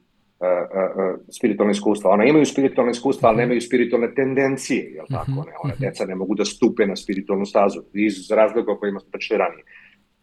[1.28, 2.10] spiritualne iskustva.
[2.10, 3.40] Ona imaju spiritualne iskustva, ali mhm.
[3.40, 5.30] nemaju spiritualne tendencije, jel tako?
[5.30, 5.54] Mhm, ne?
[5.64, 5.84] One mhm.
[5.84, 9.64] deca ne mogu da stupe na spiritualnu stazu iz razloga o kojima smo pričali ranije.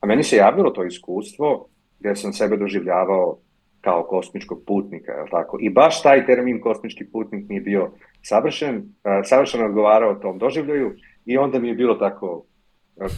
[0.02, 1.68] A meni se javilo to iskustvo
[2.00, 3.38] gde sam sebe doživljavao
[3.82, 5.58] kao kosmičkog putnika, jel tako?
[5.62, 7.92] I baš taj termin kosmički putnik mi je bio
[8.22, 8.84] savršen,
[9.24, 10.96] savršeno odgovarao tom doživljaju
[11.26, 12.46] i onda mi je bilo tako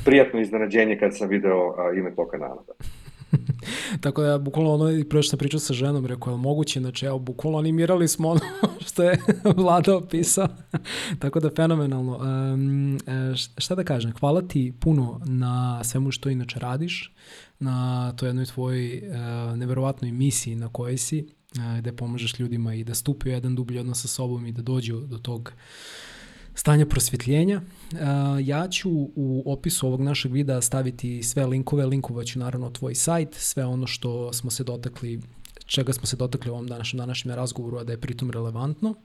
[0.06, 2.64] prijatno iznenađenje kad sam video ime tog kanala.
[2.68, 2.74] Da.
[4.02, 7.06] Tako da bukvalno ono i prvo što sam pričao sa ženom, rekao je moguće, znači
[7.06, 8.40] evo bukvalno animirali smo ono
[8.88, 9.20] što je
[9.58, 10.48] vlada opisao.
[11.20, 12.18] Tako da fenomenalno.
[12.18, 13.00] Um,
[13.58, 17.14] šta da kažem, hvala ti puno na svemu što inače radiš,
[17.60, 21.28] na to jednoj tvojoj uh, neverovatnoj misiji na kojoj si,
[21.58, 24.62] uh, gde pomažeš ljudima i da stupi u jedan dublji odnos sa sobom i da
[24.62, 26.09] dođu do tog uh,
[26.60, 27.62] stanja prosvjetljenja.
[28.44, 33.66] Ja ću u opisu ovog našeg videa staviti sve linkove, linkovaću naravno tvoj sajt, sve
[33.66, 35.22] ono što smo se dotakli,
[35.66, 38.96] čega smo se dotakli u ovom današnjem, današnjem razgovoru, a da je pritom relevantno.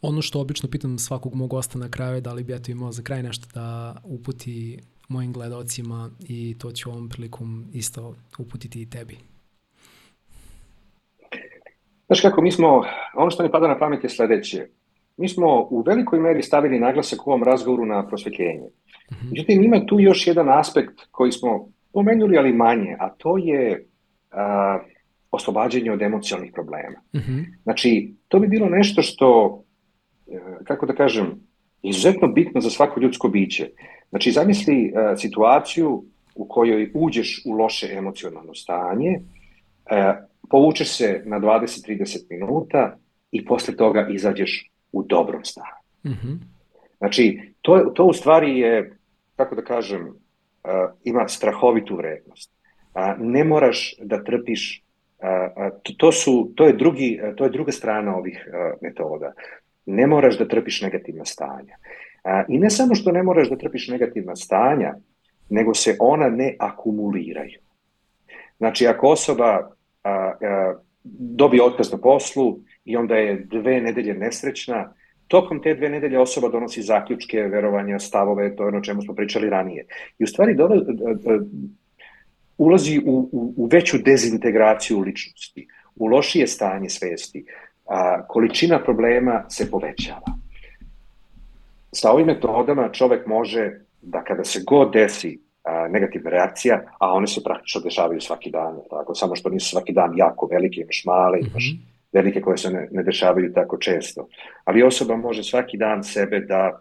[0.00, 2.70] Ono što obično pitam svakog mog gosta na kraju je da li bi ja to
[2.70, 4.78] imao za kraj nešto da uputi
[5.08, 9.18] mojim gledalcima i to ću ovom prilikom isto uputiti i tebi.
[12.06, 12.82] Znaš kako, mi smo,
[13.14, 14.68] ono što mi pada na pamet je sledeće
[15.18, 18.68] mi smo u velikoj meri stavili naglasak u ovom razgovoru na prosvetljenje.
[19.12, 19.28] Mhm.
[19.30, 23.86] Međutim, ima tu još jedan aspekt koji smo pomenuli, ali manje, a to je
[24.30, 24.78] a,
[25.30, 27.00] oslobađanje od emocionalnih problema.
[27.12, 27.32] Uh mhm.
[27.32, 27.44] -huh.
[27.62, 29.60] Znači, to bi bilo nešto što,
[30.26, 31.26] e, kako da kažem,
[31.82, 33.70] izuzetno bitno za svako ljudsko biće.
[34.10, 36.04] Znači, zamisli a, e, situaciju
[36.34, 39.20] u kojoj uđeš u loše emocionalno stanje,
[39.84, 40.14] a, e,
[40.50, 42.96] povučeš se na 20-30 minuta
[43.30, 45.78] i posle toga izađeš u dobrom stanju.
[46.04, 46.38] Mm -hmm.
[46.98, 48.96] Znači, to, to u stvari je,
[49.36, 50.14] kako da kažem, uh,
[51.04, 52.52] ima strahovitu vrednost.
[52.94, 54.84] Uh, ne moraš da trpiš,
[55.18, 59.32] uh, to, to, su, to, je drugi, to je druga strana ovih uh, metoda.
[59.86, 61.76] Ne moraš da trpiš negativna stanja.
[62.24, 64.94] Uh, I ne samo što ne moraš da trpiš negativna stanja,
[65.48, 67.58] nego se ona ne akumuliraju.
[68.58, 69.70] Znači, ako osoba uh,
[70.04, 70.80] uh,
[71.12, 72.58] dobije otkaz na poslu,
[72.88, 74.92] i onda je dve nedelje nesrećna,
[75.28, 79.50] tokom te dve nedelje osoba donosi zaključke, verovanja, stavove, to je ono čemu smo pričali
[79.50, 79.86] ranije.
[80.18, 80.76] I u stvari dole,
[82.58, 85.66] ulazi u, u, u veću dezintegraciju ličnosti,
[85.96, 87.44] u lošije stanje svesti,
[87.86, 90.32] a, količina problema se povećava.
[91.92, 93.70] Sa ovim metodama čovek može
[94.02, 98.80] da kada se god desi a, negativna reakcija, a one se praktično dešavaju svaki dan,
[98.90, 102.58] tako, samo što nisu svaki dan jako velike, imaš male, imaš mm -hmm velike koje
[102.58, 104.28] se ne, ne dešavaju tako često.
[104.64, 106.80] Ali osoba može svaki dan sebe da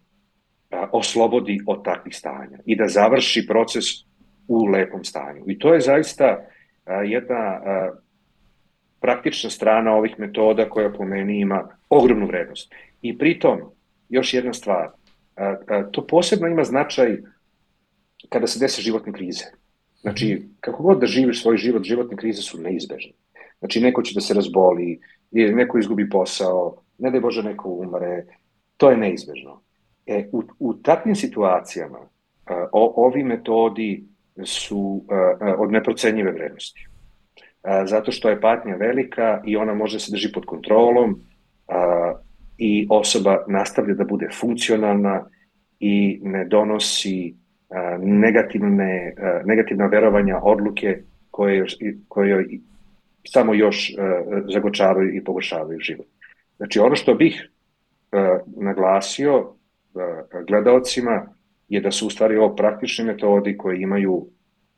[0.72, 3.86] a, oslobodi od takvih stanja i da završi proces
[4.48, 5.44] u lepom stanju.
[5.48, 6.38] I to je zaista
[6.86, 7.92] a, jedna a,
[9.00, 12.74] praktična strana ovih metoda koja po meni ima ogromnu vrednost.
[13.02, 13.60] I pritom,
[14.10, 14.90] još jedna stvar,
[15.36, 17.18] a, a, to posebno ima značaj
[18.30, 19.46] kada se dese životne krize.
[20.02, 23.12] Znači, kako god da živiš svoj život, životne krize su neizbežne.
[23.60, 25.00] Znači, neko će da se razboli,
[25.32, 28.26] neko izgubi posao, ne da Bože neko umre,
[28.78, 29.62] to je neizbežno.
[30.06, 32.00] E, u, u takvim situacijama
[32.72, 34.04] o, ovi metodi
[34.46, 35.06] su
[35.58, 36.88] od neprocenjive vrednosti.
[37.86, 41.22] Zato što je patnja velika i ona može se drži pod kontrolom
[42.58, 45.26] i osoba nastavlja da bude funkcionalna
[45.80, 47.36] i ne donosi
[48.00, 49.14] negativne,
[49.46, 51.02] negativna verovanja, odluke
[51.32, 51.66] koje,
[52.08, 52.48] koje
[53.32, 53.96] samo još
[54.54, 56.08] zagočavaju i pogoršavaju život.
[56.58, 57.50] Znači, ono što bih
[58.46, 59.54] naglasio
[60.48, 61.28] gledalcima
[61.68, 64.28] je da su u stvari ovo praktične metodi koje imaju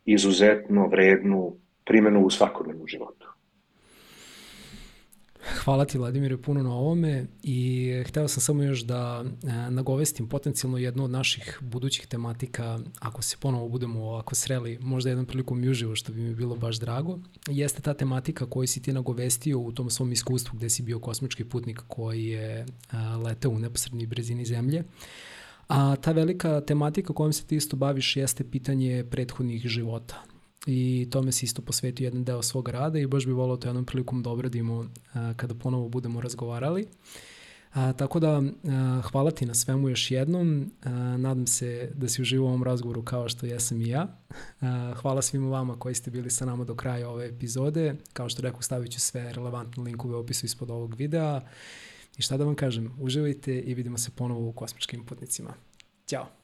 [0.05, 1.55] izuzetno vrednu
[1.85, 3.29] primenu u svakodnevnom životu.
[5.57, 10.77] Hvala ti Vladimire puno na ovome i hteo sam samo još da e, nagovestim potencijalno
[10.77, 15.69] jednu od naših budućih tematika, ako se ponovo budemo ovako sreli, možda jednom prilikom i
[15.69, 19.71] uživo, što bi mi bilo baš drago, jeste ta tematika koju si ti nagovestio u
[19.71, 22.65] tom svom iskustvu gde si bio kosmički putnik koji je e,
[23.25, 24.83] leteo u neposrednoj brezini zemlje.
[25.67, 30.23] A ta velika tematika kojom se ti isto baviš jeste pitanje prethodnih života
[30.67, 33.85] i tome se isto posvetio jedan deo svog rada i baš bi volao to jednom
[33.85, 36.87] prilikom da obradimo a, kada ponovo budemo razgovarali.
[37.73, 40.71] A, tako da, a, hvala ti na svemu još jednom.
[40.83, 44.07] A, nadam se da si uživao u ovom razgovoru kao što jesam i ja.
[44.61, 47.95] A, hvala svima vama koji ste bili sa nama do kraja ove epizode.
[48.13, 51.41] Kao što rekao, stavit ću sve relevantne linkove u opisu ispod ovog videa.
[52.17, 55.53] I šta da vam kažem, uživajte i vidimo se ponovo u kosmičkim putnicima.
[56.07, 56.38] Ćao!